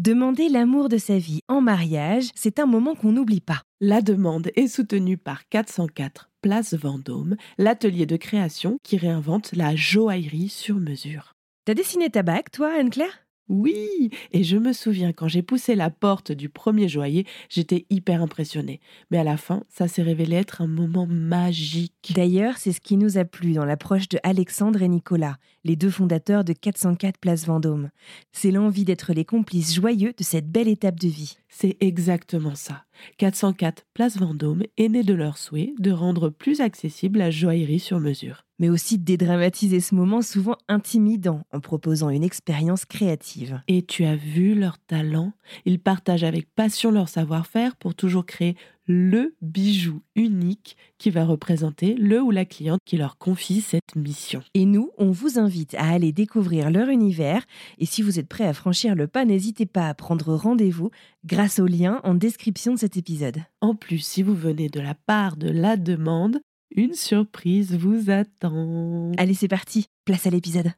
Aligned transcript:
Demander 0.00 0.48
l'amour 0.48 0.88
de 0.88 0.96
sa 0.96 1.18
vie 1.18 1.42
en 1.46 1.60
mariage, 1.60 2.30
c'est 2.34 2.58
un 2.58 2.64
moment 2.64 2.94
qu'on 2.94 3.12
n'oublie 3.12 3.42
pas. 3.42 3.60
La 3.82 4.00
demande 4.00 4.50
est 4.56 4.66
soutenue 4.66 5.18
par 5.18 5.46
404 5.50 6.30
Place 6.40 6.72
Vendôme, 6.72 7.36
l'atelier 7.58 8.06
de 8.06 8.16
création 8.16 8.78
qui 8.82 8.96
réinvente 8.96 9.52
la 9.52 9.76
joaillerie 9.76 10.48
sur 10.48 10.76
mesure. 10.76 11.34
T'as 11.66 11.74
dessiné 11.74 12.08
ta 12.08 12.22
bague, 12.22 12.48
toi, 12.50 12.72
Anne-Claire? 12.78 13.26
Oui, 13.50 14.10
et 14.30 14.44
je 14.44 14.56
me 14.56 14.72
souviens 14.72 15.12
quand 15.12 15.26
j'ai 15.26 15.42
poussé 15.42 15.74
la 15.74 15.90
porte 15.90 16.30
du 16.30 16.48
premier 16.48 16.88
joaillier, 16.88 17.26
j'étais 17.48 17.84
hyper 17.90 18.22
impressionnée. 18.22 18.78
Mais 19.10 19.18
à 19.18 19.24
la 19.24 19.36
fin, 19.36 19.64
ça 19.68 19.88
s'est 19.88 20.04
révélé 20.04 20.36
être 20.36 20.62
un 20.62 20.68
moment 20.68 21.08
magique. 21.08 22.12
D'ailleurs, 22.14 22.58
c'est 22.58 22.70
ce 22.70 22.80
qui 22.80 22.96
nous 22.96 23.18
a 23.18 23.24
plu 23.24 23.54
dans 23.54 23.64
l'approche 23.64 24.08
de 24.08 24.20
Alexandre 24.22 24.82
et 24.82 24.88
Nicolas, 24.88 25.36
les 25.64 25.74
deux 25.74 25.90
fondateurs 25.90 26.44
de 26.44 26.52
404 26.52 27.18
Place 27.18 27.44
Vendôme. 27.44 27.90
C'est 28.30 28.52
l'envie 28.52 28.84
d'être 28.84 29.12
les 29.12 29.24
complices 29.24 29.74
joyeux 29.74 30.14
de 30.16 30.22
cette 30.22 30.48
belle 30.48 30.68
étape 30.68 31.00
de 31.00 31.08
vie. 31.08 31.36
C'est 31.48 31.76
exactement 31.80 32.54
ça. 32.54 32.84
404 33.18 33.84
Place 33.94 34.16
Vendôme 34.16 34.62
est 34.76 34.88
né 34.88 35.02
de 35.02 35.14
leur 35.14 35.38
souhait 35.38 35.74
de 35.80 35.90
rendre 35.90 36.28
plus 36.28 36.60
accessible 36.60 37.18
la 37.18 37.32
joaillerie 37.32 37.80
sur 37.80 37.98
mesure. 37.98 38.44
Mais 38.60 38.68
aussi 38.68 38.98
dédramatiser 38.98 39.80
ce 39.80 39.96
moment 39.96 40.22
souvent 40.22 40.56
intimidant 40.68 41.42
en 41.52 41.58
proposant 41.58 42.10
une 42.10 42.22
expérience 42.22 42.84
créative. 42.84 43.60
Et 43.66 43.82
tu 43.82 44.04
as 44.04 44.14
vu 44.14 44.54
leur 44.54 44.78
talent 44.78 45.32
Ils 45.64 45.80
partagent 45.80 46.22
avec 46.22 46.54
passion 46.54 46.92
leur 46.92 47.08
savoir-faire 47.08 47.74
pour 47.74 47.96
toujours 47.96 48.26
créer 48.26 48.54
le 48.86 49.36
bijou 49.40 50.02
unique 50.16 50.76
qui 50.98 51.10
va 51.10 51.24
représenter 51.24 51.94
le 51.94 52.20
ou 52.20 52.32
la 52.32 52.44
cliente 52.44 52.80
qui 52.84 52.96
leur 52.96 53.18
confie 53.18 53.60
cette 53.60 53.94
mission. 53.94 54.42
Et 54.54 54.66
nous, 54.66 54.90
on 54.98 55.12
vous 55.12 55.38
invite 55.38 55.74
à 55.74 55.88
aller 55.88 56.12
découvrir 56.12 56.70
leur 56.70 56.88
univers. 56.88 57.44
Et 57.78 57.86
si 57.86 58.02
vous 58.02 58.18
êtes 58.18 58.28
prêt 58.28 58.46
à 58.46 58.52
franchir 58.52 58.96
le 58.96 59.06
pas, 59.06 59.24
n'hésitez 59.24 59.66
pas 59.66 59.88
à 59.88 59.94
prendre 59.94 60.34
rendez-vous 60.34 60.90
grâce 61.24 61.60
au 61.60 61.66
lien 61.66 62.00
en 62.02 62.14
description 62.14 62.74
de 62.74 62.80
cet 62.80 62.96
épisode. 62.96 63.38
En 63.60 63.76
plus, 63.76 64.00
si 64.00 64.22
vous 64.22 64.34
venez 64.34 64.68
de 64.68 64.80
la 64.80 64.94
part 64.94 65.36
de 65.36 65.48
la 65.48 65.76
demande, 65.76 66.40
une 66.74 66.94
surprise 66.94 67.76
vous 67.76 68.10
attend. 68.10 69.12
Allez, 69.18 69.34
c'est 69.34 69.48
parti, 69.48 69.86
place 70.04 70.26
à 70.26 70.30
l'épisode. 70.30 70.72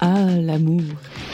Ah, 0.00 0.26
l'amour. 0.38 0.82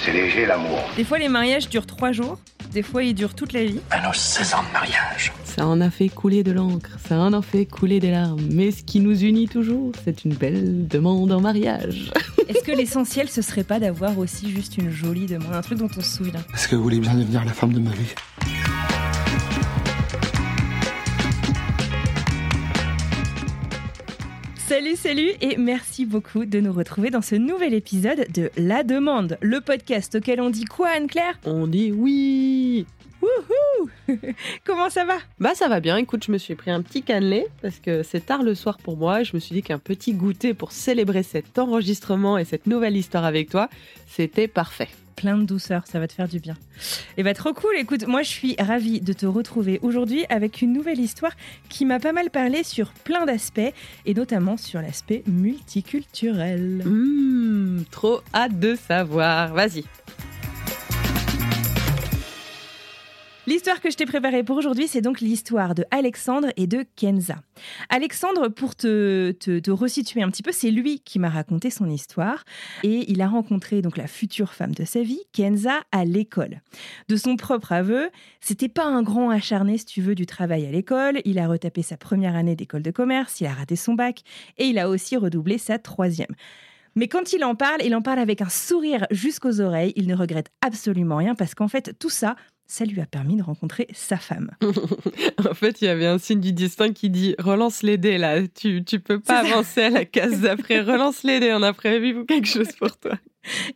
C'est 0.04 0.12
léger 0.12 0.46
l'amour. 0.46 0.78
Des 0.96 1.04
fois, 1.04 1.18
les 1.18 1.28
mariages 1.28 1.68
durent 1.68 1.86
trois 1.86 2.12
jours, 2.12 2.38
des 2.72 2.82
fois, 2.82 3.02
ils 3.02 3.14
durent 3.14 3.34
toute 3.34 3.52
la 3.52 3.64
vie. 3.64 3.80
À 3.90 4.06
nos 4.06 4.12
16 4.12 4.54
ans 4.54 4.62
de 4.66 4.72
mariage. 4.72 5.32
Ça 5.44 5.66
en 5.66 5.80
a 5.80 5.90
fait 5.90 6.08
couler 6.08 6.42
de 6.42 6.52
l'encre, 6.52 6.98
ça 7.06 7.18
en 7.18 7.32
a 7.32 7.42
fait 7.42 7.66
couler 7.66 8.00
des 8.00 8.10
larmes. 8.10 8.48
Mais 8.50 8.70
ce 8.70 8.82
qui 8.82 9.00
nous 9.00 9.22
unit 9.22 9.48
toujours, 9.48 9.92
c'est 10.04 10.24
une 10.24 10.34
belle 10.34 10.88
demande 10.88 11.32
en 11.32 11.40
mariage. 11.40 12.10
Est-ce 12.48 12.64
que 12.64 12.72
l'essentiel, 12.72 13.28
ce 13.28 13.42
serait 13.42 13.64
pas 13.64 13.78
d'avoir 13.78 14.18
aussi 14.18 14.50
juste 14.50 14.78
une 14.78 14.90
jolie 14.90 15.26
demande, 15.26 15.52
un 15.52 15.60
truc 15.60 15.78
dont 15.78 15.90
on 15.96 16.00
se 16.00 16.16
souvient? 16.16 16.40
Est-ce 16.54 16.68
que 16.68 16.76
vous 16.76 16.82
voulez 16.82 17.00
bien 17.00 17.14
devenir 17.14 17.44
la 17.44 17.52
femme 17.52 17.72
de 17.72 17.80
ma 17.80 17.90
vie? 17.90 18.14
Salut, 24.72 24.96
salut 24.96 25.32
et 25.42 25.58
merci 25.58 26.06
beaucoup 26.06 26.46
de 26.46 26.58
nous 26.58 26.72
retrouver 26.72 27.10
dans 27.10 27.20
ce 27.20 27.34
nouvel 27.34 27.74
épisode 27.74 28.26
de 28.32 28.50
La 28.56 28.84
Demande, 28.84 29.36
le 29.42 29.60
podcast 29.60 30.14
auquel 30.14 30.40
on 30.40 30.48
dit 30.48 30.64
quoi 30.64 30.88
Anne-Claire? 30.96 31.38
On 31.44 31.66
dit 31.66 31.92
oui 31.92 32.86
Wouhou 33.22 33.90
Comment 34.64 34.90
ça 34.90 35.04
va? 35.04 35.18
Bah 35.38 35.54
ça 35.54 35.68
va 35.68 35.80
bien, 35.80 35.96
écoute, 35.96 36.24
je 36.24 36.32
me 36.32 36.38
suis 36.38 36.54
pris 36.54 36.70
un 36.70 36.82
petit 36.82 37.02
cannelé 37.02 37.46
parce 37.62 37.78
que 37.78 38.02
c'est 38.02 38.26
tard 38.26 38.42
le 38.42 38.54
soir 38.54 38.78
pour 38.78 38.96
moi 38.96 39.20
et 39.20 39.24
je 39.24 39.34
me 39.34 39.40
suis 39.40 39.54
dit 39.54 39.62
qu'un 39.62 39.78
petit 39.78 40.12
goûter 40.12 40.54
pour 40.54 40.72
célébrer 40.72 41.22
cet 41.22 41.58
enregistrement 41.58 42.36
et 42.36 42.44
cette 42.44 42.66
nouvelle 42.66 42.96
histoire 42.96 43.24
avec 43.24 43.48
toi, 43.48 43.68
c'était 44.06 44.48
parfait. 44.48 44.88
Plein 45.14 45.38
de 45.38 45.44
douceur, 45.44 45.86
ça 45.86 46.00
va 46.00 46.08
te 46.08 46.14
faire 46.14 46.26
du 46.26 46.40
bien. 46.40 46.56
Et 47.16 47.22
bah 47.22 47.34
trop 47.34 47.52
cool, 47.52 47.76
écoute, 47.78 48.06
moi 48.06 48.22
je 48.22 48.28
suis 48.28 48.56
ravie 48.58 49.00
de 49.00 49.12
te 49.12 49.26
retrouver 49.26 49.78
aujourd'hui 49.82 50.24
avec 50.28 50.62
une 50.62 50.72
nouvelle 50.72 50.98
histoire 50.98 51.32
qui 51.68 51.84
m'a 51.84 52.00
pas 52.00 52.12
mal 52.12 52.30
parlé 52.30 52.64
sur 52.64 52.92
plein 52.92 53.24
d'aspects 53.24 53.60
et 54.04 54.14
notamment 54.14 54.56
sur 54.56 54.80
l'aspect 54.80 55.22
multiculturel. 55.26 56.82
Hum, 56.84 57.84
trop 57.90 58.20
hâte 58.34 58.58
de 58.58 58.74
savoir. 58.74 59.54
Vas-y. 59.54 59.84
L'histoire 63.48 63.80
que 63.80 63.90
je 63.90 63.96
t'ai 63.96 64.06
préparée 64.06 64.44
pour 64.44 64.56
aujourd'hui, 64.56 64.86
c'est 64.86 65.00
donc 65.00 65.20
l'histoire 65.20 65.74
de 65.74 65.84
Alexandre 65.90 66.50
et 66.56 66.68
de 66.68 66.84
Kenza. 66.94 67.42
Alexandre, 67.88 68.46
pour 68.46 68.76
te, 68.76 69.32
te, 69.32 69.70
resituer 69.72 70.22
un 70.22 70.30
petit 70.30 70.44
peu, 70.44 70.52
c'est 70.52 70.70
lui 70.70 71.00
qui 71.00 71.18
m'a 71.18 71.28
raconté 71.28 71.68
son 71.70 71.90
histoire 71.90 72.44
et 72.84 73.10
il 73.10 73.20
a 73.20 73.26
rencontré 73.26 73.82
donc 73.82 73.96
la 73.96 74.06
future 74.06 74.54
femme 74.54 74.76
de 74.76 74.84
sa 74.84 75.02
vie, 75.02 75.20
Kenza, 75.32 75.80
à 75.90 76.04
l'école. 76.04 76.60
De 77.08 77.16
son 77.16 77.34
propre 77.34 77.72
aveu, 77.72 78.10
c'était 78.40 78.68
pas 78.68 78.84
un 78.84 79.02
grand 79.02 79.30
acharné, 79.30 79.76
si 79.76 79.86
tu 79.86 80.02
veux, 80.02 80.14
du 80.14 80.24
travail 80.24 80.64
à 80.64 80.70
l'école. 80.70 81.20
Il 81.24 81.40
a 81.40 81.48
retapé 81.48 81.82
sa 81.82 81.96
première 81.96 82.36
année 82.36 82.54
d'école 82.54 82.82
de 82.82 82.92
commerce, 82.92 83.40
il 83.40 83.48
a 83.48 83.54
raté 83.54 83.74
son 83.74 83.94
bac 83.94 84.20
et 84.56 84.66
il 84.66 84.78
a 84.78 84.88
aussi 84.88 85.16
redoublé 85.16 85.58
sa 85.58 85.80
troisième. 85.80 86.34
Mais 86.94 87.08
quand 87.08 87.32
il 87.32 87.42
en 87.44 87.54
parle, 87.54 87.80
il 87.82 87.94
en 87.94 88.02
parle 88.02 88.18
avec 88.18 88.42
un 88.42 88.48
sourire 88.48 89.06
jusqu'aux 89.10 89.60
oreilles. 89.60 89.92
Il 89.96 90.06
ne 90.06 90.14
regrette 90.14 90.50
absolument 90.60 91.16
rien 91.16 91.34
parce 91.34 91.54
qu'en 91.54 91.68
fait, 91.68 91.98
tout 91.98 92.10
ça, 92.10 92.36
ça 92.72 92.86
lui 92.86 93.02
a 93.02 93.06
permis 93.06 93.36
de 93.36 93.42
rencontrer 93.42 93.86
sa 93.92 94.16
femme. 94.16 94.50
en 94.62 95.54
fait, 95.54 95.82
il 95.82 95.84
y 95.84 95.88
avait 95.88 96.06
un 96.06 96.16
signe 96.16 96.40
du 96.40 96.54
destin 96.54 96.92
qui 96.92 97.10
dit 97.10 97.34
relance 97.38 97.82
les 97.82 97.98
dés 97.98 98.16
là, 98.16 98.46
tu, 98.48 98.82
tu 98.82 98.98
peux 98.98 99.20
pas 99.20 99.40
avancer 99.40 99.82
à 99.82 99.90
la 99.90 100.06
case 100.06 100.40
d'après, 100.40 100.80
relance 100.92 101.22
les 101.22 101.38
dés, 101.38 101.52
on 101.52 101.62
a 101.62 101.74
prévu 101.74 102.24
quelque 102.24 102.48
chose 102.48 102.72
pour 102.72 102.98
toi. 102.98 103.18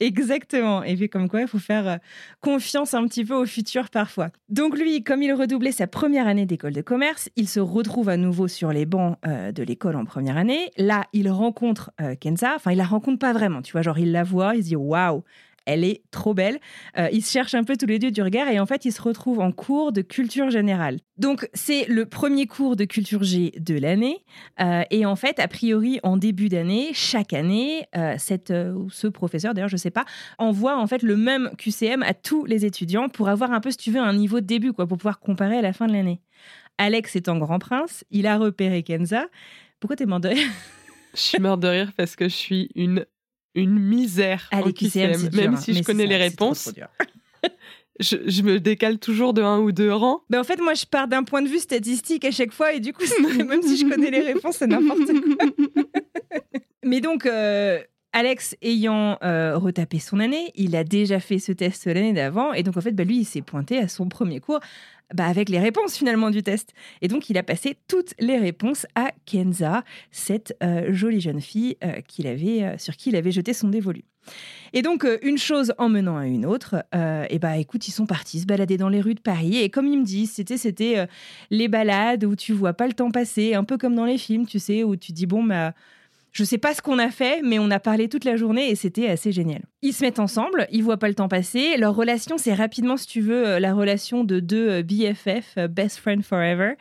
Exactement. 0.00 0.82
Et 0.82 0.96
puis 0.96 1.10
comme 1.10 1.28
quoi, 1.28 1.42
il 1.42 1.48
faut 1.48 1.58
faire 1.58 1.86
euh, 1.86 1.96
confiance 2.40 2.94
un 2.94 3.06
petit 3.06 3.24
peu 3.24 3.34
au 3.34 3.44
futur 3.44 3.90
parfois. 3.90 4.30
Donc 4.48 4.78
lui, 4.78 5.02
comme 5.04 5.22
il 5.22 5.32
redoublait 5.34 5.72
sa 5.72 5.86
première 5.86 6.26
année 6.26 6.46
d'école 6.46 6.72
de 6.72 6.82
commerce, 6.82 7.28
il 7.36 7.48
se 7.48 7.60
retrouve 7.60 8.08
à 8.08 8.16
nouveau 8.16 8.48
sur 8.48 8.72
les 8.72 8.86
bancs 8.86 9.18
euh, 9.26 9.52
de 9.52 9.62
l'école 9.62 9.96
en 9.96 10.06
première 10.06 10.38
année. 10.38 10.70
Là, 10.78 11.04
il 11.12 11.28
rencontre 11.28 11.90
euh, 12.00 12.14
Kenza. 12.14 12.54
Enfin, 12.56 12.72
il 12.72 12.78
la 12.78 12.84
rencontre 12.84 13.18
pas 13.18 13.34
vraiment. 13.34 13.60
Tu 13.60 13.72
vois, 13.72 13.82
genre 13.82 13.98
il 13.98 14.12
la 14.12 14.22
voit, 14.22 14.54
il 14.54 14.62
se 14.62 14.68
dit 14.68 14.76
waouh. 14.76 15.22
Elle 15.66 15.84
est 15.84 16.02
trop 16.10 16.32
belle. 16.32 16.58
Euh, 16.98 17.08
ils 17.12 17.22
se 17.22 17.30
cherchent 17.30 17.54
un 17.54 17.64
peu 17.64 17.76
tous 17.76 17.86
les 17.86 17.98
deux 17.98 18.10
du 18.10 18.22
regard 18.22 18.48
et 18.48 18.58
en 18.58 18.66
fait, 18.66 18.84
ils 18.84 18.92
se 18.92 19.02
retrouvent 19.02 19.40
en 19.40 19.52
cours 19.52 19.92
de 19.92 20.00
culture 20.00 20.50
générale. 20.50 20.98
Donc, 21.18 21.48
c'est 21.54 21.86
le 21.86 22.06
premier 22.06 22.46
cours 22.46 22.76
de 22.76 22.84
culture 22.84 23.22
G 23.22 23.52
de 23.58 23.78
l'année. 23.78 24.24
Euh, 24.60 24.82
et 24.90 25.04
en 25.04 25.16
fait, 25.16 25.38
a 25.40 25.48
priori, 25.48 25.98
en 26.02 26.16
début 26.16 26.48
d'année, 26.48 26.90
chaque 26.92 27.32
année, 27.32 27.86
euh, 27.96 28.16
ce 28.18 29.06
professeur, 29.08 29.54
d'ailleurs, 29.54 29.68
je 29.68 29.76
sais 29.76 29.90
pas, 29.90 30.04
envoie 30.38 30.78
en 30.78 30.86
fait 30.86 31.02
le 31.02 31.16
même 31.16 31.50
QCM 31.58 32.02
à 32.02 32.14
tous 32.14 32.44
les 32.44 32.64
étudiants 32.64 33.08
pour 33.08 33.28
avoir 33.28 33.52
un 33.52 33.60
peu, 33.60 33.70
si 33.70 33.76
tu 33.76 33.90
veux, 33.90 34.00
un 34.00 34.14
niveau 34.14 34.40
de 34.40 34.46
début, 34.46 34.72
quoi, 34.72 34.86
pour 34.86 34.98
pouvoir 34.98 35.20
comparer 35.20 35.58
à 35.58 35.62
la 35.62 35.72
fin 35.72 35.86
de 35.86 35.92
l'année. 35.92 36.20
Alex 36.78 37.16
étant 37.16 37.38
grand 37.38 37.58
prince, 37.58 38.04
il 38.10 38.26
a 38.26 38.36
repéré 38.36 38.82
Kenza. 38.82 39.26
Pourquoi 39.80 39.96
t'es 39.96 40.06
mort 40.06 40.20
de 40.20 40.28
rire? 40.28 40.48
Je 41.14 41.22
suis 41.22 41.38
morte 41.38 41.60
de 41.60 41.68
rire 41.68 41.92
parce 41.96 42.14
que 42.14 42.28
je 42.28 42.34
suis 42.34 42.70
une, 42.74 43.06
une 43.56 43.78
misère 43.78 44.48
Ah, 44.52 44.60
en 44.60 44.70
QCM, 44.70 45.28
dur, 45.28 45.40
Même 45.40 45.54
hein. 45.54 45.56
si 45.56 45.74
je 45.74 45.82
connais 45.82 46.06
les 46.06 46.16
réponses, 46.16 46.70
je, 48.00 48.16
je 48.26 48.42
me 48.42 48.60
décale 48.60 48.98
toujours 48.98 49.32
de 49.34 49.42
un 49.42 49.58
ou 49.58 49.72
deux 49.72 49.92
rangs. 49.92 50.20
Ben, 50.30 50.40
en 50.40 50.44
fait, 50.44 50.60
moi, 50.60 50.74
je 50.74 50.84
pars 50.84 51.08
d'un 51.08 51.24
point 51.24 51.42
de 51.42 51.48
vue 51.48 51.58
statistique 51.58 52.24
à 52.24 52.30
chaque 52.30 52.52
fois, 52.52 52.72
et 52.72 52.80
du 52.80 52.92
coup, 52.92 53.04
même 53.36 53.62
si 53.62 53.78
je 53.78 53.88
connais 53.88 54.10
les 54.10 54.20
réponses, 54.20 54.56
c'est 54.58 54.66
n'importe 54.66 55.06
quoi. 55.06 55.82
Mais 56.84 57.00
donc, 57.00 57.26
euh, 57.26 57.80
Alex 58.16 58.56
ayant 58.62 59.18
euh, 59.22 59.58
retapé 59.58 59.98
son 59.98 60.20
année, 60.20 60.50
il 60.54 60.74
a 60.74 60.84
déjà 60.84 61.20
fait 61.20 61.38
ce 61.38 61.52
test 61.52 61.84
l'année 61.84 62.14
d'avant, 62.14 62.54
et 62.54 62.62
donc 62.62 62.78
en 62.78 62.80
fait, 62.80 62.92
bah, 62.92 63.04
lui, 63.04 63.18
il 63.18 63.24
s'est 63.26 63.42
pointé 63.42 63.76
à 63.76 63.88
son 63.88 64.08
premier 64.08 64.40
cours 64.40 64.60
bah, 65.12 65.26
avec 65.26 65.50
les 65.50 65.58
réponses 65.58 65.98
finalement 65.98 66.30
du 66.30 66.42
test. 66.42 66.72
Et 67.02 67.08
donc, 67.08 67.28
il 67.28 67.36
a 67.36 67.42
passé 67.42 67.76
toutes 67.88 68.14
les 68.18 68.38
réponses 68.38 68.86
à 68.94 69.10
Kenza, 69.26 69.84
cette 70.12 70.56
euh, 70.62 70.94
jolie 70.94 71.20
jeune 71.20 71.42
fille 71.42 71.76
euh, 71.84 72.00
sur 72.78 72.96
qui 72.96 73.10
il 73.10 73.16
avait 73.16 73.32
jeté 73.32 73.52
son 73.52 73.68
dévolu. 73.68 74.02
Et 74.72 74.80
donc, 74.80 75.06
une 75.20 75.36
chose 75.36 75.74
en 75.76 75.90
menant 75.90 76.16
à 76.16 76.26
une 76.26 76.46
autre, 76.46 76.82
et 77.30 77.38
bah 77.38 77.58
écoute, 77.58 77.86
ils 77.86 77.92
sont 77.92 78.06
partis 78.06 78.40
se 78.40 78.46
balader 78.46 78.76
dans 78.76 78.88
les 78.88 79.00
rues 79.00 79.14
de 79.14 79.20
Paris. 79.20 79.58
Et 79.58 79.68
comme 79.68 79.86
ils 79.86 79.98
me 79.98 80.04
disent, 80.04 80.32
c'était, 80.32 80.56
c'était 80.56 81.06
les 81.50 81.68
balades 81.68 82.24
où 82.24 82.34
tu 82.34 82.52
vois 82.52 82.72
pas 82.72 82.88
le 82.88 82.92
temps 82.92 83.12
passer, 83.12 83.54
un 83.54 83.62
peu 83.62 83.78
comme 83.78 83.94
dans 83.94 84.04
les 84.04 84.18
films, 84.18 84.46
tu 84.46 84.58
sais, 84.58 84.82
où 84.82 84.96
tu 84.96 85.12
dis, 85.12 85.26
bon, 85.26 85.44
bah, 85.44 85.74
je 86.32 86.44
sais 86.44 86.58
pas 86.58 86.74
ce 86.74 86.82
qu'on 86.82 86.98
a 86.98 87.10
fait, 87.10 87.40
mais 87.42 87.58
on 87.58 87.70
a 87.70 87.80
parlé 87.80 88.08
toute 88.08 88.24
la 88.24 88.36
journée 88.36 88.70
et 88.70 88.74
c'était 88.74 89.08
assez 89.08 89.32
génial. 89.32 89.62
Ils 89.82 89.92
se 89.92 90.04
mettent 90.04 90.18
ensemble, 90.18 90.66
ils 90.70 90.82
voient 90.82 90.96
pas 90.98 91.08
le 91.08 91.14
temps 91.14 91.28
passer. 91.28 91.76
Leur 91.78 91.94
relation, 91.94 92.36
c'est 92.38 92.52
rapidement, 92.54 92.96
si 92.96 93.06
tu 93.06 93.20
veux, 93.20 93.46
euh, 93.46 93.60
la 93.60 93.72
relation 93.72 94.24
de 94.24 94.40
deux 94.40 94.68
euh, 94.68 94.82
BFF, 94.82 95.54
euh, 95.58 95.68
Best 95.68 95.98
Friend 95.98 96.22
Forever. 96.22 96.72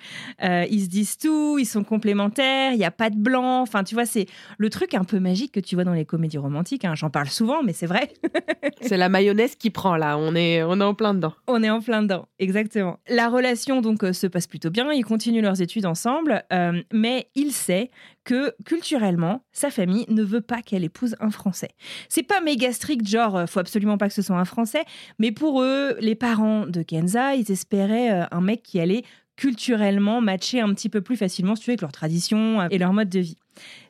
Euh, 0.43 0.65
ils 0.69 0.81
se 0.81 0.89
disent 0.89 1.17
tout, 1.17 1.57
ils 1.59 1.65
sont 1.65 1.83
complémentaires, 1.83 2.73
il 2.73 2.79
y 2.79 2.83
a 2.83 2.91
pas 2.91 3.09
de 3.09 3.15
blanc. 3.17 3.61
Enfin, 3.61 3.83
tu 3.83 3.95
vois, 3.95 4.05
c'est 4.05 4.25
le 4.57 4.69
truc 4.69 4.93
un 4.93 5.03
peu 5.03 5.19
magique 5.19 5.51
que 5.53 5.59
tu 5.59 5.75
vois 5.75 5.83
dans 5.83 5.93
les 5.93 6.05
comédies 6.05 6.37
romantiques. 6.37 6.83
hein. 6.83 6.95
J'en 6.95 7.09
parle 7.09 7.27
souvent, 7.27 7.63
mais 7.63 7.73
c'est 7.73 7.87
vrai. 7.87 8.09
C'est 8.81 8.97
la 8.97 9.09
mayonnaise 9.09 9.55
qui 9.55 9.69
prend 9.69 9.95
là, 9.95 10.17
on 10.17 10.35
est, 10.35 10.61
on 10.63 10.79
est 10.79 10.83
en 10.83 10.93
plein 10.93 11.13
dedans. 11.13 11.33
On 11.47 11.63
est 11.63 11.69
en 11.69 11.81
plein 11.81 12.01
dedans, 12.03 12.27
exactement. 12.39 12.99
La 13.07 13.29
relation 13.29 13.81
donc 13.81 14.03
se 14.11 14.27
passe 14.27 14.47
plutôt 14.47 14.69
bien, 14.69 14.91
ils 14.91 15.03
continuent 15.05 15.41
leurs 15.41 15.61
études 15.61 15.85
ensemble, 15.85 16.43
euh, 16.53 16.81
mais 16.91 17.27
il 17.35 17.51
sait 17.51 17.89
que 18.25 18.53
culturellement, 18.65 19.45
sa 19.53 19.69
famille 19.69 20.05
ne 20.09 20.23
veut 20.23 20.41
pas 20.41 20.61
qu'elle 20.61 20.83
épouse 20.83 21.15
un 21.21 21.31
Français. 21.31 21.69
C'est 22.09 22.23
pas 22.23 22.41
méga 22.41 22.73
strict, 22.73 23.07
genre, 23.07 23.37
euh, 23.37 23.45
faut 23.45 23.59
absolument 23.59 23.97
pas 23.97 24.09
que 24.09 24.13
ce 24.13 24.21
soit 24.21 24.35
un 24.35 24.45
Français, 24.45 24.83
mais 25.19 25.31
pour 25.31 25.61
eux, 25.61 25.95
les 26.01 26.15
parents 26.15 26.65
de 26.65 26.81
Kenza, 26.81 27.35
ils 27.35 27.49
espéraient 27.51 28.11
euh, 28.11 28.25
un 28.31 28.41
mec 28.41 28.63
qui 28.63 28.79
allait 28.79 29.03
culturellement 29.37 30.21
matcher 30.21 30.61
un 30.61 30.73
petit 30.73 30.89
peu 30.89 31.01
plus 31.01 31.17
facilement, 31.17 31.55
si 31.55 31.63
tu 31.63 31.69
veux, 31.69 31.73
avec 31.73 31.81
leur 31.81 31.91
tradition 31.91 32.61
euh, 32.61 32.67
et 32.71 32.77
leur 32.77 32.93
mode 32.93 33.09
de 33.09 33.19
vie. 33.19 33.37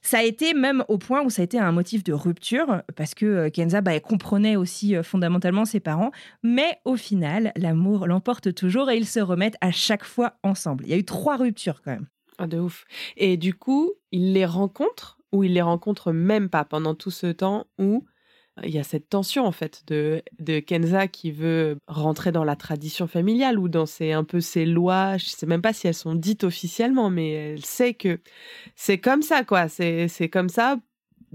Ça 0.02 0.20
a 0.20 0.24
été 0.24 0.54
même 0.54 0.84
au 0.90 0.98
point 0.98 1.24
où 1.24 1.30
ça 1.30 1.42
a 1.42 1.46
été 1.46 1.58
un 1.58 1.72
motif 1.72 2.04
de 2.04 2.14
rupture, 2.14 2.82
parce 2.96 3.16
que 3.16 3.50
Kenza 3.50 3.82
bah, 3.82 3.94
elle 3.96 4.02
comprenait 4.02 4.58
aussi 4.58 4.96
fondamentalement 5.02 5.66
ses 5.66 5.80
parents, 5.80 6.12
mais 6.44 6.78
au 6.84 6.98
final, 6.98 7.52
l'amour 7.56 8.06
l'emporte 8.06 8.54
toujours 8.54 8.92
et 8.92 8.98
ils 8.98 9.08
se 9.08 9.20
remettent 9.20 9.58
à 9.62 9.72
chaque 9.72 10.04
fois 10.04 10.34
ensemble. 10.44 10.84
Il 10.86 10.92
y 10.92 10.94
a 10.94 10.98
eu 10.98 11.06
trois 11.06 11.38
ruptures 11.38 11.82
quand 11.82 11.92
même. 11.92 12.08
Ah, 12.38 12.48
de 12.48 12.60
ouf. 12.60 12.86
Et 13.18 13.38
du 13.38 13.54
coup, 13.54 13.94
il 14.12 14.34
les 14.34 14.46
rencontre 14.46 15.18
ou 15.32 15.44
il 15.44 15.54
les 15.54 15.62
rencontre 15.62 16.12
même 16.12 16.50
pas 16.50 16.66
pendant 16.66 16.96
tout 16.96 17.12
ce 17.12 17.28
temps 17.28 17.68
où 17.78 18.06
il 18.64 18.70
y 18.70 18.80
a 18.80 18.84
cette 18.84 19.10
tension 19.10 19.46
en 19.46 19.52
fait 19.52 19.84
de, 19.88 20.22
de 20.40 20.60
Kenza 20.60 21.08
qui 21.08 21.32
veut 21.32 21.78
rentrer 21.88 22.32
dans 22.32 22.46
la 22.46 22.56
tradition 22.56 23.06
familiale 23.08 23.60
ou 23.60 23.68
dans 23.68 23.86
ses, 23.86 24.14
un 24.14 24.24
peu 24.24 24.40
ses 24.40 24.66
lois. 24.66 25.18
Je 25.18 25.26
sais 25.26 25.46
même 25.46 25.62
pas 25.62 25.74
si 25.74 25.88
elles 25.88 25.94
sont 25.94 26.16
dites 26.16 26.44
officiellement, 26.46 27.10
mais 27.10 27.32
elle 27.32 27.66
sait 27.66 27.94
que 27.94 28.20
c'est 28.76 28.98
comme 28.98 29.22
ça 29.22 29.44
quoi. 29.44 29.68
C'est 29.68 30.30
comme 30.32 30.50
ça 30.50 30.78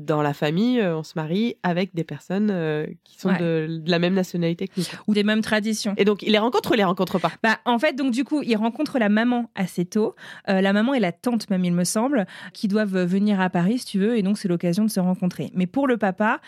dans 0.05 0.23
la 0.23 0.35
famille, 0.35 0.81
euh, 0.81 0.97
on 0.97 1.03
se 1.03 1.13
marie 1.17 1.57
avec 1.63 1.95
des 1.95 2.05
personnes 2.05 2.51
euh, 2.51 2.87
qui 3.05 3.19
sont 3.19 3.33
de, 3.33 3.83
la 3.87 3.99
même 3.99 4.15
nationalité 4.15 4.69
que 4.69 4.73
nous. 4.79 4.85
Ou 5.07 5.15
des 5.15 5.23
mêmes 5.23 5.41
traditions. 5.41 5.95
Et 5.97 6.05
donc, 6.05 6.23
il 6.23 6.33
les 6.33 6.39
rencontre 6.39 6.71
ou 6.71 6.75
il 6.75 6.79
les 6.79 6.85
rencontre 6.85 7.19
pas? 7.19 7.33
Bah, 7.43 7.59
En 7.65 7.79
fait, 7.79 7.95
donc 7.95 8.13
du 8.13 8.25
coup, 8.25 8.43
il 8.43 8.57
rencontre 8.57 8.99
la 8.99 9.09
maman 9.09 9.51
assez 9.55 9.85
tôt. 9.85 10.15
Euh, 10.49 10.61
la 10.61 10.73
maman 10.73 10.95
et 10.95 11.01
la 11.01 11.13
tante 11.13 11.49
même, 11.51 11.65
il 11.65 11.73
me 11.73 11.85
semble, 11.85 12.27
qui 12.53 12.69
doivent 12.69 13.05
venir 13.05 13.41
à 13.41 13.51
Paris, 13.51 13.79
si 13.79 13.87
tu 13.87 13.99
veux. 13.99 14.17
Et 14.17 14.23
donc, 14.23 14.39
c'est 14.39 14.49
l'occasion 14.49 14.85
de 14.85 14.91
se 14.91 15.01
rencontrer. 15.01 15.51
Mais 15.55 15.67
pour 15.67 15.87
le 15.87 15.97
papa, 15.97 16.41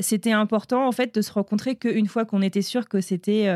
c'était 0.00 0.32
important, 0.32 0.86
en 0.86 0.92
fait, 0.92 1.14
de 1.14 1.20
se 1.20 1.32
rencontrer 1.32 1.76
qu'une 1.76 2.06
fois 2.06 2.24
qu'on 2.24 2.42
était 2.42 2.62
sûr 2.62 2.88
que 2.88 3.00
c'était 3.00 3.48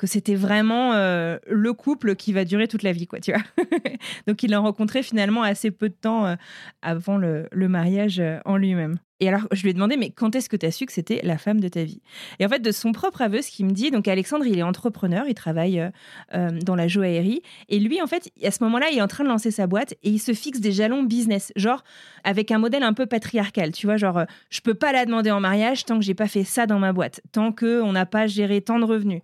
que 0.00 0.06
c'était 0.06 0.34
vraiment 0.34 0.94
euh, 0.94 1.36
le 1.46 1.74
couple 1.74 2.16
qui 2.16 2.32
va 2.32 2.46
durer 2.46 2.68
toute 2.68 2.82
la 2.82 2.92
vie, 2.92 3.06
quoi, 3.06 3.20
tu 3.20 3.32
vois. 3.32 3.42
Donc 4.26 4.42
il 4.42 4.50
l'a 4.50 4.58
rencontré 4.58 5.02
finalement 5.02 5.42
assez 5.42 5.70
peu 5.70 5.90
de 5.90 5.94
temps 5.94 6.24
euh, 6.24 6.36
avant 6.80 7.18
le, 7.18 7.50
mariage 7.52 8.18
euh, 8.18 8.38
en 8.46 8.56
lui-même. 8.56 8.96
Et 9.20 9.28
alors, 9.28 9.42
je 9.52 9.62
lui 9.62 9.70
ai 9.70 9.74
demandé, 9.74 9.98
mais 9.98 10.10
quand 10.10 10.34
est-ce 10.34 10.48
que 10.48 10.56
tu 10.56 10.64
as 10.64 10.70
su 10.70 10.86
que 10.86 10.92
c'était 10.92 11.20
la 11.22 11.36
femme 11.36 11.60
de 11.60 11.68
ta 11.68 11.84
vie? 11.84 12.00
Et 12.38 12.46
en 12.46 12.48
fait, 12.48 12.60
de 12.60 12.72
son 12.72 12.92
propre 12.92 13.20
aveu, 13.20 13.42
ce 13.42 13.50
qu'il 13.50 13.66
me 13.66 13.72
dit, 13.72 13.90
donc 13.90 14.08
Alexandre, 14.08 14.46
il 14.46 14.58
est 14.58 14.62
entrepreneur, 14.62 15.26
il 15.28 15.34
travaille 15.34 15.78
euh, 15.78 15.90
euh, 16.34 16.50
dans 16.62 16.74
la 16.74 16.88
joaillerie. 16.88 17.42
Et 17.68 17.78
lui, 17.78 18.00
en 18.00 18.06
fait, 18.06 18.30
à 18.42 18.50
ce 18.50 18.64
moment-là, 18.64 18.86
il 18.90 18.98
est 18.98 19.02
en 19.02 19.08
train 19.08 19.24
de 19.24 19.28
lancer 19.28 19.50
sa 19.50 19.66
boîte 19.66 19.92
et 20.02 20.10
il 20.10 20.18
se 20.18 20.32
fixe 20.32 20.60
des 20.60 20.72
jalons 20.72 21.02
business, 21.02 21.52
genre 21.54 21.84
avec 22.24 22.50
un 22.50 22.58
modèle 22.58 22.82
un 22.82 22.94
peu 22.94 23.04
patriarcal. 23.04 23.72
Tu 23.72 23.86
vois, 23.86 23.98
genre, 23.98 24.18
euh, 24.18 24.24
je 24.48 24.62
peux 24.62 24.74
pas 24.74 24.92
la 24.92 25.04
demander 25.04 25.30
en 25.30 25.40
mariage 25.40 25.84
tant 25.84 25.98
que 25.98 26.04
j'ai 26.04 26.14
pas 26.14 26.28
fait 26.28 26.44
ça 26.44 26.64
dans 26.64 26.78
ma 26.78 26.94
boîte, 26.94 27.20
tant 27.32 27.52
que 27.52 27.82
on 27.82 27.92
n'a 27.92 28.06
pas 28.06 28.26
géré 28.26 28.62
tant 28.62 28.78
de 28.78 28.84
revenus, 28.84 29.20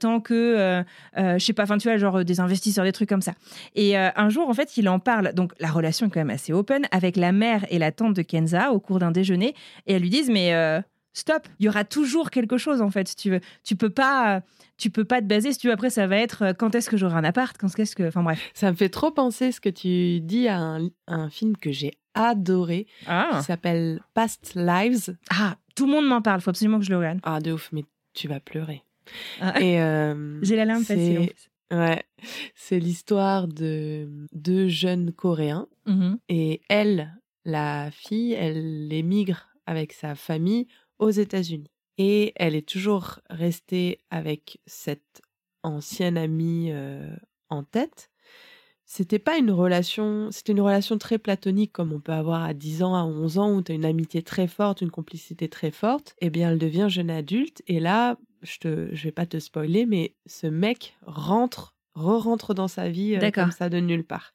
tant 0.00 0.20
que, 0.20 0.84
je 1.16 1.38
sais 1.38 1.52
pas, 1.52 1.64
enfin, 1.64 1.78
tu 1.78 1.88
vois, 1.88 1.98
genre 1.98 2.24
des 2.24 2.40
investisseurs, 2.40 2.84
des 2.84 2.92
trucs 2.92 3.08
comme 3.08 3.22
ça. 3.22 3.32
Et 3.74 3.96
un 3.96 4.28
jour, 4.28 4.48
en 4.48 4.54
fait, 4.54 4.76
il 4.76 4.88
en 4.88 4.98
parle. 4.98 5.32
Donc, 5.34 5.52
la 5.60 5.68
relation 5.68 6.06
est 6.06 6.10
quand 6.10 6.20
même 6.20 6.30
assez 6.30 6.52
open 6.52 6.86
avec 6.90 7.16
la 7.16 7.32
mère 7.32 7.64
et 7.70 7.78
la 7.78 7.92
tante 7.92 8.14
de 8.14 8.22
Kenza 8.22 8.72
au 8.72 8.80
cours 8.80 8.98
d'un 8.98 9.10
déjeuner 9.18 9.54
et 9.86 9.94
elles 9.94 10.02
lui 10.02 10.10
disent 10.10 10.30
mais 10.30 10.54
euh, 10.54 10.80
stop, 11.12 11.46
il 11.58 11.66
y 11.66 11.68
aura 11.68 11.84
toujours 11.84 12.30
quelque 12.30 12.56
chose 12.56 12.80
en 12.80 12.90
fait 12.90 13.08
si 13.08 13.16
tu 13.16 13.30
veux. 13.30 13.40
Tu 13.64 13.76
peux 13.76 13.90
pas 13.90 14.42
tu 14.76 14.90
peux 14.90 15.04
pas 15.04 15.20
te 15.20 15.26
baser 15.26 15.52
si 15.52 15.58
tu 15.58 15.66
veux 15.66 15.72
après 15.72 15.90
ça 15.90 16.06
va 16.06 16.16
être 16.16 16.42
euh, 16.42 16.52
quand 16.52 16.74
est-ce 16.74 16.88
que 16.88 16.96
j'aurai 16.96 17.16
un 17.16 17.24
appart, 17.24 17.56
quand 17.58 17.78
est-ce 17.78 17.96
que 17.96 18.08
enfin 18.08 18.22
bref. 18.22 18.50
Ça 18.54 18.70
me 18.70 18.76
fait 18.76 18.88
trop 18.88 19.10
penser 19.10 19.52
ce 19.52 19.60
que 19.60 19.68
tu 19.68 20.20
dis 20.20 20.48
à 20.48 20.78
un, 21.06 21.30
film 21.30 21.56
que 21.56 21.72
j'ai 21.72 21.92
adoré 22.14 22.86
ah. 23.06 23.30
qui 23.38 23.44
s'appelle 23.44 24.00
Past 24.14 24.52
Lives. 24.54 25.16
Ah, 25.30 25.56
tout 25.74 25.86
le 25.86 25.92
monde 25.92 26.06
m'en 26.06 26.22
parle, 26.22 26.40
faut 26.40 26.50
absolument 26.50 26.78
que 26.78 26.84
je 26.84 26.90
le 26.90 26.98
regarde. 26.98 27.20
Ah 27.22 27.40
de 27.40 27.52
ouf, 27.52 27.70
mais 27.72 27.84
tu 28.14 28.28
vas 28.28 28.40
pleurer. 28.40 28.82
Ah. 29.40 29.60
Et 29.60 29.80
euh, 29.80 30.38
j'ai 30.42 30.56
la 30.56 30.64
larme 30.64 30.84
facile. 30.84 31.30
Ouais, 31.70 32.02
c'est 32.54 32.78
l'histoire 32.78 33.46
de 33.46 34.08
deux 34.32 34.68
jeunes 34.68 35.12
Coréens 35.12 35.66
mm-hmm. 35.86 36.16
et 36.30 36.62
elle, 36.70 37.14
la 37.48 37.90
fille, 37.90 38.34
elle 38.34 38.92
émigre 38.92 39.48
avec 39.66 39.92
sa 39.92 40.14
famille 40.14 40.66
aux 40.98 41.10
États-Unis. 41.10 41.70
Et 41.96 42.32
elle 42.36 42.54
est 42.54 42.68
toujours 42.68 43.20
restée 43.30 43.98
avec 44.10 44.60
cette 44.66 45.22
ancienne 45.62 46.18
amie 46.18 46.68
euh, 46.70 47.10
en 47.48 47.64
tête. 47.64 48.10
C'était 48.84 49.18
pas 49.18 49.36
une 49.36 49.50
relation, 49.50 50.30
c'était 50.30 50.52
une 50.52 50.60
relation 50.60 50.96
très 50.96 51.18
platonique 51.18 51.72
comme 51.72 51.92
on 51.92 52.00
peut 52.00 52.12
avoir 52.12 52.44
à 52.44 52.54
10 52.54 52.82
ans, 52.82 52.94
à 52.94 53.04
11 53.04 53.38
ans 53.38 53.54
où 53.54 53.62
tu 53.62 53.72
as 53.72 53.74
une 53.74 53.84
amitié 53.84 54.22
très 54.22 54.46
forte, 54.46 54.80
une 54.80 54.90
complicité 54.90 55.48
très 55.48 55.70
forte. 55.70 56.14
Eh 56.20 56.30
bien, 56.30 56.50
elle 56.50 56.58
devient 56.58 56.86
jeune 56.88 57.10
adulte 57.10 57.62
et 57.66 57.80
là, 57.80 58.16
je 58.42 58.58
te 58.58 58.94
je 58.94 59.04
vais 59.04 59.12
pas 59.12 59.26
te 59.26 59.38
spoiler 59.40 59.84
mais 59.84 60.14
ce 60.26 60.46
mec 60.46 60.96
rentre 61.02 61.74
re-rentre 61.98 62.54
dans 62.54 62.68
sa 62.68 62.88
vie 62.88 63.16
euh, 63.16 63.30
comme 63.30 63.50
ça 63.50 63.68
de 63.68 63.78
nulle 63.78 64.04
part. 64.04 64.32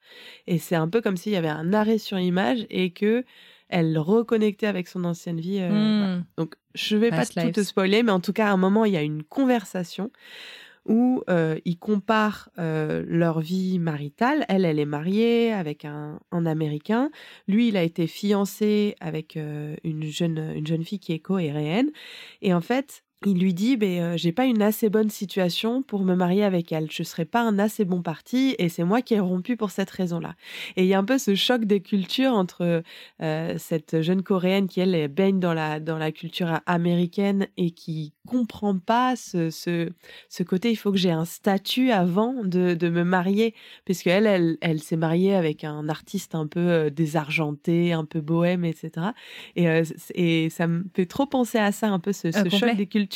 Et 0.48 0.58
c'est 0.58 0.76
un 0.76 0.88
peu 0.88 1.02
comme 1.02 1.18
s'il 1.18 1.32
y 1.32 1.38
avait 1.38 1.48
un 1.48 1.74
arrêt 1.74 1.98
sur 1.98 2.20
image 2.20 2.66
et 2.70 2.92
que 2.92 3.24
elle 3.74 3.98
reconnectait 3.98 4.68
avec 4.68 4.88
son 4.88 5.04
ancienne 5.04 5.40
vie. 5.40 5.60
Euh, 5.60 6.18
hmm. 6.18 6.24
Donc, 6.38 6.56
je 6.76 6.96
vais 6.96 7.10
pas 7.10 7.26
tout 7.26 7.52
te 7.52 7.64
spoiler, 7.64 8.04
mais 8.04 8.12
en 8.12 8.20
tout 8.20 8.34
cas, 8.34 8.48
à 8.48 8.52
un 8.52 8.58
moment, 8.58 8.86
il 8.86 8.94
y 8.94 8.98
a 8.98 9.02
une 9.02 9.24
conversation 9.24 10.12
où 10.86 11.24
euh, 11.30 11.58
ils 11.66 11.80
comparent 11.80 12.50
euh, 12.60 13.04
leur 13.08 13.40
vie 13.40 13.80
maritale. 13.80 14.46
Elle, 14.48 14.66
elle 14.66 14.80
est 14.80 14.86
mariée 14.86 15.54
avec 15.54 15.86
un, 15.86 16.20
Américain. 16.32 17.10
Lui, 17.48 17.70
il 17.70 17.78
a 17.78 17.84
été 17.84 18.06
fiancé 18.06 18.96
avec 19.00 19.38
une, 19.38 20.04
jeune, 20.04 20.52
une 20.56 20.68
jeune 20.68 20.84
fille 20.84 21.00
qui 21.00 21.14
est 21.14 21.20
coréenne. 21.20 21.90
Et 22.42 22.54
en 22.54 22.62
fait, 22.62 23.04
il 23.26 23.40
lui 23.40 23.54
dit 23.54 23.78
ben, 23.78 24.18
j'ai 24.18 24.32
pas 24.32 24.46
une 24.46 24.62
assez 24.62 24.90
bonne 24.90 25.10
situation 25.10 25.82
pour 25.82 26.04
me 26.04 26.16
marier 26.16 26.44
avec 26.44 26.72
elle. 26.72 26.92
Je 26.92 27.04
serais 27.04 27.26
pas 27.26 27.42
un 27.42 27.60
assez 27.60 27.86
bon 27.86 28.02
parti 28.02 28.56
et 28.60 28.70
c'est 28.70 28.84
moi 28.84 29.02
qui 29.02 29.14
ai 29.14 29.20
rompu 29.20 29.56
pour 29.56 29.72
cette 29.72 29.90
raison-là. 29.90 30.36
Et 30.76 30.84
il 30.84 30.88
y 30.88 30.94
a 30.94 31.00
un 31.00 31.04
peu 31.04 31.18
ce 31.18 31.36
choc 31.36 31.66
des 31.66 31.80
cultures 31.82 32.34
entre 32.34 32.84
cette 33.58 34.02
jeune 34.02 34.24
coréenne 34.24 34.68
qui 34.68 34.80
elle 34.80 35.08
baigne 35.08 35.40
dans 35.40 35.54
la 35.54 35.80
dans 35.80 35.98
la 35.98 36.12
culture 36.12 36.60
américaine 36.66 37.48
et 37.58 37.72
qui 37.72 38.14
comprend 38.28 38.78
pas 38.78 39.16
ce, 39.16 39.50
ce, 39.50 39.90
ce 40.30 40.44
côté 40.44 40.72
il 40.72 40.76
faut 40.76 40.92
que 40.92 40.98
j'ai 40.98 41.12
un 41.12 41.26
statut 41.26 41.92
avant 41.92 42.44
de, 42.44 42.74
de 42.74 42.90
me 42.90 43.04
marier 43.04 43.54
puisque 43.86 44.08
elle 44.08 44.28
elle, 44.28 44.58
elle 44.62 44.82
s'est 44.82 44.96
mariée 44.96 45.36
avec 45.36 45.64
un 45.64 45.90
artiste 45.90 46.36
un 46.36 46.48
peu 46.48 46.90
désargenté, 46.92 47.94
un 47.94 48.06
peu 48.06 48.22
bohème 48.22 48.66
etc. 48.66 49.08
Et, 49.56 49.68
et 50.16 50.50
ça 50.50 50.68
me 50.68 50.86
fait 50.96 51.06
trop 51.06 51.26
penser 51.26 51.58
à 51.58 51.72
ça 51.72 51.90
un 51.90 52.00
peu 52.00 52.14
ce, 52.14 52.32
ce 52.32 52.50
choc 52.50 52.76
des 52.76 52.88
cultures 52.88 53.13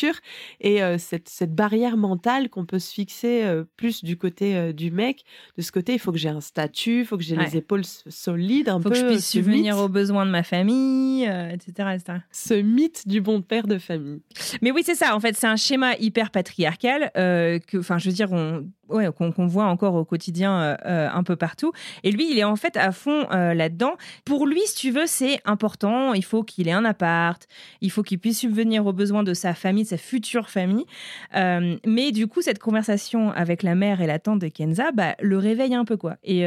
et 0.62 0.80
cette, 0.98 1.30
cette, 1.30 1.56
barrière 1.56 1.98
mentale 1.98 2.50
qu'on 2.50 2.66
peut 2.66 2.80
se 2.80 2.94
fixer 2.94 3.44
plus 3.76 4.04
du 4.04 4.18
côté 4.18 4.74
du 4.74 4.92
mec. 4.92 5.24
De 5.58 5.62
ce 5.62 5.72
côté, 5.72 5.94
il 5.94 6.00
faut 6.00 6.12
que 6.12 6.18
j'ai 6.18 6.30
un 6.30 6.42
statut, 6.42 7.00
il 7.00 7.06
faut 7.06 7.18
que 7.18 7.24
j'ai 7.24 7.36
les 7.36 7.58
épaules 7.58 7.86
solides, 7.86 8.70
un 8.70 8.78
faut 8.78 8.90
peu. 8.90 8.90
que 8.92 8.96
je 8.96 9.06
puisse 9.06 9.30
subvenir 9.30 9.78
aux 9.78 9.90
besoins 9.90 10.26
de 10.26 10.32
ma 10.32 10.44
famille, 10.44 11.24
etc., 11.24 11.90
etc., 11.96 12.20
Ce 12.32 12.54
mythe 12.54 13.08
du 13.08 13.22
bon 13.22 13.42
père 13.42 13.68
de 13.68 13.78
famille. 13.78 14.22
Mais 14.62 14.72
oui, 14.72 14.82
c'est 14.86 14.96
ça. 14.96 15.16
En 15.16 15.20
fait, 15.20 15.36
c'est 15.36 15.48
un 15.48 15.56
schéma 15.56 15.96
hyper 15.98 16.32
patriarcal 16.32 17.12
que, 17.14 17.78
enfin, 17.78 17.98
je 17.98 18.10
veux 18.10 18.16
dire, 18.16 18.32
on, 18.32 18.68
ouais, 18.90 19.08
qu'on 19.12 19.48
voit 19.48 19.66
encore 19.66 19.96
au 19.96 20.06
quotidien 20.06 20.62
euh, 20.62 20.76
euh, 20.86 21.10
un 21.12 21.24
peu 21.24 21.36
partout. 21.36 21.72
Et 22.04 22.12
lui, 22.12 22.32
il 22.32 22.38
est 22.38 22.44
en 22.44 22.56
fait 22.56 22.78
à 22.78 22.92
fond 22.92 23.28
euh, 23.32 23.54
là-dedans. 23.54 23.96
Pour 24.26 24.48
lui, 24.48 24.62
si 24.66 24.76
tu 24.76 24.92
veux, 24.92 25.06
c'est 25.06 25.40
important. 25.46 26.14
Il 26.14 26.24
faut 26.24 26.44
qu'il 26.44 26.68
ait 26.68 26.74
un 26.74 26.86
appart. 26.86 27.48
Il 27.82 27.92
faut 27.92 28.04
qu'il 28.04 28.20
puisse 28.20 28.40
subvenir 28.40 28.86
aux 28.86 28.94
besoins 28.94 29.24
de 29.24 29.34
sa 29.34 29.54
famille, 29.54 29.84
de 29.84 29.90
sa 29.90 29.98
future 29.98 30.50
famille. 30.50 30.86
mais 31.34 32.12
du 32.12 32.28
coup, 32.28 32.42
cette 32.42 32.60
conversation 32.60 33.32
avec 33.32 33.64
la 33.64 33.76
mère 33.76 34.02
et 34.02 34.08
la 34.08 34.20
tante 34.20 34.40
de 34.40 34.48
Kenza, 34.48 34.92
bah, 34.92 35.16
le 35.20 35.38
réveille 35.38 35.76
un 35.76 35.86
peu, 35.86 35.98
quoi. 35.98 36.18
Et 36.24 36.46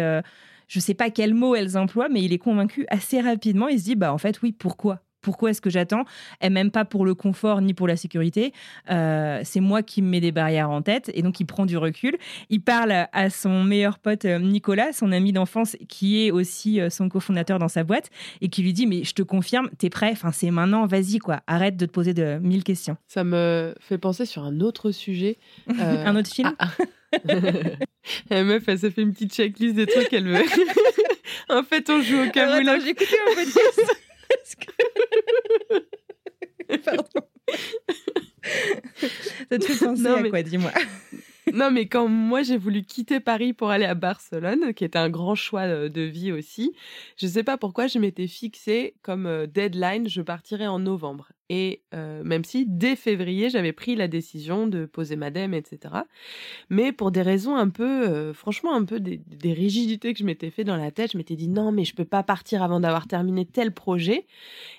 je 0.69 0.81
sais 0.81 0.95
pas 0.95 1.11
quels 1.11 1.35
mots 1.35 1.55
elles 1.55 1.77
emploient, 1.77 2.09
mais 2.09 2.23
il 2.23 2.33
est 2.33 2.39
convaincu 2.39 2.87
assez 2.89 3.21
rapidement. 3.21 3.69
Il 3.69 3.79
se 3.79 3.85
dit, 3.85 3.97
bah 3.97 4.13
en 4.13 4.19
fait, 4.19 4.41
oui, 4.43 4.53
pourquoi? 4.53 5.01
Pourquoi 5.21 5.51
est-ce 5.51 5.61
que 5.61 5.71
j'attends 5.71 6.05
Et 6.41 6.51
même 6.51 6.71
pas 6.71 6.85
pour 6.85 7.05
le 7.05 7.15
confort 7.15 7.61
ni 7.61 7.75
pour 7.75 7.89
la 7.89 7.97
sécurité. 7.97 8.53
Euh, 8.91 9.41
c'est 9.45 9.61
moi 9.61 9.83
qui 9.83 10.03
me 10.03 10.09
mets 10.09 10.21
des 10.21 10.33
barrières 10.33 10.71
en 10.71 10.83
tête 10.83 11.11
et 11.15 11.23
donc 11.23 11.41
il 11.41 11.47
prend 11.47 11.67
du 11.67 11.77
recul. 11.77 12.17
Il 12.49 12.63
parle 12.63 13.07
à 13.13 13.31
son 13.31 13.65
meilleur 13.65 13.99
pote 13.99 14.25
euh, 14.25 14.39
Nicolas, 14.39 14.93
son 14.93 15.13
ami 15.13 15.33
d'enfance, 15.33 15.77
qui 15.89 16.27
est 16.27 16.31
aussi 16.31 16.81
euh, 16.81 16.91
son 16.91 17.09
cofondateur 17.09 17.59
dans 17.59 17.69
sa 17.69 17.85
boîte 17.85 18.11
et 18.41 18.49
qui 18.49 18.63
lui 18.63 18.73
dit 18.73 18.87
mais 18.87 19.05
je 19.05 19.15
te 19.15 19.23
confirme, 19.23 19.71
t'es 19.79 19.91
prêt? 19.91 20.11
Enfin 20.13 20.33
c'est 20.33 20.51
maintenant, 20.51 20.87
vas-y 20.87 21.19
quoi. 21.19 21.41
Arrête 21.47 21.77
de 21.77 21.87
te 21.87 21.91
poser 21.91 22.15
de 22.15 22.39
mille 22.39 22.65
questions. 22.65 22.97
Ça 23.07 23.25
me 23.25 23.75
fait 23.81 23.99
penser 23.99 24.27
sur 24.27 24.45
un 24.45 24.61
autre 24.61 24.91
sujet. 24.91 25.39
un 25.79 26.17
autre 26.17 26.31
film? 26.31 26.53
Ah, 26.59 26.69
ah. 26.79 26.85
La 28.31 28.45
meuf, 28.45 28.63
elle 28.67 28.79
s'est 28.79 28.91
fait 28.91 29.03
une 29.03 29.13
petite 29.13 29.35
checklist 29.35 29.75
des 29.75 29.87
trucs 29.87 30.09
qu'elle 30.09 30.29
veut. 30.29 30.45
en 31.49 31.63
fait, 31.63 31.89
on 31.91 32.01
joue 32.01 32.23
au 32.23 32.31
camouflage. 32.31 32.83
J'ai 32.83 32.91
écouté 32.91 33.17
un 33.31 33.35
podcast. 33.35 34.07
Pardon. 36.85 37.27
Ça 39.51 39.59
te 39.59 39.65
fait 39.65 39.85
penser 39.85 40.07
à 40.07 40.23
quoi, 40.29 40.43
dis-moi 40.43 40.73
non, 41.53 41.71
mais 41.71 41.87
quand 41.87 42.09
moi 42.09 42.43
j'ai 42.43 42.57
voulu 42.57 42.83
quitter 42.83 43.21
Paris 43.21 43.53
pour 43.53 43.71
aller 43.71 43.85
à 43.85 43.95
Barcelone, 43.95 44.75
qui 44.75 44.85
était 44.85 44.99
un 44.99 45.11
grand 45.11 45.35
choix 45.35 45.63
euh, 45.63 45.89
de 45.89 46.03
vie 46.03 46.33
aussi, 46.33 46.73
je 47.17 47.27
ne 47.27 47.31
sais 47.31 47.45
pas 47.45 47.57
pourquoi 47.57 47.87
je 47.87 47.99
m'étais 47.99 48.27
fixé 48.27 48.95
comme 49.03 49.27
euh, 49.27 49.47
deadline, 49.47 50.09
je 50.09 50.23
partirais 50.23 50.67
en 50.67 50.79
novembre. 50.79 51.33
Et 51.49 51.83
euh, 51.95 52.23
même 52.23 52.45
si 52.45 52.65
dès 52.67 52.95
février, 52.95 53.51
j'avais 53.51 53.73
pris 53.73 53.97
la 53.97 54.07
décision 54.07 54.67
de 54.67 54.87
poser 54.87 55.17
ma 55.17 55.31
dème, 55.31 55.53
etc. 55.53 55.95
Mais 56.69 56.93
pour 56.93 57.11
des 57.11 57.23
raisons 57.23 57.57
un 57.57 57.69
peu, 57.69 58.33
franchement, 58.33 58.73
un 58.73 58.85
peu 58.85 59.01
des, 59.01 59.21
rigidités 59.53 60.13
que 60.13 60.21
je 60.21 60.25
m'étais 60.25 60.51
fait 60.51 60.63
dans 60.63 60.77
la 60.77 60.93
tête, 60.93 61.13
je 61.13 61.19
m'étais 61.19 61.35
dit 61.35 61.49
non, 61.49 61.73
mais 61.73 61.85
je 61.85 61.95
peux 61.95 62.05
pas 62.05 62.23
partir 62.23 62.63
avant 62.63 62.79
d'avoir 62.79 63.09
terminé 63.09 63.47
tel 63.47 63.73
projet. 63.73 64.29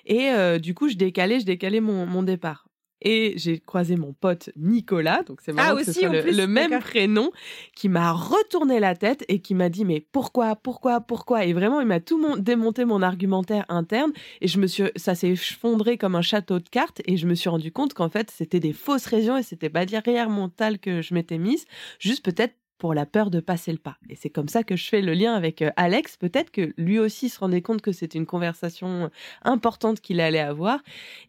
Et 0.06 0.30
du 0.60 0.74
coup, 0.74 0.88
je 0.88 0.96
décalais, 0.96 1.40
je 1.40 1.44
décalais 1.44 1.80
mon 1.80 2.22
départ 2.22 2.64
et 3.04 3.34
j'ai 3.36 3.58
croisé 3.58 3.96
mon 3.96 4.12
pote 4.12 4.50
Nicolas, 4.56 5.22
donc 5.22 5.40
c'est 5.42 5.52
ah, 5.58 5.74
que 5.76 5.84
ce 5.84 6.36
le, 6.36 6.46
même 6.46 6.78
prénom, 6.80 7.30
qui 7.74 7.88
m'a 7.88 8.12
retourné 8.12 8.80
la 8.80 8.94
tête 8.94 9.24
et 9.28 9.40
qui 9.40 9.54
m'a 9.54 9.68
dit 9.68 9.84
mais 9.84 10.00
pourquoi, 10.12 10.56
pourquoi, 10.56 11.00
pourquoi? 11.00 11.44
Et 11.44 11.52
vraiment, 11.52 11.80
il 11.80 11.86
m'a 11.86 12.00
tout 12.00 12.38
démonté 12.38 12.84
mon 12.84 13.02
argumentaire 13.02 13.64
interne 13.68 14.12
et 14.40 14.48
je 14.48 14.58
me 14.58 14.66
suis, 14.66 14.84
ça 14.96 15.14
s'est 15.14 15.30
effondré 15.30 15.98
comme 15.98 16.14
un 16.14 16.22
château 16.22 16.58
de 16.58 16.68
cartes 16.68 17.02
et 17.06 17.16
je 17.16 17.26
me 17.26 17.34
suis 17.34 17.48
rendu 17.48 17.72
compte 17.72 17.94
qu'en 17.94 18.08
fait 18.08 18.30
c'était 18.30 18.60
des 18.60 18.72
fausses 18.72 19.06
raisons 19.06 19.36
et 19.36 19.42
c'était 19.42 19.70
pas 19.70 19.86
derrière 19.86 20.30
mon 20.30 20.48
tal 20.48 20.78
que 20.78 21.02
je 21.02 21.14
m'étais 21.14 21.38
mise, 21.38 21.64
juste 21.98 22.24
peut-être 22.24 22.54
pour 22.82 22.94
la 22.94 23.06
peur 23.06 23.30
de 23.30 23.38
passer 23.38 23.70
le 23.70 23.78
pas. 23.78 23.96
Et 24.10 24.16
c'est 24.16 24.28
comme 24.28 24.48
ça 24.48 24.64
que 24.64 24.74
je 24.74 24.88
fais 24.88 25.02
le 25.02 25.14
lien 25.14 25.34
avec 25.34 25.62
euh, 25.62 25.70
Alex. 25.76 26.16
Peut-être 26.16 26.50
que 26.50 26.74
lui 26.76 26.98
aussi 26.98 27.28
se 27.28 27.38
rendait 27.38 27.62
compte 27.62 27.80
que 27.80 27.92
c'était 27.92 28.18
une 28.18 28.26
conversation 28.26 29.08
importante 29.42 30.00
qu'il 30.00 30.20
allait 30.20 30.40
avoir 30.40 30.80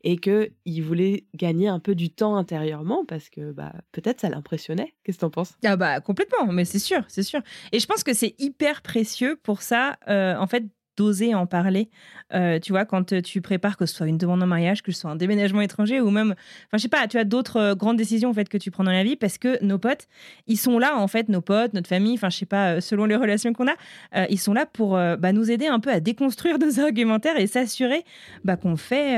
et 0.04 0.18
qu'il 0.18 0.82
voulait 0.84 1.26
gagner 1.36 1.68
un 1.68 1.78
peu 1.78 1.94
du 1.94 2.10
temps 2.10 2.38
intérieurement 2.38 3.06
parce 3.06 3.30
que 3.30 3.52
bah, 3.52 3.72
peut-être 3.92 4.22
ça 4.22 4.30
l'impressionnait. 4.30 4.96
Qu'est-ce 5.04 5.18
que 5.18 5.22
t'en 5.22 5.30
penses? 5.30 5.54
Ah 5.64 5.76
bah 5.76 6.02
complètement, 6.02 6.52
mais 6.52 6.66
c'est 6.66 6.80
sûr, 6.80 7.04
c'est 7.08 7.22
sûr. 7.22 7.42
Et 7.72 7.78
je 7.78 7.86
pense 7.86 8.04
que 8.04 8.16
c'est 8.16 8.34
hyper 8.40 8.82
précieux 8.82 9.40
pour 9.44 9.62
ça, 9.62 9.98
euh, 10.10 10.36
en 10.36 10.48
fait, 10.48 10.64
d'oser 10.98 11.36
en 11.36 11.46
parler. 11.46 11.90
Euh, 12.34 12.60
tu 12.60 12.72
vois, 12.72 12.86
quand 12.86 13.22
tu 13.22 13.42
prépares 13.42 13.78
que 13.78 13.86
ce 13.86 13.96
soit 13.96 14.08
une 14.08 14.18
demande 14.18 14.42
en 14.44 14.48
mariage, 14.48 14.82
que 14.82 14.92
ce 14.92 15.02
soit 15.02 15.12
un 15.12 15.16
déménagement 15.16 15.62
étranger 15.62 16.02
ou 16.02 16.10
même, 16.10 16.32
enfin, 16.32 16.78
je 16.78 16.80
sais 16.80 16.90
pas, 16.90 17.08
tu 17.08 17.18
as 17.18 17.24
d'autres 17.24 17.58
euh, 17.58 17.76
grandes 17.76 17.98
décisions 17.98 18.30
en 18.30 18.34
fait 18.34 18.50
que 18.50 18.58
tu 18.58 18.72
prends 18.72 18.84
dans 18.84 18.92
la 18.92 19.04
vie 19.04 19.16
parce 19.16 19.38
que 19.38 19.64
nos 19.64 19.78
potes, 19.78 20.08
ils 20.48 20.58
sont 20.58 20.80
là 20.80 20.98
en 20.98 21.08
fait, 21.08 21.30
nos 21.30 21.42
potes, 21.42 21.74
notre 21.74 21.90
famille, 21.90 22.14
enfin, 22.16 22.30
je 22.30 22.38
sais 22.38 22.46
pas, 22.46 22.76
euh, 22.76 22.82
selon 22.82 23.06
les 23.06 23.16
relations 23.16 23.54
qu'on 23.54 23.68
a, 23.68 24.28
ils 24.30 24.40
sont 24.40 24.54
là 24.54 24.66
pour 24.66 24.94
bah, 24.94 25.32
nous 25.32 25.52
aider 25.52 25.68
un 25.68 25.80
peu 25.80 25.92
à 25.92 26.00
déconstruire 26.00 26.58
nos 26.60 26.80
argumentaires 26.80 27.38
et 27.38 27.48
s'assurer 27.48 28.04
bah, 28.44 28.56
qu'on 28.56 28.78
fait, 28.78 29.16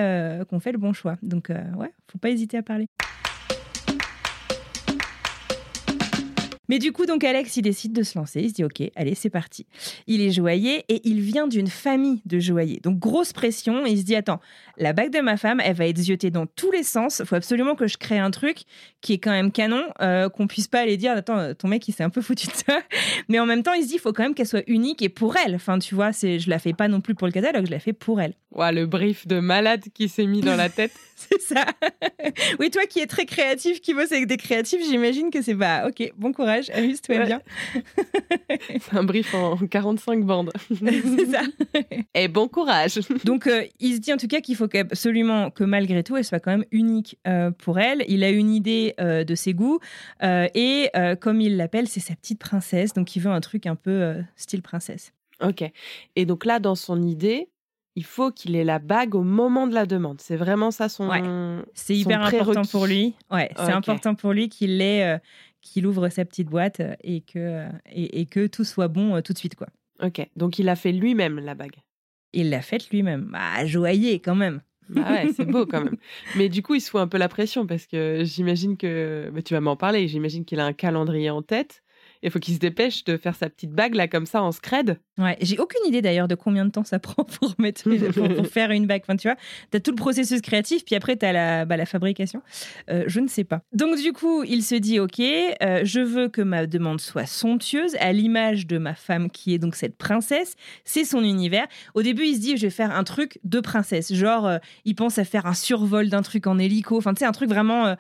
fait 0.60 0.72
le 0.72 0.78
bon 0.78 0.94
choix. 0.94 1.18
Donc, 1.22 1.50
ouais, 1.50 1.92
faut 2.12 2.18
pas 2.18 2.30
hésiter 2.30 2.58
à 2.58 2.64
parler. 2.64 2.88
Mais 6.70 6.80
du 6.80 6.92
coup, 6.92 7.06
donc 7.06 7.24
Alex, 7.24 7.58
il 7.58 7.62
décide 7.62 7.94
de 7.94 8.04
se 8.04 8.18
lancer. 8.18 8.42
Il 8.42 8.50
se 8.50 8.54
dit, 8.54 8.64
OK, 8.64 8.82
allez, 8.96 9.16
c'est 9.16 9.30
parti. 9.30 9.66
Il 10.08 10.22
est 10.22 10.32
joaillier 10.32 10.84
et 10.90 11.02
il 11.08 11.22
vient 11.22 11.48
d'une 11.48 11.68
famille 11.68 12.22
de 12.26 12.40
joailliers. 12.40 12.80
Donc, 12.84 13.00
grosse 13.00 13.34
pression. 13.34 13.86
il 13.86 13.98
se 13.98 14.04
dit, 14.04 14.16
attends, 14.16 14.40
la 14.78 14.94
bague 14.94 15.12
de 15.12 15.20
ma 15.20 15.38
femme, 15.38 15.62
elle 15.64 15.76
va 15.76 15.88
être 15.88 15.98
ziotée 15.98 16.32
dans 16.32 16.46
tous 16.46 16.72
les 16.72 16.84
sens. 16.84 17.20
Il 17.20 17.26
faut 17.26 17.36
absolument 17.36 17.76
que 17.76 17.88
je 17.88 17.98
crée 17.98 18.20
un 18.20 18.32
truc 18.32 18.64
qui 19.02 19.14
est 19.14 19.20
quand 19.20 19.32
même 19.32 19.52
canon, 19.52 19.84
euh, 20.02 20.30
qu'on 20.30 20.48
puisse 20.48 20.68
pas 20.68 20.80
aller 20.80 20.98
dire, 20.98 21.12
attends, 21.12 21.54
ton 21.54 21.68
mec, 21.68 21.88
il 21.88 21.94
s'est 21.94 22.04
un 22.04 22.10
peu 22.10 22.22
foutu 22.22 22.48
de 22.48 22.54
ça. 22.54 22.80
Mais 23.30 23.40
en 23.40 23.46
même 23.46 23.64
temps, 23.64 23.74
il 23.74 23.84
se 23.84 23.88
dit, 23.88 23.96
il 23.96 24.00
faut 24.00 24.14
quand 24.14 24.24
même 24.24 24.34
qu'elle 24.34 24.48
soit 24.48 24.64
unique 24.68 25.02
et 25.02 25.10
pour 25.10 25.36
elle. 25.38 25.56
Enfin, 25.56 25.80
tu 25.80 25.96
vois, 25.96 26.12
c'est, 26.12 26.40
je 26.40 26.50
la 26.50 26.60
fais 26.60 26.74
pas 26.74 26.88
non 26.88 27.02
plus 27.02 27.16
pour 27.16 27.28
le 27.28 27.34
catalogue, 27.34 27.66
je 27.66 27.72
la 27.72 27.80
fais 27.80 27.94
pour 27.94 28.22
elle. 28.22 28.34
Ouais, 28.52 28.72
le 28.72 28.86
brief 28.86 29.28
de 29.28 29.40
malade 29.40 29.84
qui 29.94 30.08
s'est 30.08 30.26
mis 30.26 30.42
dans 30.42 30.56
la 30.56 30.70
tête. 30.70 30.94
c'est 31.16 31.42
ça. 31.42 31.66
oui, 32.60 32.72
toi 32.72 32.86
qui 32.86 33.00
es 33.00 33.06
très 33.06 33.26
créatif, 33.26 33.82
qui 33.82 33.94
bosse 33.94 34.12
avec 34.12 34.28
des 34.28 34.38
créatifs, 34.38 34.82
j'imagine 34.90 35.30
que 35.30 35.42
c'est, 35.42 35.54
bah, 35.54 35.88
ok, 35.88 36.14
bon 36.18 36.32
courage, 36.32 36.55
amuse-toi 36.74 37.26
bien. 37.26 37.42
c'est 38.80 38.94
un 38.94 39.04
brief 39.04 39.34
en 39.34 39.58
45 39.58 40.24
bandes. 40.24 40.52
c'est 40.70 41.26
ça. 41.26 41.42
Et 42.14 42.28
bon 42.28 42.48
courage. 42.48 43.00
Donc, 43.24 43.48
euh, 43.48 43.64
il 43.80 43.96
se 43.96 44.00
dit 44.00 44.14
en 44.14 44.18
tout 44.18 44.28
cas 44.28 44.42
qu'il 44.42 44.56
faut 44.56 44.70
absolument 44.76 45.50
que 45.52 45.64
malgré 45.64 46.04
tout, 46.04 46.18
elle 46.18 46.26
soit 46.26 46.40
quand 46.40 46.52
même 46.52 46.66
unique 46.72 47.18
euh, 47.28 47.52
pour 47.52 47.80
elle. 47.80 48.04
Il 48.08 48.24
a 48.24 48.30
une 48.30 48.52
idée 48.52 48.94
euh, 49.00 49.24
de 49.24 49.36
ses 49.36 49.54
goûts 49.54 49.80
et, 50.22 50.90
comme 51.22 51.42
il 51.42 51.58
l'appelle, 51.58 51.88
c'est 51.88 52.00
sa 52.00 52.16
petite 52.16 52.40
princesse. 52.40 52.94
Donc, 52.94 53.16
il 53.16 53.22
veut 53.22 53.32
un 53.32 53.42
truc 53.42 53.66
un 53.66 53.76
peu 53.76 54.16
style 54.36 54.62
princesse. 54.62 55.14
Ok. 55.42 55.64
Et 56.16 56.26
donc 56.26 56.46
là, 56.46 56.60
dans 56.60 56.76
son 56.76 57.02
idée, 57.02 57.50
il 57.96 58.04
faut 58.04 58.32
qu'il 58.32 58.56
ait 58.56 58.64
la 58.66 58.80
bague 58.80 59.16
au 59.16 59.24
moment 59.24 59.68
de 59.68 59.74
la 59.74 59.86
demande. 59.86 60.20
C'est 60.20 60.36
vraiment 60.36 60.70
ça 60.72 60.90
son. 60.90 61.08
Ouais. 61.10 61.22
C'est 61.74 61.96
hyper 61.96 62.22
important 62.22 62.64
pour 62.64 62.86
lui. 62.86 63.16
Ouais, 63.32 63.50
c'est 63.56 63.72
important 63.72 64.16
pour 64.16 64.34
lui 64.34 64.50
qu'il 64.50 64.82
ait, 64.82 65.16
euh, 65.16 65.18
qu'il 65.66 65.88
ouvre 65.88 66.08
sa 66.10 66.24
petite 66.24 66.48
boîte 66.48 66.82
et 67.04 67.22
que 67.22 67.40
euh, 67.40 67.70
et, 67.92 68.26
que 68.28 68.48
tout 68.48 68.64
soit 68.64 68.88
bon 68.88 69.16
euh, 69.16 69.22
tout 69.22 69.34
de 69.34 69.38
suite 69.38 69.56
quoi. 69.56 69.68
Ok, 70.02 70.26
donc 70.36 70.60
il 70.60 70.70
a 70.70 70.76
fait 70.76 70.92
lui-même 70.92 71.40
la 71.40 71.56
bague? 71.56 71.76
Il 72.34 72.50
l'a 72.50 72.62
faite 72.62 72.90
lui-même. 72.92 73.30
Bah, 73.32 73.66
joyeux 73.66 74.20
quand 74.24 74.36
même. 74.36 74.62
Bah 74.90 75.10
ouais, 75.10 75.34
c'est 75.34 75.46
beau 75.46 75.66
quand 75.66 75.84
même. 75.84 75.98
Mais 76.36 76.48
du 76.48 76.62
coup, 76.62 76.76
il 76.76 76.82
se 76.82 76.92
fout 76.92 77.00
un 77.00 77.08
peu 77.08 77.18
la 77.18 77.30
pression 77.30 77.66
parce 77.66 77.88
que 77.88 78.22
j'imagine 78.24 78.78
que. 78.78 79.32
Bah, 79.34 79.42
tu 79.42 79.54
vas 79.54 79.62
m'en 79.62 79.76
parler. 79.76 80.08
J'imagine 80.08 80.46
qu'il 80.46 80.60
a 80.60 80.66
un 80.66 80.74
calendrier 80.74 81.30
en 81.30 81.42
tête 81.42 81.82
il 82.26 82.32
faut 82.32 82.40
qu'il 82.40 82.56
se 82.56 82.60
dépêche 82.60 83.04
de 83.04 83.18
faire 83.18 83.36
sa 83.36 83.50
petite 83.50 83.72
bague 83.72 83.94
là 83.94 84.08
comme 84.08 84.26
ça 84.26 84.42
en 84.42 84.52
scred. 84.52 85.00
Ouais, 85.18 85.38
j'ai 85.42 85.58
aucune 85.60 85.86
idée 85.88 86.02
d'ailleurs 86.02 86.28
de 86.28 86.36
combien 86.36 86.66
de 86.66 86.72
temps 86.72 86.84
ça 86.84 87.00
prend 87.06 87.24
pour, 87.24 87.54
mettre, 87.60 87.84
pour, 88.12 88.48
faire 88.52 88.72
une 88.72 88.88
bague. 88.88 89.04
Enfin, 89.04 89.16
tu 89.16 89.28
vois, 89.28 89.38
tu 89.72 89.78
as 89.78 89.80
tout 89.80 89.92
le 89.92 89.96
processus 89.96 90.42
créatif, 90.42 90.84
puis 90.84 90.96
après 90.96 91.16
tu 91.16 91.26
as 91.26 91.32
la, 91.32 91.66
bah, 91.66 91.78
la 91.78 91.86
fabrication. 91.86 92.42
Euh, 92.90 93.04
je 93.08 93.20
ne 93.20 93.28
sais 93.28 93.44
pas. 93.44 93.62
Donc 93.74 93.98
du 93.98 94.12
coup, 94.12 94.44
il 94.44 94.64
se 94.64 94.76
dit, 94.76 95.00
ok, 95.00 95.20
euh, 95.20 95.82
je 95.84 96.00
veux 96.00 96.28
que 96.28 96.42
ma 96.42 96.66
demande 96.66 97.00
soit 97.00 97.28
somptueuse, 97.28 97.96
à 98.00 98.12
l'image 98.12 98.66
de 98.66 98.78
ma 98.78 98.96
femme 98.96 99.30
qui 99.30 99.54
est 99.54 99.60
donc 99.60 99.76
cette 99.76 99.98
princesse. 99.98 100.56
C'est 100.84 101.06
son 101.06 101.24
univers. 101.24 101.68
Au 101.94 102.02
début, 102.02 102.26
il 102.26 102.36
se 102.36 102.42
dit, 102.42 102.58
je 102.58 102.64
vais 102.64 102.72
faire 102.72 102.92
un 102.92 103.04
truc 103.04 103.40
de 103.44 103.60
princesse. 103.60 104.14
Genre, 104.14 104.48
euh, 104.48 104.58
il 104.84 104.96
pense 104.96 105.20
à 105.20 105.26
faire 105.26 105.46
un 105.46 105.54
survol 105.54 106.10
d'un 106.10 106.24
truc 106.24 106.48
en 106.48 106.58
hélico. 106.58 106.98
Enfin, 106.98 107.14
tu 107.14 107.20
sais, 107.20 107.26
un 107.26 107.32
truc 107.32 107.50
vraiment 107.50 107.96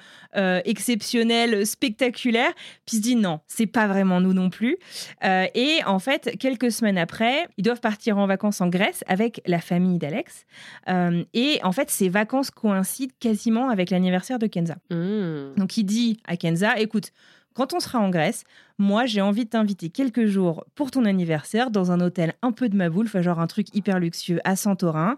exceptionnel, 0.65 1.65
spectaculaire. 1.65 2.51
Puis 2.85 2.95
il 2.95 2.97
se 2.97 3.01
dit, 3.01 3.15
non, 3.15 3.39
c'est 3.47 3.67
pas 3.67 3.87
vraiment 3.87 4.14
nous 4.21 4.33
non 4.33 4.49
plus. 4.49 4.77
Euh, 5.23 5.45
et 5.53 5.79
en 5.85 5.99
fait, 5.99 6.35
quelques 6.39 6.71
semaines 6.71 6.97
après, 6.97 7.47
ils 7.57 7.63
doivent 7.63 7.79
partir 7.79 8.17
en 8.17 8.27
vacances 8.27 8.61
en 8.61 8.67
Grèce 8.67 9.03
avec 9.07 9.41
la 9.45 9.59
famille 9.59 9.97
d'Alex. 9.97 10.45
Euh, 10.89 11.23
et 11.33 11.59
en 11.63 11.71
fait, 11.71 11.89
ces 11.89 12.09
vacances 12.09 12.51
coïncident 12.51 13.13
quasiment 13.19 13.69
avec 13.69 13.89
l'anniversaire 13.89 14.39
de 14.39 14.47
Kenza. 14.47 14.75
Mmh. 14.89 15.55
Donc 15.57 15.77
il 15.77 15.83
dit 15.83 16.19
à 16.25 16.37
Kenza, 16.37 16.79
écoute, 16.79 17.11
quand 17.53 17.73
on 17.73 17.79
sera 17.79 17.99
en 17.99 18.09
Grèce, 18.09 18.43
moi 18.77 19.05
j'ai 19.05 19.21
envie 19.21 19.45
de 19.45 19.49
t'inviter 19.49 19.89
quelques 19.89 20.25
jours 20.25 20.65
pour 20.75 20.91
ton 20.91 21.05
anniversaire 21.05 21.71
dans 21.71 21.91
un 21.91 22.01
hôtel 22.01 22.33
un 22.41 22.51
peu 22.51 22.67
de 22.67 22.75
ma 22.75 22.89
boule, 22.89 23.07
genre 23.07 23.39
un 23.39 23.47
truc 23.47 23.73
hyper 23.73 23.99
luxueux 23.99 24.41
à 24.43 24.57
Santorin. 24.57 25.15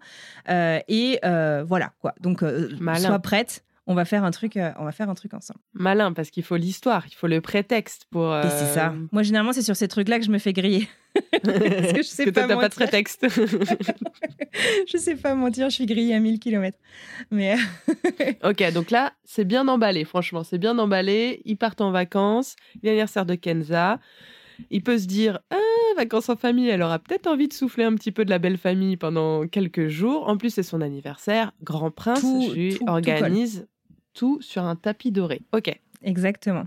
Euh, 0.50 0.80
et 0.88 1.20
voilà 1.24 1.94
quoi. 2.00 2.14
Donc 2.22 2.42
sois 2.42 3.20
prête 3.20 3.64
on 3.88 3.96
va 3.96 4.04
faire 4.04 4.26
un 4.26 4.32
truc, 4.32 4.58
euh, 4.58 4.72
on 4.78 4.84
va 4.84 4.92
faire 4.92 5.10
un 5.10 5.16
truc 5.16 5.34
ensemble. 5.34 5.62
Malin, 5.74 6.12
parce 6.12 6.30
qu'il 6.30 6.44
faut 6.44 6.58
l'histoire, 6.58 7.06
il 7.08 7.16
faut 7.16 7.28
le 7.28 7.40
prétexte 7.40 8.06
pour. 8.12 8.36
Et 8.36 8.50
c'est 8.50 8.74
ça. 8.74 8.90
Euh, 8.90 9.08
Moi, 9.14 9.24
généralement, 9.24 9.54
c'est 9.54 9.62
sur 9.62 9.78
ces 9.78 9.88
trucs-là 9.88 10.20
que 10.20 10.26
je 10.26 10.32
me 10.32 10.40
fais 10.40 10.52
griller. 10.52 10.90
parce 11.32 11.94
que 11.94 11.98
je 11.98 12.08
sais 12.08 12.26
que 12.26 12.30
pas. 12.32 12.48
T'as 12.48 12.56
pas 12.58 12.70
de 12.70 12.76
prétexte. 12.76 13.28
je 14.88 14.98
sais 14.98 15.16
pas 15.16 15.36
mentir, 15.36 15.70
je 15.70 15.76
suis 15.76 15.86
grillée 15.86 16.14
à 16.14 16.20
1000 16.20 16.40
km. 16.40 16.78
Mais. 17.32 17.56
ok, 18.44 18.74
donc 18.74 18.92
là, 18.92 19.14
c'est 19.24 19.46
bien 19.46 19.68
emballé, 19.70 20.04
franchement, 20.04 20.44
c'est 20.44 20.60
bien 20.60 20.78
emballé. 20.78 21.42
Ils 21.46 21.58
partent 21.58 21.82
en 21.82 21.92
vacances, 21.92 22.58
l'anniversaire 22.84 23.26
de 23.26 23.36
Kenza. 23.36 24.00
Il 24.70 24.84
peut 24.84 24.98
se 24.98 25.06
dire, 25.06 25.40
ah, 25.50 25.58
vacances 25.96 26.30
en 26.30 26.36
famille, 26.36 26.68
elle 26.68 26.82
aura 26.82 27.00
peut-être 27.00 27.28
envie 27.28 27.48
de 27.48 27.54
souffler 27.54 27.84
un 27.84 27.94
petit 27.96 28.12
peu 28.12 28.26
de 28.26 28.30
la 28.30 28.40
belle 28.40 28.58
famille 28.58 28.98
pendant 28.98 29.48
quelques 29.48 29.88
jours. 29.88 30.28
En 30.28 30.36
plus, 30.36 30.50
c'est 30.50 30.64
son 30.64 30.82
anniversaire. 30.82 31.54
Grand 31.62 31.92
Prince, 31.92 32.22
je 32.22 32.54
lui 32.54 32.80
organise 32.88 33.62
tout 33.62 33.77
sur 34.42 34.64
un 34.64 34.76
tapis 34.76 35.12
doré. 35.12 35.42
Ok. 35.52 35.78
Exactement. 36.04 36.66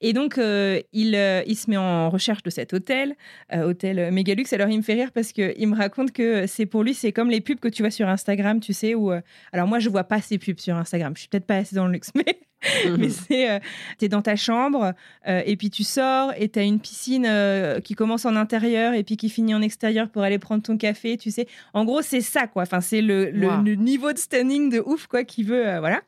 Et 0.00 0.12
donc, 0.12 0.36
euh, 0.36 0.80
il, 0.92 1.14
euh, 1.14 1.42
il, 1.46 1.56
se 1.56 1.70
met 1.70 1.76
en 1.76 2.10
recherche 2.10 2.42
de 2.42 2.50
cet 2.50 2.72
hôtel, 2.74 3.14
euh, 3.52 3.68
hôtel 3.68 4.12
Megalux. 4.12 4.44
Alors, 4.50 4.68
il 4.68 4.76
me 4.76 4.82
fait 4.82 4.94
rire 4.94 5.12
parce 5.12 5.32
qu'il 5.32 5.68
me 5.68 5.76
raconte 5.76 6.10
que 6.10 6.46
c'est 6.48 6.66
pour 6.66 6.82
lui, 6.82 6.92
c'est 6.92 7.12
comme 7.12 7.30
les 7.30 7.40
pubs 7.40 7.60
que 7.60 7.68
tu 7.68 7.82
vois 7.82 7.92
sur 7.92 8.08
Instagram, 8.08 8.58
tu 8.58 8.72
sais, 8.72 8.94
où... 8.94 9.12
alors, 9.52 9.68
moi, 9.68 9.78
je 9.78 9.88
vois 9.88 10.04
pas 10.04 10.20
ces 10.20 10.38
pubs 10.38 10.58
sur 10.58 10.76
Instagram. 10.76 11.12
Je 11.14 11.20
suis 11.20 11.28
peut-être 11.28 11.46
pas 11.46 11.58
assez 11.58 11.76
dans 11.76 11.86
le 11.86 11.92
luxe, 11.92 12.10
mais 12.16 12.40
Mhm. 12.86 12.96
mais 12.98 13.08
c'est, 13.10 13.50
euh, 13.50 13.58
tu 13.98 14.06
es 14.06 14.08
dans 14.08 14.22
ta 14.22 14.36
chambre 14.36 14.92
euh, 15.28 15.42
et 15.44 15.56
puis 15.56 15.70
tu 15.70 15.84
sors 15.84 16.32
et 16.36 16.48
tu 16.48 16.58
as 16.58 16.62
une 16.62 16.80
piscine 16.80 17.26
euh, 17.28 17.80
qui 17.80 17.94
commence 17.94 18.24
en 18.24 18.36
intérieur 18.36 18.94
et 18.94 19.04
puis 19.04 19.16
qui 19.16 19.28
finit 19.28 19.54
en 19.54 19.62
extérieur 19.62 20.08
pour 20.08 20.22
aller 20.22 20.38
prendre 20.38 20.62
ton 20.62 20.76
café, 20.76 21.16
tu 21.16 21.30
sais. 21.30 21.46
En 21.72 21.84
gros, 21.84 22.02
c'est 22.02 22.20
ça, 22.20 22.46
quoi. 22.46 22.62
Enfin, 22.62 22.80
c'est 22.80 23.02
le, 23.02 23.30
le, 23.30 23.74
niveau 23.74 24.12
de 24.12 24.18
standing 24.18 24.70
de 24.70 24.82
ouf, 24.84 25.06
quoi, 25.06 25.24
qui 25.24 25.42
veut, 25.42 25.78
voilà. 25.78 26.02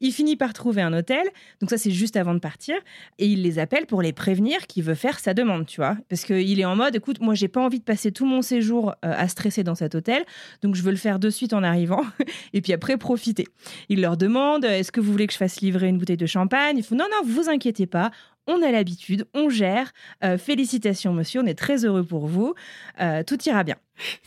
Il 0.00 0.12
finit 0.12 0.36
par 0.36 0.52
trouver 0.52 0.82
un 0.82 0.92
hôtel. 0.92 1.26
Donc 1.60 1.70
ça, 1.70 1.78
c'est 1.78 1.90
juste 1.90 2.16
avant 2.16 2.34
de 2.34 2.38
partir. 2.38 2.76
Et 3.18 3.26
il 3.26 3.42
les 3.42 3.58
appelle 3.58 3.86
pour 3.86 4.02
les 4.02 4.12
prévenir 4.12 4.66
qu'il 4.66 4.84
veut 4.84 4.94
faire 4.94 5.18
sa 5.18 5.34
demande, 5.34 5.66
tu 5.66 5.80
vois. 5.80 5.96
Parce 6.08 6.24
qu'il 6.24 6.60
est 6.60 6.64
en 6.64 6.76
mode, 6.76 6.96
écoute, 6.96 7.20
moi, 7.20 7.34
j'ai 7.34 7.48
pas 7.48 7.60
envie 7.60 7.78
de 7.78 7.84
passer 7.84 8.12
tout 8.12 8.26
mon 8.26 8.42
séjour 8.42 8.90
euh, 9.04 9.14
à 9.16 9.28
stresser 9.28 9.64
dans 9.64 9.74
cet 9.74 9.94
hôtel. 9.94 10.24
Donc 10.62 10.74
je 10.74 10.82
veux 10.82 10.90
le 10.90 10.96
faire 10.96 11.18
de 11.18 11.30
suite 11.30 11.52
en 11.52 11.62
arrivant. 11.62 12.02
et 12.52 12.60
puis 12.60 12.72
après, 12.72 12.96
profiter. 12.96 13.46
Il 13.88 14.00
leur 14.00 14.16
demande, 14.16 14.64
est-ce 14.64 14.92
que 14.92 15.00
vous 15.00 15.10
voulez 15.10 15.26
que 15.26 15.32
je 15.32 15.38
fasse 15.38 15.60
livrer 15.60 15.88
une 15.88 15.98
bouteille 15.98 16.16
de 16.16 16.26
champagne? 16.26 16.76
Il 16.78 16.84
faut, 16.84 16.94
non, 16.94 17.06
non, 17.10 17.26
vous 17.26 17.48
inquiétez 17.48 17.86
pas 17.86 18.10
on 18.48 18.62
a 18.62 18.72
l'habitude, 18.72 19.26
on 19.34 19.48
gère. 19.48 19.92
Euh, 20.24 20.38
félicitations, 20.38 21.12
monsieur, 21.12 21.40
on 21.40 21.46
est 21.46 21.58
très 21.58 21.84
heureux 21.84 22.02
pour 22.02 22.26
vous. 22.26 22.54
Euh, 23.00 23.22
tout 23.22 23.38
ira 23.46 23.62
bien. 23.62 23.76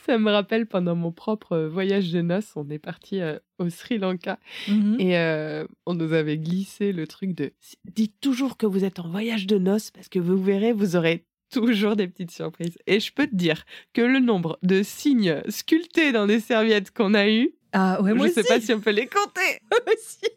Ça 0.06 0.18
me 0.18 0.32
rappelle 0.32 0.66
pendant 0.66 0.96
mon 0.96 1.12
propre 1.12 1.58
voyage 1.58 2.12
de 2.12 2.22
noces, 2.22 2.54
on 2.56 2.70
est 2.70 2.80
parti 2.80 3.22
au 3.58 3.70
Sri 3.70 3.98
Lanka 3.98 4.38
mhm. 4.68 4.98
et 5.00 5.66
on 5.86 5.94
nous 5.94 6.12
avait 6.12 6.38
glissé 6.38 6.92
le 6.92 7.08
truc 7.08 7.34
de 7.34 7.54
dites 7.86 8.20
toujours 8.20 8.58
que 8.58 8.66
vous 8.66 8.84
êtes 8.84 9.00
en 9.00 9.08
voyage 9.08 9.48
de 9.48 9.58
noces 9.58 9.90
parce 9.92 10.10
que 10.10 10.20
vous 10.20 10.36
verrez, 10.36 10.74
vous 10.74 10.98
aurez 10.98 11.26
toujours 11.52 11.96
des 11.96 12.08
petites 12.08 12.32
surprises. 12.32 12.78
Et 12.86 13.00
je 13.00 13.14
peux 13.14 13.28
te 13.28 13.36
dire 13.36 13.66
que 13.94 14.02
le 14.02 14.20
nombre 14.20 14.60
de 14.62 14.84
signes 14.84 15.42
sculptés 15.48 16.12
dans 16.12 16.28
des 16.28 16.42
serviettes 16.42 16.92
qu'on 16.92 17.14
a 17.14 17.30
eu, 17.30 17.54
ah, 17.74 18.02
ouais, 18.02 18.12
je 18.18 18.24
ne 18.24 18.30
sais 18.30 18.44
pas 18.44 18.60
si 18.60 18.74
on 18.74 18.82
peut 18.82 18.92
les 18.92 19.08
compter. 19.08 19.60
aussi. 19.88 20.28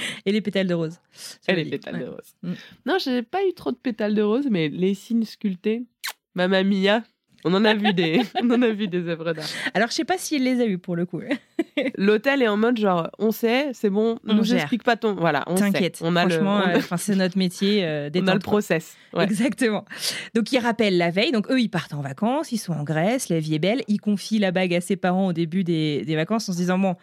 Et 0.26 0.32
les 0.32 0.40
pétales 0.40 0.66
de 0.66 0.74
rose. 0.74 1.00
Et 1.48 1.54
les 1.54 1.64
pétales 1.64 2.00
de 2.00 2.06
rose. 2.06 2.34
Mm. 2.42 2.52
Non, 2.86 2.98
j'ai 2.98 3.22
pas 3.22 3.44
eu 3.46 3.52
trop 3.52 3.72
de 3.72 3.76
pétales 3.76 4.14
de 4.14 4.22
rose, 4.22 4.46
mais 4.50 4.68
les 4.68 4.94
signes 4.94 5.24
sculptés, 5.24 5.86
Mamma 6.34 6.62
Mia, 6.62 7.02
on 7.44 7.54
en 7.54 7.64
a 7.64 7.74
vu 7.74 7.92
des, 7.92 8.20
on 8.42 8.50
en 8.50 8.62
a 8.62 8.68
vu 8.68 8.88
des 8.88 9.08
œuvres 9.08 9.32
d'art. 9.32 9.46
Alors, 9.74 9.88
je 9.88 9.94
sais 9.94 10.04
pas 10.04 10.18
s'il 10.18 10.44
les 10.44 10.60
a 10.60 10.66
eu 10.66 10.78
pour 10.78 10.96
le 10.96 11.06
coup. 11.06 11.20
L'hôtel 11.96 12.42
est 12.42 12.48
en 12.48 12.56
mode 12.56 12.78
genre, 12.78 13.10
on 13.18 13.30
sait, 13.30 13.70
c'est 13.72 13.90
bon, 13.90 14.18
on 14.26 14.34
nous 14.34 14.54
explique 14.54 14.82
pas 14.82 14.96
ton, 14.96 15.14
voilà, 15.14 15.44
on 15.46 15.54
T'inquiète. 15.54 16.00
On 16.02 16.16
a 16.16 16.28
Franchement, 16.28 16.60
le, 16.60 16.76
euh, 16.76 16.96
c'est 16.96 17.14
notre 17.14 17.38
métier. 17.38 17.84
Euh, 17.84 18.10
on 18.14 18.26
a 18.26 18.34
le 18.34 18.40
process. 18.40 18.96
Exactement. 19.18 19.84
Donc, 20.34 20.52
ils 20.52 20.58
rappellent 20.58 20.98
la 20.98 21.10
veille. 21.10 21.32
Donc, 21.32 21.50
eux, 21.50 21.60
ils 21.60 21.68
partent 21.68 21.94
en 21.94 22.00
vacances, 22.00 22.52
ils 22.52 22.58
sont 22.58 22.72
en 22.72 22.84
Grèce, 22.84 23.28
la 23.28 23.40
vie 23.40 23.54
est 23.54 23.60
belle. 23.60 23.82
Ils 23.88 24.00
confient 24.00 24.38
la 24.38 24.52
bague 24.52 24.74
à 24.74 24.80
ses 24.80 24.96
parents 24.96 25.28
au 25.28 25.32
début 25.32 25.64
des, 25.64 26.04
des 26.04 26.16
vacances 26.16 26.48
en 26.48 26.52
se 26.52 26.58
disant 26.58 26.78
bon, 26.78 26.96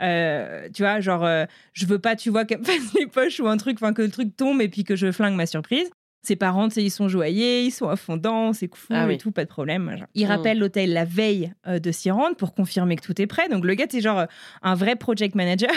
euh, 0.00 0.68
tu 0.72 0.82
vois, 0.82 1.00
genre, 1.00 1.28
je 1.72 1.86
veux 1.86 1.98
pas, 1.98 2.16
tu 2.16 2.30
vois, 2.30 2.44
qu'elle 2.44 2.60
me 2.60 2.64
fasse 2.64 2.94
les 2.94 3.06
poches 3.06 3.40
ou 3.40 3.48
un 3.48 3.56
truc, 3.56 3.78
enfin 3.80 3.92
que 3.92 4.02
le 4.02 4.10
truc 4.10 4.36
tombe 4.36 4.60
et 4.60 4.68
puis 4.68 4.84
que 4.84 4.96
je 4.96 5.12
flingue 5.12 5.34
ma 5.34 5.46
surprise. 5.46 5.90
Ses 6.22 6.34
parents, 6.36 6.68
ils 6.76 6.90
sont 6.90 7.08
joyeux, 7.08 7.60
ils 7.62 7.70
sont 7.70 7.88
à 7.88 7.96
fondant, 7.96 8.52
c'est 8.52 8.66
cool 8.66 8.96
ah 8.96 9.10
et 9.10 9.18
tout, 9.18 9.30
pas 9.30 9.44
de 9.44 9.48
problème. 9.48 10.04
Il 10.14 10.26
mmh. 10.26 10.28
rappelle 10.28 10.58
l'hôtel 10.58 10.92
la 10.92 11.04
veille 11.04 11.52
euh, 11.66 11.78
de 11.78 11.92
s'y 11.92 12.10
rendre 12.10 12.34
pour 12.34 12.54
confirmer 12.54 12.96
que 12.96 13.02
tout 13.02 13.20
est 13.22 13.26
prêt. 13.26 13.48
Donc 13.48 13.64
le 13.64 13.74
gars, 13.74 13.86
c'est 13.88 14.00
genre 14.00 14.18
euh, 14.18 14.26
un 14.62 14.74
vrai 14.74 14.96
project 14.96 15.36
manager. 15.36 15.70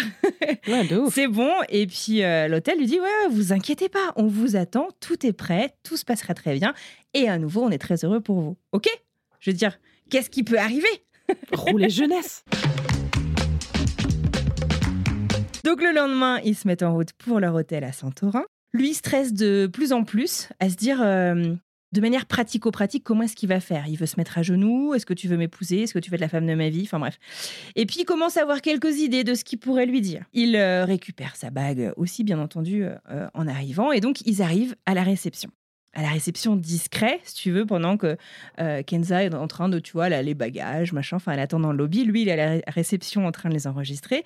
c'est 1.11 1.27
bon. 1.27 1.51
Et 1.69 1.85
puis 1.85 2.23
euh, 2.23 2.47
l'hôtel 2.47 2.79
lui 2.79 2.87
dit 2.87 2.99
Ouais, 2.99 3.29
vous 3.29 3.53
inquiétez 3.53 3.87
pas, 3.87 4.13
on 4.15 4.25
vous 4.25 4.55
attend, 4.55 4.87
tout 4.99 5.25
est 5.25 5.33
prêt, 5.33 5.75
tout 5.83 5.95
se 5.95 6.05
passera 6.05 6.33
très 6.33 6.55
bien. 6.55 6.73
Et 7.13 7.29
à 7.29 7.37
nouveau, 7.37 7.61
on 7.63 7.69
est 7.69 7.77
très 7.77 8.03
heureux 8.03 8.19
pour 8.19 8.39
vous. 8.39 8.57
Ok? 8.71 8.87
Je 9.39 9.51
veux 9.51 9.57
dire, 9.57 9.77
qu'est-ce 10.09 10.29
qui 10.29 10.43
peut 10.43 10.59
arriver? 10.59 11.05
Rouler 11.53 11.89
jeunesse 11.89 12.43
Donc 15.63 15.81
le 15.81 15.93
lendemain, 15.93 16.39
ils 16.43 16.55
se 16.55 16.67
mettent 16.67 16.83
en 16.83 16.93
route 16.93 17.13
pour 17.13 17.39
leur 17.39 17.53
hôtel 17.53 17.83
à 17.83 17.91
Santorin. 17.91 18.43
Lui 18.73 18.93
stresse 18.93 19.33
de 19.33 19.67
plus 19.71 19.91
en 19.91 20.03
plus 20.03 20.49
à 20.59 20.69
se 20.69 20.75
dire 20.75 21.01
euh, 21.01 21.53
de 21.91 22.01
manière 22.01 22.25
pratico-pratique 22.25 23.03
comment 23.03 23.23
est-ce 23.23 23.35
qu'il 23.35 23.49
va 23.49 23.59
faire? 23.59 23.87
Il 23.87 23.97
veut 23.97 24.05
se 24.05 24.15
mettre 24.17 24.37
à 24.37 24.43
genoux, 24.43 24.93
est-ce 24.93 25.05
que 25.05 25.13
tu 25.13 25.27
veux 25.27 25.37
m'épouser, 25.37 25.83
est-ce 25.83 25.93
que 25.93 25.99
tu 25.99 26.09
veux 26.09 26.15
être 26.15 26.21
la 26.21 26.29
femme 26.29 26.47
de 26.47 26.53
ma 26.53 26.69
vie, 26.69 26.83
enfin 26.83 26.99
bref. 26.99 27.19
Et 27.75 27.85
puis 27.85 27.97
il 27.99 28.05
commence 28.05 28.37
à 28.37 28.41
avoir 28.41 28.61
quelques 28.61 28.99
idées 28.99 29.23
de 29.23 29.33
ce 29.33 29.43
qu'il 29.43 29.59
pourrait 29.59 29.85
lui 29.85 29.99
dire. 29.99 30.23
Il 30.33 30.55
euh, 30.55 30.85
récupère 30.85 31.35
sa 31.35 31.49
bague 31.49 31.91
aussi, 31.97 32.23
bien 32.23 32.39
entendu, 32.39 32.85
euh, 32.85 33.27
en 33.33 33.47
arrivant, 33.47 33.91
et 33.91 33.99
donc 33.99 34.21
ils 34.21 34.41
arrivent 34.41 34.75
à 34.85 34.93
la 34.93 35.03
réception 35.03 35.51
à 35.93 36.01
la 36.01 36.07
réception 36.07 36.55
discret, 36.55 37.19
si 37.25 37.35
tu 37.35 37.51
veux, 37.51 37.65
pendant 37.65 37.97
que 37.97 38.15
Kenza 38.87 39.25
est 39.25 39.33
en 39.33 39.47
train 39.47 39.67
de, 39.67 39.77
tu 39.77 39.91
vois, 39.91 40.07
les 40.07 40.33
bagages, 40.33 40.93
machin, 40.93 41.17
enfin, 41.17 41.33
elle 41.33 41.41
attend 41.41 41.59
dans 41.59 41.73
le 41.73 41.77
lobby. 41.77 42.05
Lui, 42.05 42.21
il 42.21 42.29
est 42.29 42.39
à 42.39 42.55
la 42.55 42.61
réception 42.67 43.27
en 43.27 43.33
train 43.33 43.49
de 43.49 43.53
les 43.53 43.67
enregistrer. 43.67 44.23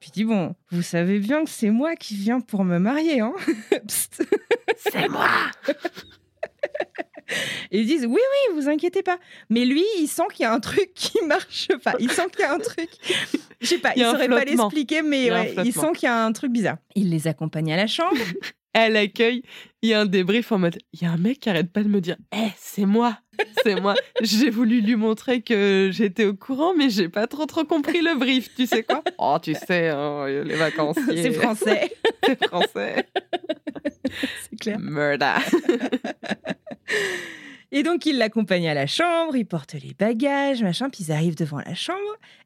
Puis 0.00 0.10
dit 0.10 0.24
bon, 0.24 0.54
vous 0.70 0.82
savez 0.82 1.18
bien 1.18 1.44
que 1.44 1.50
c'est 1.50 1.70
moi 1.70 1.94
qui 1.94 2.16
viens 2.16 2.40
pour 2.40 2.64
me 2.64 2.78
marier, 2.78 3.20
hein 3.20 3.34
C'est 4.76 5.08
moi. 5.08 5.28
Et 7.70 7.80
ils 7.80 7.86
disent 7.86 8.06
oui, 8.06 8.20
oui, 8.20 8.54
vous 8.54 8.68
inquiétez 8.68 9.02
pas. 9.02 9.18
Mais 9.50 9.64
lui, 9.64 9.84
il 9.98 10.08
sent 10.08 10.24
qu'il 10.32 10.42
y 10.42 10.46
a 10.46 10.52
un 10.52 10.60
truc 10.60 10.92
qui 10.94 11.18
marche 11.26 11.68
pas. 11.84 11.94
Il 12.00 12.10
sent 12.10 12.26
qu'il 12.32 12.40
y 12.40 12.44
a 12.44 12.52
un 12.52 12.58
truc. 12.58 12.88
Je 13.60 13.66
sais 13.66 13.78
pas, 13.78 13.92
il, 13.94 14.02
ne 14.02 14.10
saurait 14.10 14.28
pas 14.28 14.44
l'expliquer, 14.44 15.02
mais 15.02 15.26
il, 15.26 15.62
il 15.66 15.72
sent 15.72 15.92
qu'il 15.94 16.04
y 16.04 16.10
a 16.10 16.24
un 16.24 16.32
truc 16.32 16.50
bizarre. 16.50 16.78
Il 16.94 17.10
les 17.10 17.28
accompagne 17.28 17.72
à 17.72 17.76
la 17.76 17.86
chambre. 17.86 18.16
à 18.74 18.88
l'accueil, 18.88 19.42
il 19.82 19.90
y 19.90 19.94
a 19.94 20.00
un 20.00 20.06
débrief 20.06 20.52
en 20.52 20.58
mode 20.58 20.78
il 20.92 21.02
y 21.02 21.06
a 21.06 21.10
un 21.10 21.16
mec 21.16 21.40
qui 21.40 21.50
arrête 21.50 21.72
pas 21.72 21.82
de 21.82 21.88
me 21.88 22.00
dire 22.00 22.16
Eh, 22.34 22.48
c'est 22.56 22.86
moi 22.86 23.18
c'est 23.62 23.80
moi. 23.80 23.94
J'ai 24.20 24.50
voulu 24.50 24.80
lui 24.80 24.96
montrer 24.96 25.42
que 25.42 25.90
j'étais 25.92 26.24
au 26.24 26.34
courant, 26.34 26.74
mais 26.76 26.90
j'ai 26.90 27.08
pas 27.08 27.26
trop 27.26 27.46
trop 27.46 27.64
compris 27.64 28.00
le 28.00 28.18
brief. 28.18 28.54
Tu 28.54 28.66
sais 28.66 28.82
quoi? 28.82 29.02
Oh, 29.18 29.38
tu 29.40 29.54
sais, 29.54 29.88
hein, 29.88 30.26
les 30.26 30.56
vacanciers. 30.56 31.22
C'est 31.22 31.32
français. 31.32 31.92
c'est 32.24 32.46
français. 32.46 33.08
c'est 34.42 34.56
clair. 34.60 34.78
Murder. 34.78 35.36
Et 37.72 37.84
donc, 37.84 38.04
il 38.04 38.18
l'accompagne 38.18 38.68
à 38.68 38.74
la 38.74 38.88
chambre, 38.88 39.36
il 39.36 39.46
porte 39.46 39.74
les 39.74 39.94
bagages, 39.94 40.60
machin, 40.60 40.90
puis 40.90 41.04
ils 41.04 41.12
arrivent 41.12 41.36
devant 41.36 41.60
la 41.60 41.74
chambre. 41.74 41.98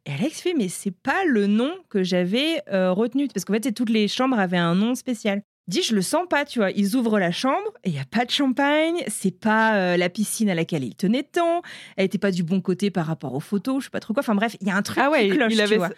Et 0.05 0.13
Alex 0.13 0.43
fait, 0.43 0.53
mais 0.53 0.69
c'est 0.69 0.91
pas 0.95 1.25
le 1.25 1.47
nom 1.47 1.73
que 1.89 2.03
j'avais 2.03 2.61
euh, 2.71 2.93
retenu. 2.93 3.29
Parce 3.29 3.47
qu'en 3.47 3.55
fait, 3.55 3.73
toutes 3.73 3.89
les 3.89 4.07
chambres 4.07 4.39
avaient 4.39 4.59
un 4.59 4.75
nom 4.75 4.95
spécial 4.95 5.43
dit 5.68 5.83
je 5.83 5.94
le 5.94 6.03
sens 6.03 6.27
pas, 6.29 6.44
tu 6.44 6.59
vois. 6.59 6.70
Ils 6.70 6.96
ouvrent 6.96 7.18
la 7.18 7.31
chambre 7.31 7.72
et 7.85 7.90
il 7.90 7.94
y 7.94 7.98
a 7.98 8.05
pas 8.05 8.24
de 8.24 8.31
champagne, 8.31 9.03
c'est 9.09 9.38
pas 9.38 9.77
euh, 9.77 9.96
la 9.96 10.09
piscine 10.09 10.50
à 10.50 10.55
laquelle 10.55 10.85
il 10.85 10.94
tenait 10.94 11.22
tant, 11.22 11.62
elle 11.96 12.07
était 12.07 12.18
pas 12.18 12.31
du 12.31 12.42
bon 12.42 12.61
côté 12.61 12.90
par 12.90 13.07
rapport 13.07 13.35
aux 13.35 13.40
photos, 13.40 13.81
je 13.81 13.85
sais 13.85 13.90
pas 13.90 14.00
trop 14.00 14.14
quoi. 14.14 14.22
Enfin 14.22 14.35
bref, 14.35 14.57
il 14.61 14.68
y 14.68 14.70
a 14.70 14.77
un 14.77 14.83
truc 14.83 14.98
ah 15.00 15.11
ouais, 15.11 15.29
qui 15.29 15.37
cloche, 15.37 15.53
il 15.53 15.61
avait, 15.61 15.70
tu 15.72 15.79
vois. 15.79 15.90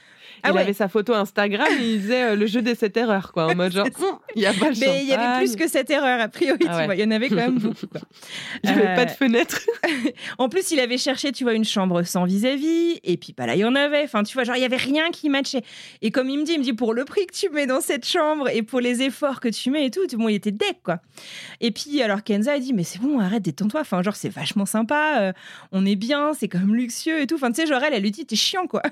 Ah 0.42 0.50
il 0.52 0.58
avait 0.58 0.72
sa 0.72 0.88
photo 0.88 1.14
Instagram 1.14 1.68
et 1.80 1.84
il 1.84 2.00
disait 2.00 2.22
euh, 2.22 2.36
le 2.36 2.46
jeu 2.46 2.62
des 2.62 2.74
sept 2.74 2.96
erreurs 2.96 3.32
quoi, 3.32 3.46
en 3.46 3.54
mode 3.54 3.72
genre 3.72 3.86
il 4.36 4.42
y 4.42 4.46
a 4.46 4.52
pas 4.52 4.70
de 4.70 4.78
Mais 4.78 5.02
il 5.02 5.08
y 5.08 5.12
avait 5.12 5.38
plus 5.44 5.56
que 5.56 5.68
cette 5.68 5.90
erreur 5.90 6.20
a 6.20 6.28
priori, 6.28 6.66
ah 6.68 6.78
tu 6.78 6.84
vois. 6.84 6.94
Il 6.94 7.00
y 7.00 7.04
en 7.04 7.10
avait 7.10 7.28
quand 7.28 7.36
même 7.36 7.58
beaucoup. 7.58 7.86
Il 8.62 8.70
n'y 8.70 8.76
avait 8.76 8.94
pas 8.94 9.04
de 9.04 9.10
euh, 9.10 9.14
fenêtre. 9.14 9.60
en 10.38 10.48
plus, 10.48 10.70
il 10.70 10.80
avait 10.80 10.98
cherché, 10.98 11.32
tu 11.32 11.44
vois, 11.44 11.54
une 11.54 11.64
chambre 11.64 12.02
sans 12.02 12.24
vis-à-vis 12.24 13.00
et 13.04 13.16
puis 13.16 13.34
bah 13.36 13.46
là 13.46 13.54
il 13.54 13.60
y 13.60 13.64
en 13.64 13.74
avait. 13.74 14.02
Enfin, 14.04 14.22
tu 14.22 14.34
vois, 14.34 14.44
genre 14.44 14.56
il 14.56 14.62
y 14.62 14.64
avait 14.64 14.76
rien 14.76 15.10
qui 15.10 15.28
matchait. 15.28 15.62
Et 16.02 16.10
comme 16.10 16.28
il 16.28 16.38
me 16.38 16.44
dit, 16.44 16.52
il 16.52 16.58
me 16.58 16.64
dit 16.64 16.72
pour 16.72 16.94
le 16.94 17.04
prix 17.04 17.26
que 17.26 17.34
tu 17.34 17.48
mets 17.50 17.66
dans 17.66 17.80
cette 17.80 18.06
chambre 18.06 18.48
et 18.48 18.62
pour 18.62 18.80
les 18.80 19.02
efforts 19.02 19.40
que 19.40 19.48
tu 19.48 19.70
mets 19.70 19.86
et 19.86 19.90
tout, 19.90 20.06
bon, 20.16 20.28
était 20.28 20.50
deck, 20.50 20.78
quoi. 20.82 21.00
Et 21.60 21.70
puis, 21.70 22.02
alors 22.02 22.22
Kenza 22.22 22.52
a 22.52 22.58
dit, 22.58 22.72
mais 22.72 22.84
c'est 22.84 23.00
bon, 23.00 23.18
arrête, 23.18 23.42
détends-toi. 23.42 23.80
Enfin, 23.80 24.02
genre, 24.02 24.16
c'est 24.16 24.28
vachement 24.28 24.66
sympa, 24.66 25.20
euh, 25.20 25.32
on 25.72 25.84
est 25.86 25.96
bien, 25.96 26.32
c'est 26.34 26.48
quand 26.48 26.58
même 26.58 26.74
luxueux 26.74 27.20
et 27.20 27.26
tout. 27.26 27.36
Enfin, 27.36 27.50
tu 27.50 27.60
sais, 27.60 27.66
genre, 27.66 27.82
elle, 27.82 27.94
elle 27.94 28.02
lui 28.02 28.10
dit, 28.10 28.26
t'es 28.26 28.36
chiant, 28.36 28.66
quoi. 28.66 28.82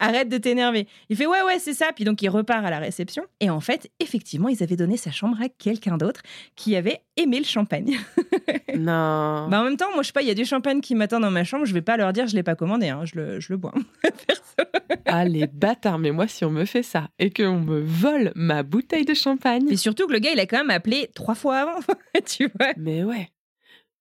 arrête 0.00 0.28
de 0.28 0.38
t'énerver. 0.48 0.86
Il 1.08 1.16
fait, 1.16 1.26
ouais, 1.26 1.42
ouais, 1.42 1.58
c'est 1.58 1.74
ça. 1.74 1.92
Puis 1.94 2.04
donc, 2.04 2.22
il 2.22 2.28
repart 2.28 2.64
à 2.64 2.70
la 2.70 2.78
réception. 2.78 3.24
Et 3.40 3.50
en 3.50 3.60
fait, 3.60 3.90
effectivement, 4.00 4.48
ils 4.48 4.62
avaient 4.62 4.76
donné 4.76 4.96
sa 4.96 5.10
chambre 5.10 5.36
à 5.42 5.48
quelqu'un 5.48 5.96
d'autre 5.96 6.22
qui 6.56 6.74
avait 6.74 7.02
aimé 7.16 7.38
le 7.38 7.44
champagne. 7.44 7.98
non. 8.74 9.48
Bah, 9.48 9.60
en 9.60 9.64
même 9.64 9.76
temps, 9.76 9.92
moi, 9.92 10.02
je 10.02 10.08
sais 10.08 10.12
pas, 10.12 10.22
il 10.22 10.28
y 10.28 10.30
a 10.30 10.34
du 10.34 10.44
champagne 10.44 10.80
qui 10.80 10.94
m'attend 10.94 11.20
dans 11.20 11.30
ma 11.30 11.44
chambre, 11.44 11.66
je 11.66 11.74
vais 11.74 11.82
pas 11.82 11.96
leur 11.96 12.12
dire, 12.12 12.26
je 12.26 12.34
l'ai 12.34 12.42
pas 12.42 12.54
commandé, 12.54 12.88
hein, 12.88 13.02
je, 13.04 13.16
le, 13.16 13.40
je 13.40 13.52
le 13.52 13.56
bois. 13.58 13.74
ah, 15.06 15.24
les 15.24 15.46
bâtards, 15.46 15.98
mais 15.98 16.10
moi, 16.10 16.26
si 16.28 16.44
on 16.44 16.50
me 16.50 16.64
fait 16.64 16.82
ça 16.82 17.08
et 17.18 17.30
qu'on 17.30 17.60
me 17.60 17.80
vole 17.80 18.32
ma 18.34 18.62
bouteille 18.62 19.04
de 19.04 19.14
champagne. 19.14 19.68
Et 19.70 19.76
surtout 19.76 20.06
que 20.06 20.12
le 20.12 20.18
gars, 20.18 20.30
il 20.32 20.40
a 20.40 20.46
quand 20.46 20.58
même 20.58 20.70
appelé 20.70 21.10
trois 21.14 21.34
fois 21.34 21.58
avant, 21.58 21.80
tu 22.26 22.50
vois. 22.58 22.72
Mais 22.76 23.04
ouais. 23.04 23.28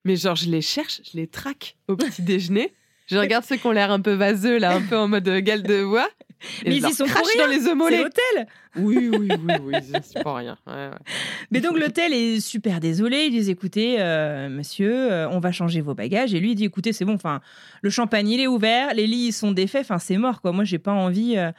Mais 0.05 0.15
genre, 0.15 0.35
je 0.35 0.49
les 0.49 0.61
cherche, 0.61 1.01
je 1.11 1.17
les 1.17 1.27
traque 1.27 1.75
au 1.87 1.97
petit 1.97 2.21
déjeuner. 2.21 2.71
Je 3.07 3.17
regarde 3.17 3.45
ceux 3.45 3.55
qui 3.55 3.65
ont 3.65 3.71
l'air 3.71 3.89
un 3.91 4.01
peu 4.01 4.13
vaseux, 4.13 4.57
là, 4.57 4.75
un 4.75 4.81
peu 4.81 4.97
en 4.97 5.07
mode 5.07 5.29
gale 5.29 5.63
de 5.63 5.75
voix. 5.75 6.09
Mais 6.65 6.75
ils 6.77 6.87
y 6.87 6.93
sont 6.93 7.05
pour 7.05 7.25
rien. 7.25 7.45
dans 7.45 7.51
les 7.51 7.59
C'est 7.59 8.03
l'hôtel. 8.03 8.47
Oui, 8.75 9.09
oui, 9.11 9.29
oui, 9.29 9.53
oui, 9.63 9.73
c'est 10.03 10.23
pas 10.23 10.35
rien. 10.35 10.57
Mais 11.51 11.61
donc 11.61 11.79
l'hôtel 11.79 12.13
est 12.13 12.39
super 12.39 12.79
désolé. 12.79 13.25
Ils 13.25 13.31
disent 13.31 13.49
écoutez, 13.49 13.97
euh, 13.99 14.49
monsieur, 14.49 15.11
euh, 15.11 15.29
on 15.29 15.39
va 15.39 15.51
changer 15.51 15.81
vos 15.81 15.95
bagages. 15.95 16.33
Et 16.33 16.39
lui 16.39 16.51
il 16.51 16.55
dit 16.55 16.65
écoutez, 16.65 16.93
c'est 16.93 17.05
bon. 17.05 17.15
Enfin, 17.15 17.41
le 17.81 17.89
champagne 17.89 18.29
il 18.29 18.39
est 18.39 18.47
ouvert, 18.47 18.93
les 18.93 19.07
lits 19.07 19.27
ils 19.27 19.33
sont 19.33 19.51
défaits. 19.51 19.81
Enfin, 19.81 19.99
c'est 19.99 20.17
mort 20.17 20.41
quoi. 20.41 20.51
Moi 20.51 20.63
j'ai 20.63 20.79
pas 20.79 20.93
envie. 20.93 21.37
Euh, 21.37 21.51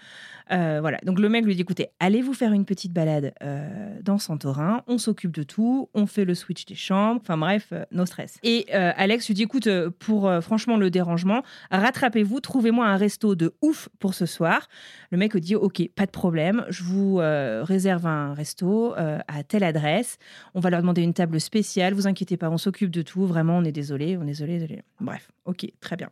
euh, 0.50 0.78
voilà. 0.80 0.98
Donc 1.04 1.18
le 1.18 1.28
mec 1.28 1.44
lui 1.44 1.54
dit 1.54 1.62
écoutez, 1.62 1.88
allez 2.00 2.22
vous 2.22 2.34
faire 2.34 2.52
une 2.52 2.64
petite 2.64 2.92
balade 2.92 3.34
euh, 3.42 3.98
dans 4.02 4.18
Santorin, 4.18 4.82
on 4.86 4.98
s'occupe 4.98 5.32
de 5.32 5.42
tout, 5.42 5.88
on 5.94 6.06
fait 6.06 6.24
le 6.24 6.34
switch 6.34 6.64
des 6.64 6.74
chambres, 6.74 7.20
enfin 7.22 7.36
bref, 7.36 7.68
euh, 7.72 7.84
no 7.92 8.06
stress. 8.06 8.38
Et 8.42 8.72
Alex 8.72 9.26
lui 9.28 9.34
dit 9.34 9.42
écoute, 9.42 9.68
pour 9.98 10.30
franchement 10.42 10.76
le 10.76 10.90
dérangement, 10.90 11.42
rattrapez-vous, 11.70 12.40
trouvez-moi 12.40 12.86
un 12.86 12.96
resto 12.96 13.34
de 13.34 13.54
ouf 13.62 13.88
pour 13.98 14.14
ce 14.14 14.26
soir. 14.26 14.68
Le 15.10 15.18
mec 15.18 15.36
dit 15.36 15.56
ok, 15.56 15.88
pas 15.94 16.06
de 16.06 16.10
problème, 16.10 16.64
je 16.68 16.82
vous 16.82 17.16
réserve 17.16 18.06
un 18.06 18.34
resto 18.34 18.94
à 18.96 19.42
telle 19.46 19.64
adresse, 19.64 20.18
on 20.54 20.60
va 20.60 20.70
leur 20.70 20.80
demander 20.80 21.02
une 21.02 21.14
table 21.14 21.40
spéciale, 21.40 21.94
vous 21.94 22.06
inquiétez 22.06 22.36
pas, 22.36 22.50
on 22.50 22.58
s'occupe 22.58 22.90
de 22.90 23.02
tout, 23.02 23.26
vraiment, 23.26 23.58
on 23.58 23.64
est 23.64 23.72
désolé, 23.72 24.16
on 24.16 24.22
est 24.22 24.38
désolé, 24.38 24.58
désolé. 24.58 24.82
Bref, 25.00 25.30
ok, 25.44 25.66
très 25.80 25.96
bien. 25.96 26.10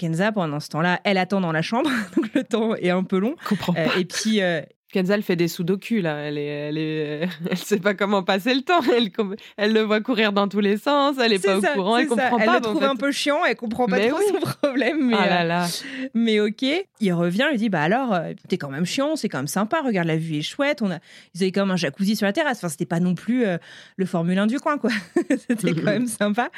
Kenza, 0.00 0.32
pendant 0.32 0.60
ce 0.60 0.68
temps-là, 0.70 0.98
elle 1.04 1.18
attend 1.18 1.42
dans 1.42 1.52
la 1.52 1.60
chambre, 1.60 1.90
donc 2.16 2.32
le 2.32 2.42
temps 2.42 2.74
est 2.74 2.88
un 2.88 3.04
peu 3.04 3.18
long. 3.18 3.36
Comprends 3.46 3.74
euh, 3.76 3.86
et 3.98 4.06
puis, 4.06 4.40
euh, 4.40 4.62
Kenza, 4.92 5.14
elle 5.14 5.22
fait 5.22 5.36
des 5.36 5.46
sudoku, 5.46 6.00
là. 6.00 6.16
Elle, 6.16 6.36
est, 6.36 6.46
elle, 6.46 6.78
est, 6.78 7.28
elle 7.50 7.56
sait 7.56 7.78
pas 7.78 7.94
comment 7.94 8.22
passer 8.22 8.54
le 8.54 8.62
temps. 8.62 8.80
Elle, 8.92 9.10
elle 9.56 9.72
le 9.72 9.80
voit 9.82 10.00
courir 10.00 10.32
dans 10.32 10.48
tous 10.48 10.60
les 10.60 10.76
sens. 10.76 11.16
Elle 11.22 11.32
est, 11.32 11.44
pas 11.44 11.58
au 11.58 11.60
courant. 11.60 11.96
Elle 11.96 12.08
comprend 12.08 12.38
pas. 12.38 12.44
Elle 12.44 12.52
le 12.54 12.60
trouve 12.60 12.84
un 12.84 12.96
peu 12.96 13.12
chiant. 13.12 13.44
Elle 13.44 13.56
comprend 13.56 13.86
pas 13.86 14.00
trop 14.08 14.18
son 14.20 14.40
problème. 14.62 15.06
Mais, 15.06 15.16
ah 15.16 15.28
là 15.28 15.44
là. 15.44 15.64
Euh, 15.66 16.08
mais 16.14 16.40
ok. 16.40 16.64
Il 17.00 17.12
revient, 17.12 17.46
il 17.52 17.58
dit 17.58 17.68
Bah 17.68 17.82
alors, 17.82 18.12
euh, 18.12 18.32
t'es 18.48 18.58
quand 18.58 18.70
même 18.70 18.84
chiant. 18.84 19.14
C'est 19.16 19.28
quand 19.28 19.38
même 19.38 19.46
sympa. 19.46 19.80
Regarde, 19.84 20.08
la 20.08 20.16
vue 20.16 20.38
est 20.38 20.42
chouette. 20.42 20.82
On 20.82 20.90
a... 20.90 20.98
Ils 21.34 21.42
avaient 21.42 21.52
quand 21.52 21.62
même 21.62 21.70
un 21.70 21.76
jacuzzi 21.76 22.16
sur 22.16 22.26
la 22.26 22.32
terrasse. 22.32 22.58
Enfin, 22.58 22.68
c'était 22.68 22.86
pas 22.86 23.00
non 23.00 23.14
plus 23.14 23.44
euh, 23.44 23.58
le 23.96 24.06
Formule 24.06 24.38
1 24.38 24.48
du 24.48 24.58
coin, 24.58 24.76
quoi. 24.76 24.90
c'était 25.48 25.74
quand 25.74 25.84
même 25.84 26.08
sympa. 26.08 26.50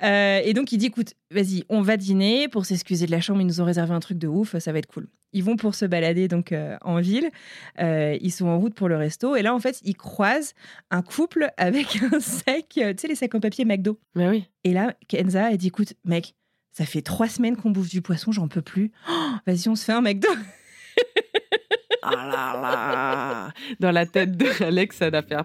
et 0.00 0.52
donc, 0.54 0.70
il 0.70 0.78
dit 0.78 0.86
Écoute, 0.86 1.14
vas-y, 1.32 1.64
on 1.68 1.82
va 1.82 1.96
dîner. 1.96 2.48
Pour 2.48 2.64
s'excuser 2.64 3.06
de 3.06 3.10
la 3.10 3.20
chambre, 3.20 3.40
ils 3.40 3.46
nous 3.46 3.60
ont 3.60 3.64
réservé 3.64 3.92
un 3.92 4.00
truc 4.00 4.18
de 4.18 4.28
ouf. 4.28 4.56
Ça 4.58 4.72
va 4.72 4.78
être 4.78 4.86
cool. 4.86 5.08
Ils 5.32 5.44
vont 5.44 5.56
pour 5.56 5.74
se 5.74 5.84
balader 5.84 6.28
donc 6.28 6.54
en 6.82 7.00
ville. 7.00 7.30
ils 7.78 8.32
sont 8.32 8.46
en 8.46 8.58
route 8.58 8.74
pour 8.74 8.88
le 8.88 8.96
resto. 8.96 9.36
Et 9.36 9.42
là, 9.42 9.54
en 9.54 9.58
fait, 9.60 9.80
ils 9.82 9.96
croisent 9.96 10.54
un 10.90 11.02
couple 11.02 11.50
avec 11.56 12.02
un 12.12 12.20
sac, 12.20 12.78
euh, 12.78 12.92
tu 12.92 13.02
sais, 13.02 13.08
les 13.08 13.14
sacs 13.14 13.34
en 13.34 13.40
papier 13.40 13.64
McDo. 13.64 13.98
Mais 14.14 14.28
oui. 14.28 14.44
Et 14.64 14.72
là, 14.72 14.94
Kenza, 15.08 15.50
elle 15.50 15.58
dit 15.58 15.68
écoute, 15.68 15.94
mec, 16.04 16.34
ça 16.72 16.86
fait 16.86 17.02
trois 17.02 17.28
semaines 17.28 17.56
qu'on 17.56 17.70
bouffe 17.70 17.90
du 17.90 18.02
poisson, 18.02 18.32
j'en 18.32 18.48
peux 18.48 18.62
plus. 18.62 18.92
Oh, 19.10 19.30
vas-y, 19.46 19.68
on 19.68 19.74
se 19.74 19.84
fait 19.84 19.92
un 19.92 20.00
McDo. 20.00 20.28
Ah 22.04 22.10
là 22.16 22.60
là 22.60 23.52
Dans 23.78 23.92
la 23.92 24.06
tête 24.06 24.36
de 24.36 24.64
Alex, 24.64 24.96
ça 24.96 25.10
doit 25.10 25.22
faire. 25.22 25.44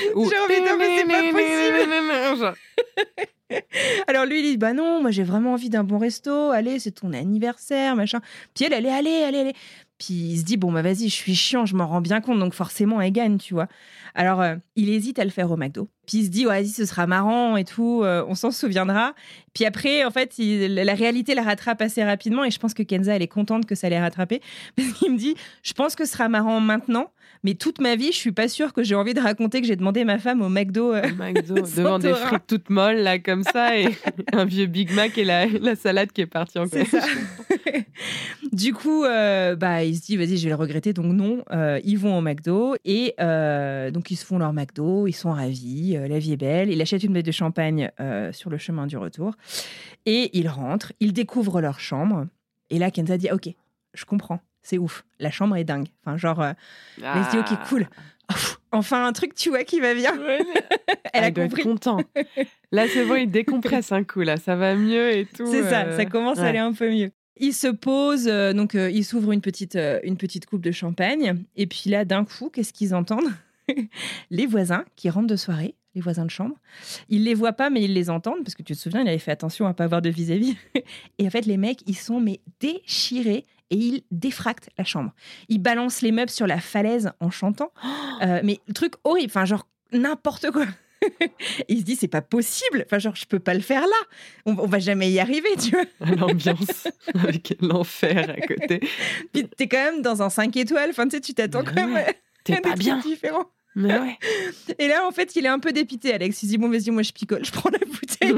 J'ai 0.00 0.14
envie 0.14 0.28
de 0.28 0.78
mais 0.78 0.98
c'est 0.98 2.34
pas 2.34 2.44
possible. 2.44 3.26
Alors 4.08 4.26
lui, 4.26 4.40
il 4.40 4.42
dit 4.42 4.56
bah 4.56 4.72
non, 4.72 5.00
moi 5.00 5.10
j'ai 5.10 5.22
vraiment 5.22 5.52
envie 5.52 5.70
d'un 5.70 5.84
bon 5.84 5.98
resto. 5.98 6.50
Allez, 6.50 6.78
c'est 6.78 6.90
ton 6.92 7.12
anniversaire, 7.12 7.96
machin. 7.96 8.20
Puis 8.54 8.64
elle, 8.64 8.72
elle 8.72 8.86
allez, 8.86 9.22
allez, 9.22 9.38
allez. 9.38 9.52
Puis 9.98 10.14
il 10.14 10.38
se 10.38 10.44
dit, 10.44 10.56
bon, 10.56 10.72
bah 10.72 10.82
vas-y, 10.82 11.08
je 11.08 11.14
suis 11.14 11.34
chiant, 11.34 11.64
je 11.64 11.74
m'en 11.74 11.86
rends 11.86 12.02
bien 12.02 12.20
compte, 12.20 12.38
donc 12.38 12.52
forcément, 12.52 13.00
elle 13.00 13.12
gagne, 13.12 13.38
tu 13.38 13.54
vois. 13.54 13.66
Alors, 14.14 14.42
euh, 14.42 14.56
il 14.76 14.90
hésite 14.90 15.18
à 15.18 15.24
le 15.24 15.30
faire 15.30 15.50
au 15.50 15.56
McDo. 15.56 15.88
Puis 16.06 16.18
il 16.18 16.24
se 16.26 16.30
dit, 16.30 16.44
vas-y, 16.44 16.68
ce 16.68 16.84
sera 16.84 17.06
marrant 17.06 17.56
et 17.56 17.64
tout, 17.64 18.02
euh, 18.02 18.24
on 18.28 18.34
s'en 18.34 18.50
souviendra. 18.50 19.14
Puis 19.54 19.64
après, 19.64 20.04
en 20.04 20.10
fait, 20.10 20.34
la 20.38 20.94
réalité 20.94 21.34
la 21.34 21.42
rattrape 21.42 21.82
assez 21.82 22.04
rapidement 22.04 22.44
et 22.44 22.50
je 22.50 22.58
pense 22.58 22.74
que 22.74 22.82
Kenza, 22.82 23.16
elle 23.16 23.22
est 23.22 23.28
contente 23.28 23.66
que 23.66 23.74
ça 23.74 23.88
l'ait 23.88 24.00
rattrapé. 24.00 24.40
Parce 24.76 24.92
qu'il 24.92 25.12
me 25.12 25.18
dit, 25.18 25.34
je 25.62 25.72
pense 25.72 25.96
que 25.96 26.04
ce 26.04 26.12
sera 26.12 26.28
marrant 26.28 26.60
maintenant, 26.60 27.10
mais 27.42 27.54
toute 27.54 27.80
ma 27.80 27.96
vie, 27.96 28.12
je 28.12 28.16
suis 28.16 28.32
pas 28.32 28.48
sûre 28.48 28.72
que 28.72 28.82
j'ai 28.82 28.94
envie 28.94 29.14
de 29.14 29.20
raconter 29.20 29.60
que 29.60 29.66
j'ai 29.66 29.76
demandé 29.76 30.04
ma 30.04 30.18
femme 30.18 30.42
au 30.42 30.48
McDo. 30.48 30.94
Euh, 30.94 31.02
McDo, 31.18 31.54
devant 31.76 31.98
des 31.98 32.14
frites 32.14 32.46
toutes 32.46 32.70
molles, 32.70 32.98
là, 32.98 33.18
comme 33.18 33.42
ça, 33.42 33.78
et 33.78 33.88
un 34.32 34.44
vieux 34.44 34.66
Big 34.66 34.92
Mac 34.92 35.16
et 35.18 35.24
la, 35.24 35.46
la 35.46 35.74
salade 35.74 36.12
qui 36.12 36.20
est 36.20 36.26
partie 36.26 36.58
en 36.58 36.66
C'est 36.66 36.84
ça. 36.84 37.00
Du 38.52 38.72
coup, 38.72 39.04
euh, 39.04 39.56
bah, 39.56 39.84
il 39.84 39.96
se 39.96 40.02
dit, 40.02 40.16
vas-y, 40.16 40.36
je 40.36 40.44
vais 40.44 40.50
le 40.50 40.56
regretter. 40.56 40.92
Donc, 40.92 41.06
non, 41.06 41.42
euh, 41.52 41.80
ils 41.84 41.98
vont 41.98 42.16
au 42.18 42.20
McDo 42.20 42.76
et 42.84 43.14
donc 43.92 44.10
ils 44.10 44.16
se 44.16 44.24
font 44.24 44.38
leur 44.38 44.52
McDo, 44.52 45.06
ils 45.06 45.12
sont 45.12 45.32
ravis, 45.32 45.94
la 45.94 46.18
vie 46.18 46.32
est 46.32 46.36
belle. 46.36 46.70
Il 46.70 46.80
achète 46.80 47.02
une 47.02 47.12
bête 47.12 47.26
de 47.26 47.32
champagne 47.32 47.90
sur 48.32 48.50
le 48.50 48.58
chemin 48.58 48.86
du 48.86 48.96
retour 48.96 49.34
et 50.04 50.30
ils 50.36 50.48
rentrent, 50.48 50.92
ils 51.00 51.12
découvrent 51.12 51.60
leur 51.60 51.80
chambre. 51.80 52.26
Et 52.70 52.78
là, 52.78 52.90
Kenza 52.90 53.16
dit, 53.16 53.30
ok, 53.30 53.48
je 53.94 54.04
comprends 54.04 54.40
c'est 54.66 54.78
ouf. 54.78 55.04
La 55.20 55.30
chambre 55.30 55.56
est 55.56 55.64
dingue. 55.64 55.86
Enfin, 56.04 56.16
genre, 56.16 56.40
euh, 56.40 56.52
elle 57.02 57.24
se 57.24 57.30
dit, 57.30 57.38
ok, 57.38 57.68
cool. 57.68 57.88
Ah. 58.28 58.34
enfin, 58.72 59.06
un 59.06 59.12
truc, 59.12 59.34
tu 59.34 59.50
vois, 59.50 59.62
qui 59.62 59.78
va 59.78 59.94
bien. 59.94 60.12
elle 61.12 61.24
a 61.24 61.30
compris. 61.30 61.62
content. 61.62 62.00
Là, 62.72 62.88
c'est 62.88 63.04
bon, 63.04 63.14
il 63.14 63.30
décompresse 63.30 63.92
un 63.92 64.02
coup, 64.02 64.22
là. 64.22 64.36
Ça 64.36 64.56
va 64.56 64.74
mieux 64.74 65.16
et 65.16 65.26
tout. 65.26 65.46
C'est 65.46 65.62
ça, 65.62 65.96
ça 65.96 66.02
euh, 66.02 66.04
commence 66.06 66.38
à 66.38 66.46
aller 66.46 66.58
un 66.58 66.72
peu 66.72 66.90
mieux. 66.90 67.12
Il 67.38 67.52
se 67.52 67.68
pose, 67.68 68.28
euh, 68.28 68.52
donc 68.52 68.74
il 68.74 69.04
s'ouvre 69.04 69.32
une 69.32 69.40
petite, 69.40 69.78
une 70.02 70.16
petite 70.16 70.46
coupe 70.46 70.62
de 70.62 70.72
champagne. 70.72 71.44
Et 71.56 71.66
puis 71.66 71.90
là, 71.90 72.04
d'un 72.04 72.24
coup, 72.24 72.50
qu'est-ce 72.50 72.72
qu'ils 72.72 72.94
entendent? 72.94 73.32
Les 74.30 74.46
voisins 74.46 74.84
qui 74.96 75.10
rentrent 75.10 75.26
de 75.26 75.36
soirée, 75.36 75.74
les 75.96 76.00
voisins 76.00 76.24
de 76.24 76.30
chambre. 76.30 76.54
Ils 77.08 77.24
les 77.24 77.34
voient 77.34 77.54
pas, 77.54 77.70
mais 77.70 77.82
ils 77.82 77.94
les 77.94 78.10
entendent, 78.10 78.44
parce 78.44 78.54
que 78.54 78.62
tu 78.62 78.74
te 78.74 78.78
souviens, 78.78 79.00
il 79.00 79.08
avait 79.08 79.18
fait 79.18 79.32
attention 79.32 79.66
à 79.66 79.74
pas 79.74 79.84
avoir 79.84 80.02
de 80.02 80.10
vis-à-vis. 80.10 80.54
Et 81.18 81.26
en 81.26 81.30
fait, 81.30 81.46
les 81.46 81.56
mecs, 81.56 81.80
ils 81.86 81.96
sont 81.96 82.20
mais 82.20 82.40
déchirés 82.60 83.46
et 83.70 83.76
il 83.76 84.02
défracte 84.10 84.70
la 84.78 84.84
chambre. 84.84 85.12
Il 85.48 85.58
balance 85.58 86.02
les 86.02 86.12
meubles 86.12 86.30
sur 86.30 86.46
la 86.46 86.60
falaise 86.60 87.10
en 87.20 87.30
chantant. 87.30 87.72
Euh, 88.22 88.40
mais 88.42 88.60
truc 88.74 88.94
horrible, 89.04 89.30
enfin 89.30 89.44
genre 89.44 89.68
n'importe 89.92 90.50
quoi. 90.50 90.64
il 91.68 91.80
se 91.80 91.84
dit 91.84 91.96
c'est 91.96 92.08
pas 92.08 92.22
possible, 92.22 92.84
enfin 92.86 92.98
genre 92.98 93.16
je 93.16 93.26
peux 93.26 93.38
pas 93.38 93.54
le 93.54 93.60
faire 93.60 93.82
là, 93.82 93.96
on, 94.46 94.66
va 94.66 94.78
jamais 94.78 95.10
y 95.10 95.20
arriver, 95.20 95.48
tu 95.60 95.70
vois. 95.70 95.84
L'ambiance 96.16 96.88
avec 97.14 97.56
l'enfer 97.60 98.30
à 98.30 98.46
côté. 98.46 98.80
Puis 99.32 99.48
t'es 99.56 99.68
quand 99.68 99.84
même 99.92 100.02
dans 100.02 100.22
un 100.22 100.30
5 100.30 100.56
étoiles, 100.56 100.90
enfin 100.90 101.04
tu 101.04 101.16
sais 101.16 101.20
tu 101.20 101.34
t'attends 101.34 101.64
quand 101.64 101.74
même. 101.74 102.04
T'es 102.44 102.60
pas 102.60 102.74
bien. 102.74 102.98
Différent. 102.98 103.46
Mais 103.74 103.98
ouais. 103.98 104.18
Et 104.78 104.88
là 104.88 105.06
en 105.06 105.10
fait 105.10 105.36
il 105.36 105.44
est 105.44 105.48
un 105.48 105.58
peu 105.58 105.72
dépité 105.72 106.12
Alex, 106.14 106.42
il 106.42 106.46
se 106.46 106.50
dit 106.52 106.58
bon 106.58 106.70
vas-y 106.70 106.90
moi 106.90 107.02
je 107.02 107.12
picole, 107.12 107.44
je 107.44 107.52
prends 107.52 107.70
la 107.70 107.78
bouteille. 107.78 108.34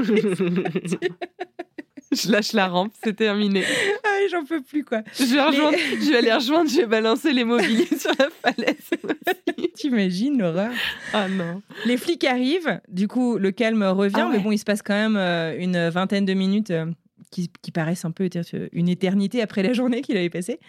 Je 2.11 2.31
lâche 2.31 2.53
la 2.53 2.67
rampe, 2.67 2.93
c'est 3.03 3.15
terminé. 3.15 3.63
Ah, 4.03 4.27
j'en 4.31 4.43
peux 4.43 4.61
plus, 4.61 4.83
quoi. 4.83 5.01
Je 5.17 5.23
vais, 5.23 5.77
je 6.01 6.11
vais 6.11 6.17
aller 6.17 6.33
rejoindre, 6.33 6.69
je 6.69 6.77
vais 6.77 6.85
balancer 6.85 7.31
les 7.31 7.43
mobiliers 7.43 7.87
sur 7.97 8.11
la 8.19 8.27
falaise. 8.41 8.89
T'imagines 9.75 10.37
l'horreur 10.37 10.71
Ah 11.13 11.27
non. 11.29 11.61
Les 11.85 11.97
flics 11.97 12.23
arrivent, 12.25 12.81
du 12.89 13.07
coup, 13.07 13.37
le 13.37 13.51
calme 13.51 13.83
revient, 13.83 14.25
ah 14.25 14.29
mais 14.31 14.39
bon, 14.39 14.51
il 14.51 14.57
se 14.57 14.65
passe 14.65 14.81
quand 14.81 14.93
même 14.93 15.15
euh, 15.17 15.55
une 15.57 15.89
vingtaine 15.89 16.25
de 16.25 16.33
minutes 16.33 16.73
euh, 17.37 17.45
qui, 17.61 17.71
paraissent 17.71 18.05
un 18.05 18.11
peu 18.11 18.29
une 18.71 18.89
éternité 18.89 19.41
après 19.41 19.63
la 19.63 19.73
journée 19.73 20.01
qu'il 20.01 20.17
avait 20.17 20.29
passée. 20.29 20.59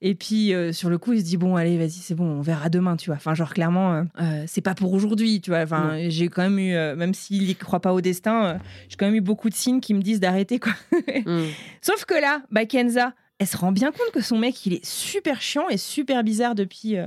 Et 0.00 0.14
puis, 0.14 0.54
euh, 0.54 0.72
sur 0.72 0.90
le 0.90 0.98
coup, 0.98 1.12
il 1.12 1.20
se 1.20 1.24
dit 1.24 1.36
bon, 1.36 1.56
allez, 1.56 1.76
vas-y, 1.76 1.90
c'est 1.90 2.14
bon, 2.14 2.24
on 2.24 2.40
verra 2.40 2.68
demain, 2.68 2.96
tu 2.96 3.10
vois. 3.10 3.16
Enfin, 3.16 3.34
genre, 3.34 3.52
clairement, 3.52 3.94
euh, 3.94 4.02
euh, 4.20 4.44
c'est 4.46 4.60
pas 4.60 4.74
pour 4.74 4.92
aujourd'hui, 4.92 5.40
tu 5.40 5.50
vois. 5.50 5.60
Enfin, 5.60 6.08
j'ai 6.08 6.28
quand 6.28 6.42
même 6.42 6.58
eu, 6.58 6.72
même 6.96 7.14
s'il 7.14 7.48
y 7.48 7.54
croit 7.54 7.80
pas 7.80 7.92
au 7.92 8.00
destin, 8.00 8.58
j'ai 8.88 8.96
quand 8.96 9.06
même 9.06 9.14
eu 9.14 9.20
beaucoup 9.20 9.48
de 9.48 9.54
signes 9.54 9.80
qui 9.80 9.94
me 9.94 10.02
disent 10.02 10.20
d'arrêter, 10.20 10.58
quoi. 10.58 10.72
Mm. 10.92 11.46
Sauf 11.82 12.04
que 12.04 12.14
là, 12.14 12.42
bah, 12.50 12.64
Kenza, 12.64 13.14
elle 13.38 13.46
se 13.46 13.56
rend 13.56 13.70
bien 13.70 13.92
compte 13.92 14.10
que 14.12 14.20
son 14.20 14.36
mec, 14.36 14.66
il 14.66 14.74
est 14.74 14.84
super 14.84 15.40
chiant 15.40 15.68
et 15.68 15.76
super 15.76 16.24
bizarre 16.24 16.56
depuis, 16.56 16.96
euh, 16.96 17.06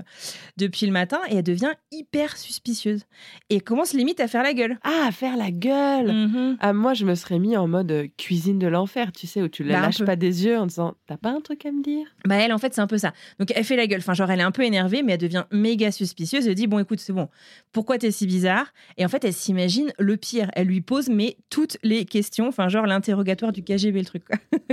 depuis 0.56 0.86
le 0.86 0.94
matin 0.94 1.20
et 1.30 1.36
elle 1.36 1.44
devient 1.44 1.72
hyper 1.92 2.38
suspicieuse. 2.38 3.04
Et 3.50 3.60
commence 3.60 3.94
limite 3.94 4.22
à 4.22 4.28
faire 4.28 4.44
la 4.44 4.54
gueule. 4.54 4.80
Ah, 4.84 5.08
à 5.08 5.12
faire 5.12 5.36
la 5.36 5.52
gueule 5.52 6.10
mm-hmm. 6.10 6.58
ah, 6.62 6.72
Moi, 6.72 6.94
je 6.94 7.06
me 7.06 7.16
serais 7.16 7.38
mis 7.38 7.58
en 7.58 7.68
mode 7.68 7.92
euh, 7.92 8.08
cuisine 8.18 8.60
de 8.60 8.68
l'enfer, 8.68 9.12
tu 9.12 9.28
sais, 9.28 9.42
où 9.42 9.50
tu 9.50 9.64
la 9.64 9.76
bah, 9.76 9.82
lâches 9.88 10.04
pas 10.06 10.16
des 10.16 10.46
yeux 10.46 10.58
en 10.58 10.68
disant 10.68 10.96
T'as 11.06 11.18
pas 11.18 11.32
un 11.32 11.42
truc 11.42 11.66
à 11.66 11.72
me 11.72 11.84
dire? 11.84 12.08
Bah, 12.26 12.36
elle, 12.36 12.54
en 12.54 12.58
fait, 12.58 12.74
c'est 12.74 12.82
un 12.82 12.88
peu 12.88 12.98
ça. 12.98 13.12
Donc, 13.40 13.52
elle 13.54 13.66
fait 13.66 13.76
la 13.76 13.88
gueule. 13.88 14.00
Enfin, 14.00 14.14
genre, 14.14 14.32
elle 14.32 14.40
est 14.40 14.44
un 14.44 14.52
peu 14.52 14.64
énervée, 14.64 15.04
mais 15.04 15.14
elle 15.14 15.20
devient 15.20 15.44
méga 15.52 15.92
suspicieuse. 15.92 16.48
Elle 16.48 16.56
dit 16.56 16.68
Bon, 16.68 16.80
écoute, 16.80 17.02
c'est 17.02 17.14
bon, 17.14 17.28
pourquoi 17.74 17.98
t'es 17.98 18.12
si 18.12 18.26
bizarre? 18.26 18.74
Et 18.98 19.04
en 19.04 19.10
fait, 19.10 19.26
elle 19.26 19.34
s'imagine 19.34 19.92
le 20.00 20.16
pire. 20.16 20.50
Elle 20.54 20.68
lui 20.68 20.82
pose, 20.82 21.10
mais 21.10 21.36
toutes 21.50 21.78
les 21.84 22.06
questions, 22.06 22.48
enfin, 22.48 22.70
genre 22.70 22.86
l'interrogatoire 22.86 23.52
du 23.52 23.64
KGB, 23.64 24.00
le 24.00 24.06
truc. 24.06 24.24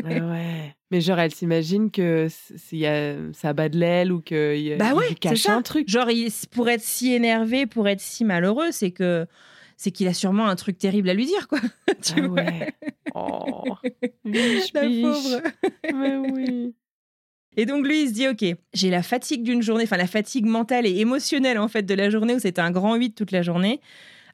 ouais. 0.04 0.76
Mais 0.90 1.02
genre, 1.02 1.18
elle 1.18 1.34
s'imagine 1.34 1.90
que 1.90 2.28
y 2.72 2.86
a, 2.86 3.14
ça 3.34 3.52
bat 3.52 3.68
de 3.68 3.78
l'aile 3.78 4.10
ou 4.10 4.20
qu'il 4.22 4.76
bah 4.78 4.94
ouais, 4.94 5.14
cache 5.14 5.46
un 5.48 5.60
truc. 5.60 5.88
Genre, 5.88 6.10
il, 6.10 6.32
pour 6.50 6.68
être 6.68 6.82
si 6.82 7.12
énervé, 7.12 7.66
pour 7.66 7.88
être 7.88 8.00
si 8.00 8.24
malheureux, 8.24 8.70
c'est 8.70 8.90
que 8.90 9.26
c'est 9.76 9.92
qu'il 9.92 10.08
a 10.08 10.14
sûrement 10.14 10.48
un 10.48 10.56
truc 10.56 10.76
terrible 10.78 11.08
à 11.08 11.14
lui 11.14 11.26
dire, 11.26 11.46
quoi. 11.46 11.60
tu 12.02 12.14
ah 12.16 12.26
ouais. 12.26 12.74
Oh, 13.14 13.76
la 14.24 14.80
pauvre. 14.80 15.42
Mais 15.94 16.16
oui. 16.16 16.74
Et 17.56 17.66
donc 17.66 17.86
lui, 17.86 18.02
il 18.02 18.08
se 18.08 18.14
dit, 18.14 18.28
ok, 18.28 18.44
j'ai 18.72 18.90
la 18.90 19.02
fatigue 19.02 19.42
d'une 19.42 19.62
journée, 19.62 19.84
enfin 19.84 19.96
la 19.96 20.06
fatigue 20.06 20.46
mentale 20.46 20.86
et 20.86 20.98
émotionnelle 20.98 21.58
en 21.58 21.68
fait 21.68 21.82
de 21.82 21.94
la 21.94 22.08
journée 22.08 22.34
où 22.34 22.38
c'était 22.38 22.60
un 22.60 22.70
grand 22.70 22.94
8 22.94 23.14
toute 23.14 23.30
la 23.30 23.42
journée. 23.42 23.80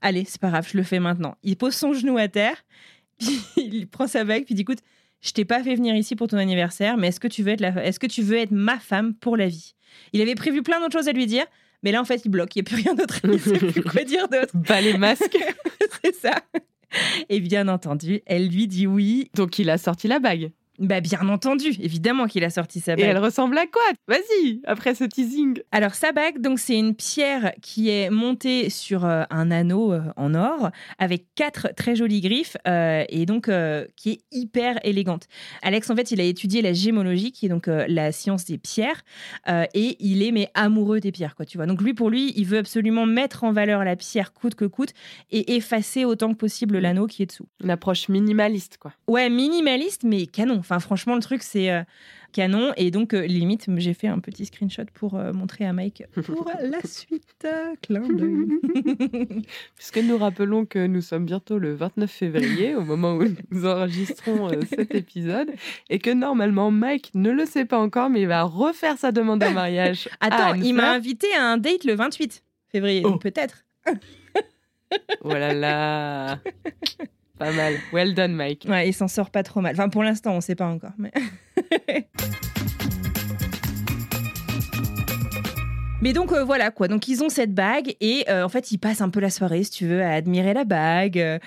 Allez, 0.01 0.25
c'est 0.27 0.41
pas 0.41 0.51
grave, 0.51 0.69
je 0.71 0.77
le 0.77 0.83
fais 0.83 0.99
maintenant. 0.99 1.37
Il 1.43 1.57
pose 1.57 1.75
son 1.75 1.95
genou 1.95 2.19
à 2.19 2.29
terre, 2.29 2.65
puis 3.19 3.41
il 3.57 3.87
prend 3.87 4.07
sa 4.07 4.25
bague, 4.25 4.45
puis 4.45 4.53
il 4.53 4.57
dit, 4.57 4.63
écoute, 4.63 4.81
je 5.25 5.33
t'ai 5.33 5.45
pas 5.45 5.63
fait 5.63 5.75
venir 5.75 5.97
ici 5.97 6.17
pour 6.17 6.29
ton 6.29 6.37
anniversaire, 6.37 6.97
mais 6.97 7.09
est-ce 7.09 7.21
que 7.21 7.29
tu 7.29 7.43
veux 7.43 7.53
être 7.53 7.63
est-ce 7.63 7.99
que 7.99 8.07
tu 8.07 8.23
veux 8.23 8.37
être 8.37 8.51
ma 8.51 8.79
femme 8.79 9.15
pour 9.15 9.37
la 9.37 9.49
vie? 9.49 9.75
Il 10.13 10.21
avait 10.21 10.35
prévu 10.35 10.63
plein 10.63 10.81
d'autres 10.81 10.99
choses 10.99 11.09
à 11.09 11.13
lui 11.13 11.27
dire, 11.27 11.47
mais 11.83 11.93
là 11.93 12.01
en 12.01 12.05
fait 12.05 12.23
il 12.25 12.29
bloque, 12.29 12.55
il 12.55 12.59
n'y 12.59 12.69
a 12.69 12.71
plus 12.71 12.83
rien 12.83 12.95
d'autre, 12.95 13.21
il 13.25 13.41
sait 13.41 13.59
plus 13.59 13.83
quoi 13.83 14.05
dire 14.05 14.29
d'autre. 14.29 14.53
Pas 14.67 14.81
les 14.81 14.99
masques. 14.99 15.39
C'est 16.05 16.15
ça. 16.15 16.43
Et 17.29 17.41
bien 17.41 17.69
entendu, 17.69 18.21
elle 18.27 18.49
lui 18.49 18.69
dit 18.69 18.87
oui. 18.87 19.31
Donc 19.35 19.59
il 19.59 19.71
a 19.71 19.79
sorti 19.79 20.09
la 20.09 20.19
bague. 20.19 20.53
Bah 20.81 21.01
bien 21.01 21.29
entendu, 21.29 21.69
évidemment 21.81 22.27
qu'il 22.27 22.43
a 22.43 22.51
sorti 22.51 22.81
sa 22.81 22.97
bague. 22.97 23.05
Et 23.05 23.09
elle 23.09 23.19
ressemble 23.19 23.57
à 23.57 23.67
quoi? 23.67 23.83
Vas-y, 24.09 24.61
après 24.65 24.97
ce 24.97 25.05
teasing. 25.05 25.61
Alors 25.71 25.95
sa 25.95 26.11
bague, 26.11 26.41
donc 26.41 26.59
c'est 26.59 26.77
une 26.77 26.97
pierre 26.97 27.53
qui 27.63 27.91
est 27.91 28.11
montée 28.11 28.71
sur 28.71 29.05
euh, 29.05 29.23
un 29.31 29.53
anneau 29.53 29.93
euh, 29.93 30.03
en 30.17 30.35
or 30.35 30.71
avec 30.99 31.27
quatre 31.37 31.69
très 31.77 31.95
jolies 31.95 32.21
griffes 32.21 32.57
euh, 32.67 33.05
et 33.09 33.25
donc 33.25 33.49
qui 33.97 34.11
est 34.11 34.21
hyper 34.33 34.85
élégante. 34.85 35.29
Alex 35.63 35.91
en 35.91 35.97
fait 35.97 36.11
il 36.11 36.21
a 36.21 36.25
étudié 36.25 36.61
la 36.61 36.73
gémologie 36.73 37.31
qui 37.31 37.47
est 37.47 37.49
donc 37.49 37.67
la 37.67 38.11
science 38.11 38.45
des 38.45 38.59
pierres 38.59 39.05
et 39.47 39.97
il 40.01 40.23
est 40.23 40.33
mais 40.33 40.51
amoureux 40.55 41.01
des 41.01 41.13
pierres 41.13 41.37
quoi 41.37 41.45
tu 41.45 41.59
vois. 41.59 41.67
Donc 41.67 41.83
lui 41.83 41.95
pour 41.95 42.11
lui 42.11 42.33
il 42.37 42.47
veut 42.47 42.59
absolument 42.59 43.07
mettre 43.07 43.45
en 43.45 43.53
valeur 43.53 43.85
la 43.85 43.97
pierre 43.97 44.33
coûte 44.33 44.55
que 44.55 44.65
coûte 44.65 44.91
et 45.31 45.55
effacer 45.57 46.05
autant 46.05 46.33
que 46.33 46.39
possible 46.39 46.79
l'anneau 46.79 47.07
qui 47.07 47.23
est 47.23 47.27
dessous. 47.27 47.47
Une 47.63 47.71
approche 47.71 48.09
minimaliste 48.09 48.79
quoi. 48.79 48.93
Ouais 49.07 49.29
minimaliste 49.31 50.05
mais 50.05 50.27
canon 50.27 50.63
Enfin, 50.65 50.81
franchement, 50.81 51.15
le 51.15 51.21
truc, 51.21 51.43
c'est 51.43 51.71
canon. 52.35 52.73
Et 52.77 52.91
donc, 52.91 53.15
euh, 53.15 53.25
limite, 53.25 53.67
j'ai 53.77 53.95
fait 53.95 54.09
un 54.09 54.19
petit 54.19 54.45
screenshot 54.45 54.85
pour 54.93 55.15
euh, 55.15 55.33
montrer 55.33 55.65
à 55.65 55.73
Mike 55.73 56.05
pour 56.13 56.51
la 56.63 56.83
suite. 56.85 57.47
Clin 57.81 58.03
Puisque 59.77 59.99
nous 59.99 60.19
rappelons 60.19 60.67
que 60.67 60.87
nous 60.87 61.01
sommes 61.01 61.25
bientôt 61.25 61.59
le 61.59 61.75
29 61.75 62.11
février, 62.11 62.75
au 62.75 62.83
moment 62.83 63.15
où 63.15 63.25
nous 63.51 63.67
enregistrons 63.67 64.51
euh, 64.51 64.61
cet 64.69 64.95
épisode, 64.95 65.51
et 65.89 65.99
que 65.99 66.11
normalement, 66.11 66.71
Mike 66.71 67.13
ne 67.15 67.31
le 67.31 67.47
sait 67.47 67.65
pas 67.65 67.79
encore, 67.79 68.11
mais 68.11 68.23
il 68.23 68.29
va 68.29 68.43
refaire 68.43 68.99
sa 68.99 69.13
demande 69.13 69.43
en 69.43 69.53
mariage. 69.53 70.09
Attends, 70.21 70.55
il 70.55 70.75
m'a 70.75 70.93
invité 70.93 71.29
à 71.35 71.45
un 71.45 71.57
date 71.57 71.85
le 71.85 71.95
28 71.95 72.43
février, 72.69 73.03
oh. 73.05 73.17
peut-être. 73.17 73.65
voilà 75.23 75.51
oh 75.51 75.59
là 75.59 76.41
Pas 77.39 77.53
mal. 77.53 77.75
Well 77.93 78.15
done, 78.15 78.33
Mike. 78.33 78.67
Ouais, 78.69 78.89
il 78.89 78.93
s'en 78.93 79.09
sort 79.09 79.31
pas 79.31 79.43
trop 79.43 79.61
mal. 79.61 79.75
Enfin, 79.75 79.89
pour 79.89 80.03
l'instant, 80.03 80.33
on 80.33 80.41
sait 80.41 80.55
pas 80.55 80.67
encore. 80.67 80.93
Mais... 80.99 81.13
Mais 86.05 86.13
donc 86.13 86.33
euh, 86.33 86.45
voilà 86.45 86.71
quoi. 86.71 86.87
Donc 86.87 87.09
ils 87.09 87.25
ont 87.25 87.31
cette 87.31 87.55
bague 87.55 87.97
et 88.03 88.27
euh, 88.29 88.45
en 88.45 88.51
fait 88.51 88.71
ils 88.73 88.77
passent 88.77 89.01
un 89.01 89.09
peu 89.09 89.21
la 89.21 89.31
soirée, 89.31 89.65
si 89.65 89.71
tu 89.71 89.87
veux, 89.87 90.03
à 90.03 90.13
admirer 90.13 90.53
la 90.53 90.65
bague, 90.65 91.19
euh, 91.19 91.39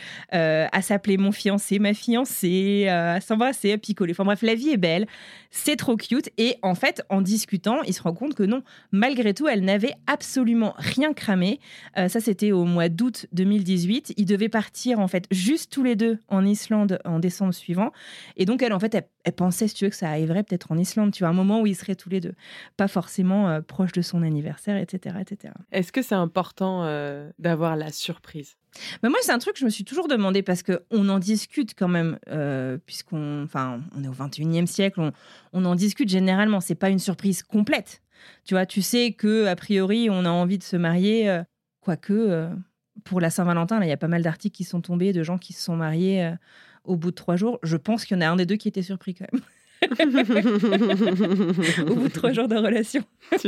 à 0.72 0.82
s'appeler 0.82 1.18
mon 1.18 1.32
fiancé, 1.32 1.78
ma 1.78 1.94
fiancée, 1.94 2.88
à 2.88 3.22
s'embrasser, 3.22 3.74
à 3.74 3.78
picoler. 3.78 4.14
Enfin 4.14 4.24
bref, 4.24 4.42
la 4.42 4.56
vie 4.56 4.70
est 4.72 4.78
belle, 4.78 5.06
c'est 5.52 5.76
trop 5.76 5.96
cute. 5.96 6.30
Et 6.38 6.58
en 6.62 6.76
fait, 6.76 7.02
en 7.10 7.22
discutant, 7.22 7.82
ils 7.84 7.94
se 7.94 8.02
rendent 8.02 8.18
compte 8.18 8.36
que 8.36 8.44
non, 8.44 8.64
malgré 8.92 9.34
tout, 9.34 9.48
elle 9.48 9.64
n'avait 9.64 9.94
absolument 10.08 10.74
rien 10.78 11.14
cramé. 11.14 11.60
ça 11.96 12.20
c'était 12.20 12.52
au 12.52 12.66
mois 12.66 12.90
d'août 12.90 13.28
2018. 13.34 14.14
Ils 14.18 14.26
devaient 14.26 14.50
partir 14.50 15.00
en 15.00 15.08
fait 15.08 15.26
juste 15.32 15.72
tous 15.72 15.84
les 15.84 15.96
deux 15.96 16.20
en 16.28 16.46
Islande 16.46 17.00
en 17.06 17.20
décembre 17.20 17.54
suivant. 17.54 17.92
Et 18.36 18.46
donc 18.46 18.62
elle 18.62 18.74
en 18.74 18.80
fait 18.80 18.96
elle, 19.24 19.34
pensait, 19.34 19.68
si 19.68 19.76
tu 19.76 19.86
veux, 19.86 19.90
que 19.90 19.96
ça 19.96 20.10
arriverait 20.10 20.44
peut-être 20.44 20.72
en 20.72 20.78
Islande. 20.78 21.12
Tu 21.12 21.24
vois, 21.24 21.30
un 21.30 21.34
moment 21.34 21.62
où 21.62 21.68
ils 21.68 21.76
seraient 21.76 21.96
tous 21.96 22.10
les 22.10 22.22
deux, 22.22 22.34
pas 22.78 22.88
forcément 22.88 23.62
proches 23.62 23.92
de 23.92 24.02
son 24.02 24.24
anniversaire 24.24 24.78
etc. 24.78 25.16
etc. 25.22 25.54
Est-ce 25.72 25.92
que 25.92 26.02
c'est 26.02 26.16
important 26.16 26.84
euh, 26.84 27.30
d'avoir 27.40 27.76
la 27.76 27.92
surprise? 27.92 28.56
Mais 29.04 29.10
moi, 29.10 29.20
c'est 29.22 29.32
un 29.32 29.40
truc 29.40 29.54
que 29.54 29.60
je 29.60 29.66
me 29.66 29.70
suis 29.70 29.84
toujours 29.84 30.08
demandé 30.08 30.42
parce 30.42 30.64
qu'on 30.64 31.10
en 31.10 31.20
discute 31.20 31.74
quand 31.76 31.88
même, 31.88 32.18
euh, 32.30 32.78
puisqu'on 32.86 33.44
enfin, 33.44 33.82
on 33.96 34.04
est 34.04 34.08
au 34.08 34.14
21e 34.14 34.66
siècle, 34.66 35.12
on, 35.54 35.66
en 35.66 35.76
discute 35.76 36.10
généralement. 36.10 36.60
C'est 36.60 36.76
pas 36.76 36.90
une 36.90 37.00
surprise 37.00 37.44
complète. 37.44 38.02
Tu 38.44 38.54
vois, 38.54 38.66
tu 38.66 38.82
sais 38.82 39.12
que 39.12 39.46
a 39.46 39.56
priori, 39.56 40.10
on 40.10 40.26
a 40.26 40.30
envie 40.30 40.58
de 40.58 40.64
se 40.64 40.76
marier, 40.76 41.30
euh, 41.30 41.44
quoique 41.82 42.50
pour 43.04 43.22
la 43.22 43.30
Saint-Valentin, 43.30 43.82
il 43.82 43.90
y 43.90 43.92
a 43.92 43.98
pas 43.98 44.08
mal 44.08 44.24
d'articles 44.24 44.56
qui 44.56 44.64
sont 44.64 44.82
tombés 44.82 45.14
de 45.14 45.24
gens 45.24 45.38
qui 45.38 45.54
se 45.54 45.64
sont 45.64 45.76
mariés 45.76 46.34
au 46.84 46.96
bout 46.96 47.12
de 47.12 47.16
trois 47.16 47.36
jours. 47.36 47.60
Je 47.64 47.78
pense 47.78 48.06
qu'il 48.06 48.18
y 48.18 48.18
en 48.18 48.22
a 48.22 48.30
un 48.30 48.36
des 48.36 48.46
deux 48.46 48.56
qui 48.56 48.68
était 48.68 48.82
surpris 48.82 49.14
quand 49.14 49.28
même. 49.32 49.42
Au 51.88 51.96
bout 51.96 52.08
de 52.08 52.14
trois 52.14 52.34
jours 52.34 52.48
de 52.48 52.56
relation. 52.56 53.04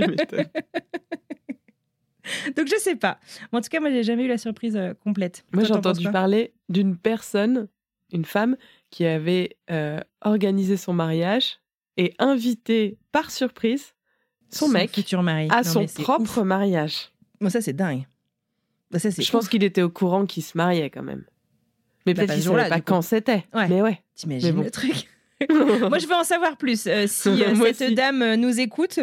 Donc 2.58 2.68
je 2.68 2.78
sais 2.80 2.96
pas. 2.96 3.20
en 3.52 3.62
tout 3.62 3.70
cas, 3.70 3.80
moi 3.80 3.90
j'ai 3.90 4.04
jamais 4.04 4.24
eu 4.24 4.28
la 4.28 4.38
surprise 4.38 4.76
euh, 4.76 4.94
complète. 5.04 5.46
Moi 5.54 5.64
j'ai 5.64 5.74
entendu 5.74 6.10
parler 6.12 6.54
d'une 6.70 6.98
personne, 6.98 7.68
une 8.12 8.26
femme, 8.26 8.58
qui 8.90 9.06
avait 9.06 9.58
euh, 9.72 10.00
organisé 10.22 10.78
son 10.78 10.94
mariage 10.94 11.60
et 11.98 12.14
invité 12.20 12.98
par 13.12 13.32
surprise 13.32 13.94
son, 14.50 14.68
mec 14.68 14.92
futur 14.92 15.22
mari. 15.22 15.48
à 15.52 15.64
son 15.64 15.86
propre 15.86 16.44
mariage. 16.44 17.12
Moi 17.40 17.50
ça 17.50 17.62
c'est 17.62 17.74
dingue. 17.74 18.06
Bah, 18.92 18.98
ça, 18.98 19.10
je 19.12 19.32
pense 19.32 19.48
qu'il 19.50 19.64
était 19.64 19.84
au 19.84 19.90
courant 19.90 20.26
qu'il 20.26 20.44
se 20.44 20.58
mariait 20.58 20.90
quand 20.90 21.04
même. 21.04 21.24
Mais 22.06 22.14
bah, 22.14 22.24
peut-être 22.24 22.36
qu'il 22.36 22.44
savait 22.44 22.70
pas 22.70 22.82
quand 22.82 23.02
c'était. 23.04 23.46
Mais 23.54 23.82
ouais. 23.82 24.02
T'imagines 24.16 24.64
le 24.64 24.72
truc 24.72 25.08
Moi, 25.50 26.00
je 26.00 26.08
veux 26.08 26.16
en 26.16 26.24
savoir 26.24 26.58
plus. 26.58 26.86
Euh, 26.88 27.06
si 27.08 27.30
euh, 27.44 27.74
cette 27.74 27.94
dame 27.94 28.22
euh, 28.22 28.36
nous 28.36 28.60
écoute, 28.60 29.00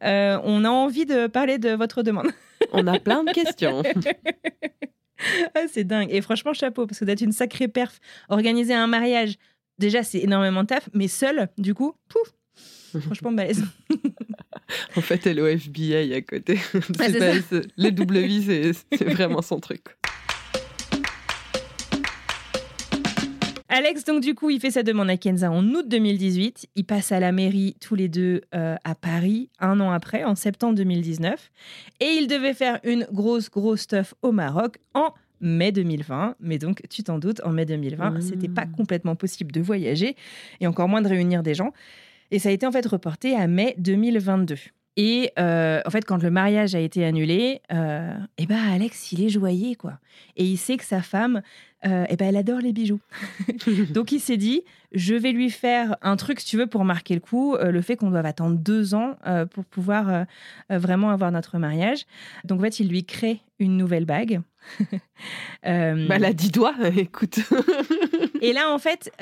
on 0.00 0.64
a 0.64 0.68
envie 0.68 1.06
de 1.06 1.26
parler 1.26 1.58
de 1.58 1.70
votre 1.70 2.02
demande. 2.02 2.28
on 2.72 2.86
a 2.86 2.98
plein 2.98 3.24
de 3.24 3.32
questions. 3.32 3.82
Ah, 5.54 5.62
c'est 5.72 5.84
dingue. 5.84 6.10
Et 6.12 6.20
franchement, 6.20 6.52
chapeau, 6.52 6.86
parce 6.86 6.98
que 6.98 7.06
d'être 7.06 7.22
une 7.22 7.32
sacrée 7.32 7.68
perf, 7.68 8.00
organiser 8.28 8.74
un 8.74 8.86
mariage, 8.86 9.36
déjà, 9.78 10.02
c'est 10.02 10.18
énormément 10.18 10.62
de 10.62 10.66
taf, 10.66 10.90
mais 10.92 11.08
seule, 11.08 11.48
du 11.56 11.72
coup, 11.72 11.94
pouf, 12.08 13.00
franchement 13.02 13.32
balèze. 13.32 13.64
en 14.94 15.00
fait, 15.00 15.26
elle 15.26 15.38
est 15.38 15.42
au 15.42 15.46
FBI 15.46 16.12
à 16.12 16.20
côté. 16.20 16.58
les 17.78 17.92
double 17.92 18.18
vies, 18.18 18.74
c'est 18.92 19.04
vraiment 19.04 19.40
son 19.40 19.58
truc. 19.58 19.96
Alex, 23.76 24.04
donc 24.04 24.22
du 24.22 24.34
coup, 24.34 24.48
il 24.48 24.58
fait 24.58 24.70
sa 24.70 24.82
demande 24.82 25.10
à 25.10 25.18
Kenza 25.18 25.50
en 25.50 25.62
août 25.62 25.86
2018. 25.86 26.68
Il 26.76 26.86
passe 26.86 27.12
à 27.12 27.20
la 27.20 27.30
mairie 27.30 27.76
tous 27.78 27.94
les 27.94 28.08
deux 28.08 28.40
euh, 28.54 28.74
à 28.84 28.94
Paris 28.94 29.50
un 29.60 29.80
an 29.80 29.90
après, 29.90 30.24
en 30.24 30.34
septembre 30.34 30.76
2019. 30.76 31.52
Et 32.00 32.06
il 32.18 32.26
devait 32.26 32.54
faire 32.54 32.80
une 32.84 33.06
grosse, 33.12 33.50
grosse 33.50 33.82
stuff 33.82 34.14
au 34.22 34.32
Maroc 34.32 34.78
en 34.94 35.12
mai 35.42 35.72
2020. 35.72 36.36
Mais 36.40 36.56
donc, 36.56 36.84
tu 36.88 37.02
t'en 37.02 37.18
doutes, 37.18 37.42
en 37.44 37.50
mai 37.50 37.66
2020, 37.66 38.12
ce 38.12 38.16
mmh. 38.16 38.20
c'était 38.22 38.48
pas 38.48 38.64
complètement 38.64 39.14
possible 39.14 39.52
de 39.52 39.60
voyager 39.60 40.16
et 40.62 40.66
encore 40.66 40.88
moins 40.88 41.02
de 41.02 41.08
réunir 41.08 41.42
des 41.42 41.52
gens. 41.52 41.74
Et 42.30 42.38
ça 42.38 42.48
a 42.48 42.52
été 42.52 42.66
en 42.66 42.72
fait 42.72 42.86
reporté 42.86 43.36
à 43.36 43.46
mai 43.46 43.74
2022. 43.76 44.54
Et 44.96 45.30
euh, 45.38 45.82
en 45.84 45.90
fait, 45.90 46.04
quand 46.04 46.22
le 46.22 46.30
mariage 46.30 46.74
a 46.74 46.80
été 46.80 47.04
annulé, 47.04 47.60
euh, 47.70 48.14
eh 48.38 48.46
ben 48.46 48.56
Alex, 48.56 49.12
il 49.12 49.22
est 49.22 49.28
joyeux, 49.28 49.74
quoi. 49.78 49.98
Et 50.36 50.44
il 50.44 50.56
sait 50.56 50.78
que 50.78 50.84
sa 50.84 51.02
femme, 51.02 51.42
euh, 51.84 52.06
eh 52.08 52.16
ben, 52.16 52.28
elle 52.28 52.36
adore 52.36 52.60
les 52.60 52.72
bijoux. 52.72 53.00
Donc 53.90 54.10
il 54.12 54.20
s'est 54.20 54.38
dit, 54.38 54.62
je 54.92 55.14
vais 55.14 55.32
lui 55.32 55.50
faire 55.50 55.96
un 56.00 56.16
truc, 56.16 56.40
si 56.40 56.46
tu 56.46 56.56
veux, 56.56 56.66
pour 56.66 56.84
marquer 56.84 57.12
le 57.12 57.20
coup, 57.20 57.56
le 57.60 57.82
fait 57.82 57.96
qu'on 57.96 58.10
doit 58.10 58.20
attendre 58.20 58.56
deux 58.56 58.94
ans 58.94 59.16
pour 59.50 59.66
pouvoir 59.66 60.24
vraiment 60.70 61.10
avoir 61.10 61.30
notre 61.30 61.58
mariage. 61.58 62.06
Donc 62.44 62.60
en 62.60 62.62
fait, 62.62 62.80
il 62.80 62.88
lui 62.88 63.04
crée 63.04 63.40
une 63.58 63.76
nouvelle 63.76 64.06
bague. 64.06 64.40
bah, 64.90 64.96
elle 65.62 66.24
a 66.24 66.32
dit 66.32 66.50
doigts, 66.50 66.74
écoute. 66.96 67.40
et 68.40 68.54
là, 68.54 68.72
en 68.72 68.78
fait, 68.78 69.12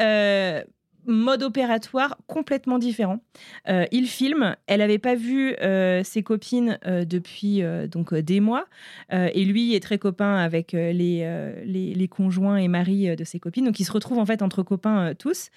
mode 1.06 1.42
opératoire 1.42 2.16
complètement 2.26 2.78
différent. 2.78 3.20
Euh, 3.68 3.84
il 3.92 4.06
filme, 4.06 4.56
elle 4.66 4.78
n'avait 4.78 4.98
pas 4.98 5.14
vu 5.14 5.54
euh, 5.60 6.02
ses 6.04 6.22
copines 6.22 6.78
euh, 6.86 7.04
depuis 7.04 7.62
donc 7.90 8.14
des 8.14 8.40
mois, 8.40 8.66
et 9.10 9.44
lui 9.44 9.74
est 9.74 9.80
très 9.80 9.98
copain 9.98 10.36
avec 10.36 10.72
les, 10.72 11.54
les, 11.64 12.08
conjoints 12.08 12.56
et 12.56 12.68
maris 12.68 13.14
de 13.16 13.24
ses 13.24 13.38
copines, 13.38 13.64
donc 13.64 13.80
ils 13.80 13.84
se 13.84 13.92
retrouvent 13.92 14.18
en 14.18 14.26
fait 14.26 14.42
entre 14.42 14.62
copains 14.62 15.14
tous, 15.18 15.50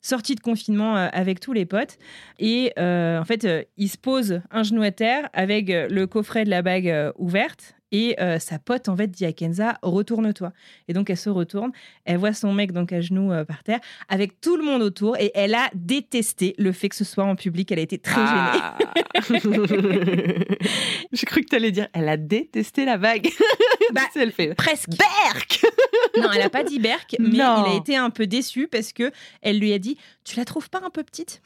sortis 0.00 0.34
de 0.34 0.40
confinement 0.40 0.94
avec 0.94 1.40
tous 1.40 1.52
les 1.52 1.64
potes, 1.64 1.98
et 2.38 2.72
en 2.76 3.24
fait 3.24 3.68
il 3.76 3.88
se 3.88 3.98
pose 3.98 4.40
un 4.50 4.62
genou 4.62 4.82
à 4.82 4.90
terre 4.90 5.28
avec 5.32 5.68
le 5.68 6.04
coffret 6.06 6.44
de 6.44 6.50
la 6.50 6.62
bague 6.62 7.12
ouverte 7.16 7.74
et 7.92 8.20
euh, 8.20 8.38
sa 8.38 8.58
pote, 8.58 8.88
en 8.88 8.96
fait, 8.96 9.06
dit 9.08 9.26
à 9.26 9.32
Kenza, 9.32 9.78
retourne-toi. 9.82 10.52
Et 10.88 10.94
donc, 10.94 11.10
elle 11.10 11.16
se 11.16 11.30
retourne. 11.30 11.70
Elle 12.04 12.16
voit 12.16 12.32
son 12.32 12.52
mec, 12.52 12.72
donc, 12.72 12.92
à 12.92 13.00
genoux 13.00 13.30
euh, 13.30 13.44
par 13.44 13.62
terre, 13.62 13.80
avec 14.08 14.40
tout 14.40 14.56
le 14.56 14.64
monde 14.64 14.82
autour. 14.82 15.16
Et 15.18 15.30
elle 15.34 15.54
a 15.54 15.70
détesté 15.74 16.54
le 16.58 16.72
fait 16.72 16.88
que 16.88 16.96
ce 16.96 17.04
soit 17.04 17.24
en 17.24 17.36
public. 17.36 17.70
Elle 17.70 17.78
a 17.78 17.82
été 17.82 17.98
très 17.98 18.22
ah. 18.24 18.76
gênée. 18.78 18.98
J'ai 21.12 21.26
cru 21.26 21.42
que 21.42 21.48
tu 21.50 21.56
allais 21.56 21.70
dire, 21.70 21.88
elle 21.92 22.08
a 22.08 22.16
détesté 22.16 22.86
la 22.86 22.96
vague. 22.96 23.28
bah, 23.92 24.00
elle 24.16 24.32
fait 24.32 24.54
presque. 24.54 24.88
Berk 24.90 25.66
Non, 26.16 26.30
elle 26.32 26.40
n'a 26.40 26.50
pas 26.50 26.64
dit 26.64 26.78
Berk, 26.78 27.16
mais 27.18 27.28
il 27.28 27.40
a 27.40 27.74
été 27.76 27.96
un 27.96 28.10
peu 28.10 28.26
déçu 28.26 28.68
parce 28.68 28.92
que 28.92 29.12
elle 29.42 29.58
lui 29.58 29.72
a 29.72 29.78
dit, 29.78 29.98
tu 30.24 30.36
la 30.36 30.44
trouves 30.44 30.70
pas 30.70 30.80
un 30.84 30.90
peu 30.90 31.02
petite? 31.02 31.42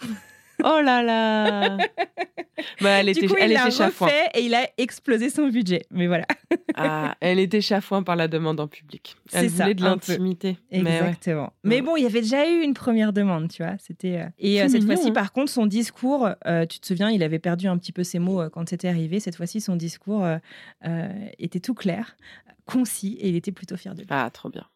Oh 0.64 0.80
là 0.82 1.02
là 1.02 1.76
bah, 2.80 3.00
Elle 3.00 3.08
était, 3.10 3.26
coup, 3.26 3.34
elle 3.38 3.50
il 3.50 3.56
était 3.56 3.70
chafouin. 3.70 4.08
et 4.34 4.40
il 4.40 4.54
a 4.54 4.68
explosé 4.78 5.30
son 5.30 5.48
budget. 5.48 5.86
Mais 5.90 6.06
voilà. 6.06 6.26
ah, 6.74 7.14
elle 7.20 7.38
était 7.38 7.60
chafouin 7.60 8.02
par 8.02 8.16
la 8.16 8.28
demande 8.28 8.60
en 8.60 8.68
public. 8.68 9.16
Elle 9.32 9.48
voulait 9.48 9.74
de 9.74 9.82
l'intimité. 9.82 10.58
Exactement. 10.70 11.52
Mais, 11.64 11.82
bon, 11.82 11.96
il 11.96 12.02
y 12.02 12.06
avait 12.06 12.22
déjà 12.22 12.48
eu 12.48 12.62
une 12.62 12.74
première 12.74 13.12
demande, 13.12 13.48
tu 13.48 13.62
vois. 13.62 13.74
C'était 13.78 14.20
euh, 14.20 14.26
et 14.38 14.62
euh, 14.62 14.68
cette 14.68 14.84
fois-ci, 14.84 15.08
hein. 15.08 15.12
par 15.12 15.32
contre, 15.32 15.50
son 15.50 15.66
discours, 15.66 16.28
euh, 16.46 16.66
tu 16.66 16.80
te 16.80 16.86
souviens, 16.86 17.10
il 17.10 17.22
avait 17.22 17.38
perdu 17.38 17.68
un 17.68 17.76
petit 17.78 17.92
peu 17.92 18.04
ses 18.04 18.18
mots 18.18 18.48
quand 18.50 18.68
c'était 18.68 18.88
arrivé. 18.88 19.20
Cette 19.20 19.36
fois-ci, 19.36 19.60
son 19.60 19.76
discours 19.76 20.26
était 21.38 21.60
tout 21.60 21.74
clair, 21.74 22.16
concis, 22.64 23.16
et 23.20 23.28
il 23.28 23.36
était 23.36 23.52
plutôt 23.52 23.76
fier 23.76 23.94
de 23.94 24.00
lui. 24.00 24.08
Ah, 24.10 24.30
trop 24.32 24.48
bien. 24.48 24.66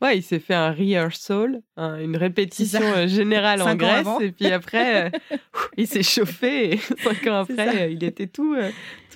Ouais, 0.00 0.18
il 0.18 0.22
s'est 0.22 0.38
fait 0.38 0.54
un 0.54 0.70
rehearsal, 0.70 1.60
une 1.76 2.16
répétition 2.16 2.80
euh, 2.82 3.08
générale 3.08 3.62
en 3.62 3.74
Grèce, 3.74 4.06
et 4.20 4.30
puis 4.30 4.46
après, 4.46 5.06
euh, 5.06 5.36
il 5.76 5.88
s'est 5.88 6.04
chauffé, 6.04 6.74
et 6.74 6.76
cinq 7.02 7.26
ans 7.26 7.40
après, 7.40 7.82
euh, 7.82 7.88
il 7.88 8.04
était 8.04 8.28
tout. 8.28 8.56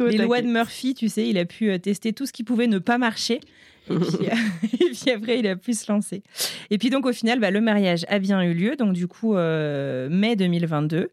Les 0.01 0.19
lois 0.19 0.43
de 0.43 0.49
Murphy, 0.49 0.95
tu 0.95 1.09
sais, 1.09 1.29
il 1.29 1.39
a 1.39 1.45
pu 1.45 1.79
tester 1.79 2.13
tout 2.13 2.27
ce 2.27 2.33
qui 2.33 2.43
pouvait 2.43 2.67
ne 2.67 2.79
pas 2.79 2.99
marcher, 2.99 3.41
Et 3.91 4.91
puis, 4.93 5.11
après, 5.11 5.39
il 5.39 5.47
a 5.47 5.57
pu 5.57 5.75
se 5.75 5.91
lancer. 5.91 6.23
Et 6.71 6.79
puis 6.79 6.91
donc 6.91 7.07
au 7.07 7.13
final, 7.13 7.41
bah, 7.41 7.51
le 7.51 7.61
mariage 7.61 8.05
a 8.09 8.19
bien 8.19 8.43
eu 8.43 8.55
lieu, 8.55 8.77
donc 8.77 8.93
du 8.93 9.07
coup 9.07 9.35
mai 9.35 10.37
2022. 10.37 11.11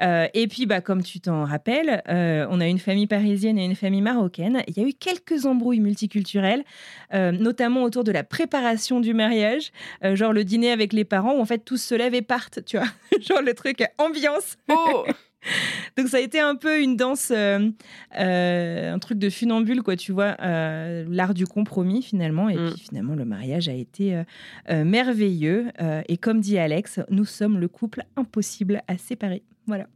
et 0.00 0.48
puis 0.48 0.66
bah 0.66 0.80
comme 0.80 1.02
tu 1.02 1.20
t'en 1.20 1.44
rappelles, 1.44 2.02
on 2.06 2.60
a 2.60 2.66
une 2.66 2.78
famille 2.78 3.06
parisienne 3.06 3.58
et 3.58 3.64
une 3.64 3.74
famille 3.74 4.02
marocaine. 4.02 4.62
Il 4.68 4.76
y 4.76 4.84
a 4.84 4.88
eu 4.88 4.92
quelques 4.92 5.46
embrouilles 5.46 5.80
multiculturelles, 5.80 6.64
notamment 7.12 7.82
autour 7.84 8.04
de 8.04 8.12
la 8.12 8.24
préparation 8.24 9.00
du 9.00 9.14
mariage, 9.14 9.72
genre 10.14 10.32
le 10.32 10.44
dîner 10.44 10.70
avec 10.70 10.92
les 10.92 11.04
parents 11.04 11.34
où 11.34 11.40
en 11.40 11.46
fait 11.46 11.64
tous 11.64 11.82
se 11.82 11.94
lèvent 11.94 12.14
et 12.14 12.22
partent, 12.22 12.64
tu 12.64 12.76
vois, 12.76 12.88
genre 13.20 13.42
le 13.42 13.54
truc 13.54 13.84
ambiance. 13.98 14.56
Oh 14.68 15.04
Donc 15.96 16.08
ça 16.08 16.18
a 16.18 16.20
été 16.20 16.40
un 16.40 16.56
peu 16.56 16.80
une 16.80 16.96
danse, 16.96 17.32
euh, 17.34 17.70
euh, 18.18 18.94
un 18.94 18.98
truc 18.98 19.18
de 19.18 19.30
funambule, 19.30 19.82
quoi, 19.82 19.96
tu 19.96 20.12
vois, 20.12 20.36
euh, 20.40 21.04
l'art 21.08 21.34
du 21.34 21.46
compromis 21.46 22.02
finalement. 22.02 22.48
Et 22.48 22.56
mm. 22.56 22.70
puis 22.70 22.80
finalement, 22.80 23.14
le 23.14 23.24
mariage 23.24 23.68
a 23.68 23.74
été 23.74 24.22
merveilleux. 24.68 25.68
et 26.08 26.16
comme 26.16 26.40
dit 26.40 26.58
Alex, 26.58 27.00
nous 27.10 27.24
sommes 27.24 27.58
le 27.58 27.68
couple 27.68 28.02
impossible 28.16 28.82
à 28.88 28.98
séparer. 28.98 29.42
Voilà. 29.66 29.86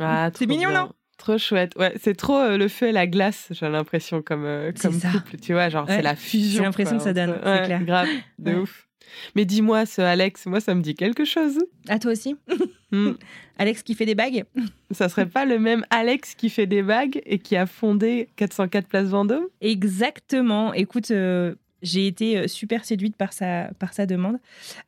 Ah, 0.00 0.30
c'est 0.34 0.46
mignon, 0.46 0.70
non? 0.70 0.92
Trop 1.16 1.36
chouette. 1.36 1.72
Ouais, 1.76 1.92
c'est 2.00 2.16
trop 2.16 2.56
le 2.56 2.68
feu 2.68 2.88
et 2.88 2.92
la 2.92 3.08
glace, 3.08 3.48
j'ai 3.50 3.68
l'impression, 3.68 4.22
comme, 4.22 4.46
comme 4.80 5.00
couple. 5.00 5.36
Tu 5.38 5.52
vois, 5.52 5.68
genre, 5.68 5.86
c'est 5.88 6.02
la 6.02 6.14
fusion. 6.14 6.58
J'ai 6.58 6.64
l'impression 6.64 6.96
que 6.98 7.02
ça 7.02 7.12
donne, 7.12 7.34
c'est 7.42 7.64
clair. 7.64 7.84
Grave, 7.84 8.08
de 8.38 8.54
ouf. 8.54 8.88
Mais 9.34 9.44
dis-moi, 9.44 9.86
ce 9.86 10.00
Alex, 10.00 10.46
moi, 10.46 10.60
ça 10.60 10.74
me 10.74 10.82
dit 10.82 10.94
quelque 10.94 11.24
chose. 11.24 11.58
À 11.88 11.98
toi 11.98 12.12
aussi 12.12 12.36
hmm. 12.92 13.12
Alex 13.58 13.82
qui 13.82 13.94
fait 13.94 14.06
des 14.06 14.14
bagues 14.14 14.44
Ça 14.90 15.08
serait 15.08 15.26
pas 15.26 15.44
le 15.44 15.58
même 15.58 15.84
Alex 15.90 16.34
qui 16.34 16.50
fait 16.50 16.66
des 16.66 16.82
bagues 16.82 17.20
et 17.26 17.38
qui 17.38 17.56
a 17.56 17.66
fondé 17.66 18.28
404 18.36 18.86
Place 18.86 19.08
Vendôme? 19.08 19.44
Exactement. 19.60 20.72
Écoute, 20.72 21.10
euh, 21.10 21.54
j'ai 21.82 22.06
été 22.06 22.38
euh, 22.38 22.48
super 22.48 22.84
séduite 22.84 23.16
par 23.16 23.32
sa, 23.32 23.70
par 23.78 23.92
sa 23.92 24.06
demande. 24.06 24.38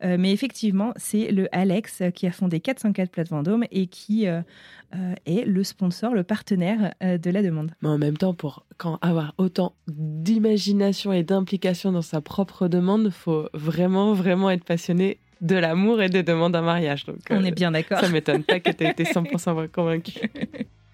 Euh, 0.03 0.17
mais 0.19 0.31
effectivement, 0.31 0.93
c'est 0.95 1.31
le 1.31 1.47
Alex 1.55 2.01
qui 2.15 2.25
a 2.25 2.31
fondé 2.31 2.59
404 2.59 3.11
Place 3.11 3.29
Vendôme 3.29 3.65
et 3.71 3.87
qui 3.87 4.25
est 4.25 5.45
le 5.45 5.63
sponsor, 5.63 6.13
le 6.13 6.23
partenaire 6.23 6.93
de 7.01 7.29
la 7.29 7.43
demande. 7.43 7.71
Mais 7.81 7.89
en 7.89 7.97
même 7.97 8.17
temps, 8.17 8.33
pour 8.33 8.65
quand 8.77 8.97
avoir 9.01 9.33
autant 9.37 9.73
d'imagination 9.87 11.13
et 11.13 11.23
d'implication 11.23 11.91
dans 11.91 12.01
sa 12.01 12.21
propre 12.21 12.67
demande, 12.67 13.09
faut 13.11 13.47
vraiment, 13.53 14.13
vraiment 14.13 14.49
être 14.49 14.65
passionné 14.65 15.19
de 15.41 15.55
l'amour 15.55 16.01
et 16.01 16.09
des 16.09 16.23
demandes 16.23 16.55
en 16.55 16.61
mariage. 16.61 17.05
Donc, 17.05 17.19
On 17.29 17.43
est 17.43 17.51
bien 17.51 17.71
d'accord. 17.71 17.99
Ça 17.99 18.09
m'étonne 18.09 18.43
pas 18.43 18.59
que 18.59 18.71
tu 18.71 18.83
aies 18.83 18.91
été 18.91 19.03
100% 19.03 19.69
convaincu. 19.69 20.13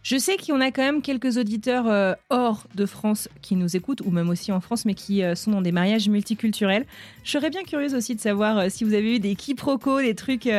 Je 0.10 0.16
sais 0.16 0.38
qu'on 0.38 0.62
a 0.62 0.72
quand 0.72 0.84
même 0.84 1.02
quelques 1.02 1.36
auditeurs 1.36 1.86
euh, 1.90 2.14
hors 2.30 2.64
de 2.76 2.86
France 2.86 3.28
qui 3.42 3.58
nous 3.58 3.76
écoutent, 3.76 4.00
ou 4.06 4.10
même 4.10 4.30
aussi 4.30 4.54
en 4.54 4.62
France, 4.62 4.86
mais 4.86 4.94
qui 4.94 5.22
euh, 5.22 5.36
sont 5.36 5.52
dans 5.52 5.62
des 5.62 5.74
mariages 5.74 6.08
multiculturels. 6.08 6.86
Je 7.26 7.32
serais 7.32 7.50
bien 7.50 7.64
curieuse 7.64 7.94
aussi 7.94 8.16
de 8.16 8.22
savoir 8.22 8.58
euh, 8.58 8.66
si 8.70 8.86
vous 8.86 8.94
avez 8.94 9.18
eu 9.18 9.20
des 9.20 9.36
quiproquos, 9.36 10.00
des 10.00 10.16
trucs 10.16 10.50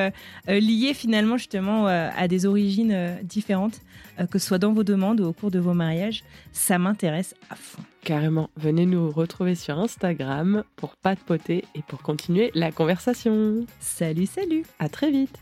liés 0.46 0.92
finalement 0.92 1.38
justement 1.38 1.86
à 1.86 2.28
des 2.28 2.44
origines 2.44 3.16
différentes, 3.22 3.80
que 4.30 4.38
ce 4.38 4.46
soit 4.48 4.58
dans 4.58 4.74
vos 4.74 4.84
demandes 4.84 5.20
ou 5.22 5.24
au 5.24 5.32
cours 5.32 5.50
de 5.50 5.58
vos 5.58 5.72
mariages. 5.72 6.24
Ça 6.52 6.78
m'intéresse 6.78 7.34
à 7.48 7.56
fond. 7.56 7.82
Carrément, 8.04 8.50
venez 8.56 8.84
nous 8.84 9.10
retrouver 9.10 9.54
sur 9.54 9.78
Instagram 9.78 10.62
pour 10.76 10.94
pas 10.96 11.14
de 11.14 11.20
poter 11.20 11.64
et 11.74 11.80
pour 11.88 12.02
continuer 12.02 12.50
la 12.54 12.70
conversation. 12.70 13.64
Salut, 13.80 14.26
salut 14.26 14.64
À 14.78 14.90
très 14.90 15.10
vite 15.10 15.38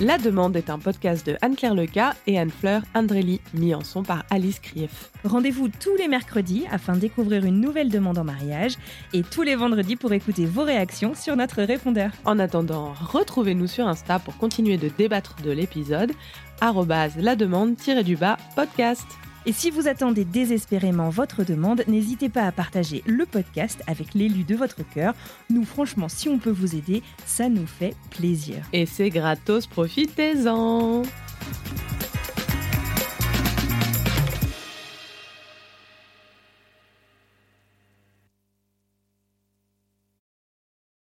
La 0.00 0.18
Demande 0.18 0.56
est 0.56 0.70
un 0.70 0.80
podcast 0.80 1.24
de 1.24 1.36
Anne-Claire 1.40 1.74
Leca 1.74 2.14
et 2.26 2.36
Anne-Fleur 2.36 2.82
Andrelli, 2.96 3.40
mis 3.54 3.76
en 3.76 3.84
son 3.84 4.02
par 4.02 4.24
Alice 4.28 4.58
Krief. 4.58 5.10
Rendez-vous 5.22 5.68
tous 5.68 5.94
les 5.96 6.08
mercredis 6.08 6.64
afin 6.68 6.94
de 6.94 6.98
découvrir 6.98 7.44
une 7.44 7.60
nouvelle 7.60 7.90
demande 7.90 8.18
en 8.18 8.24
mariage 8.24 8.74
et 9.12 9.22
tous 9.22 9.42
les 9.42 9.54
vendredis 9.54 9.94
pour 9.94 10.12
écouter 10.12 10.46
vos 10.46 10.64
réactions 10.64 11.14
sur 11.14 11.36
notre 11.36 11.62
répondeur. 11.62 12.10
En 12.24 12.40
attendant, 12.40 12.92
retrouvez-nous 12.92 13.68
sur 13.68 13.86
Insta 13.86 14.18
pour 14.18 14.36
continuer 14.36 14.78
de 14.78 14.88
débattre 14.88 15.36
de 15.44 15.52
l'épisode 15.52 16.10
la 17.18 17.36
demande-du-bas 17.36 18.38
podcast. 18.56 19.06
Et 19.46 19.52
si 19.52 19.70
vous 19.70 19.88
attendez 19.88 20.24
désespérément 20.24 21.10
votre 21.10 21.44
demande, 21.44 21.84
n'hésitez 21.86 22.28
pas 22.28 22.42
à 22.42 22.52
partager 22.52 23.02
le 23.06 23.26
podcast 23.26 23.82
avec 23.86 24.14
l'élu 24.14 24.42
de 24.44 24.54
votre 24.54 24.82
cœur. 24.88 25.14
Nous, 25.50 25.64
franchement, 25.64 26.08
si 26.08 26.28
on 26.28 26.38
peut 26.38 26.50
vous 26.50 26.74
aider, 26.74 27.02
ça 27.26 27.48
nous 27.48 27.66
fait 27.66 27.94
plaisir. 28.10 28.56
Et 28.72 28.86
c'est 28.86 29.10
gratos, 29.10 29.66
profitez-en 29.66 31.02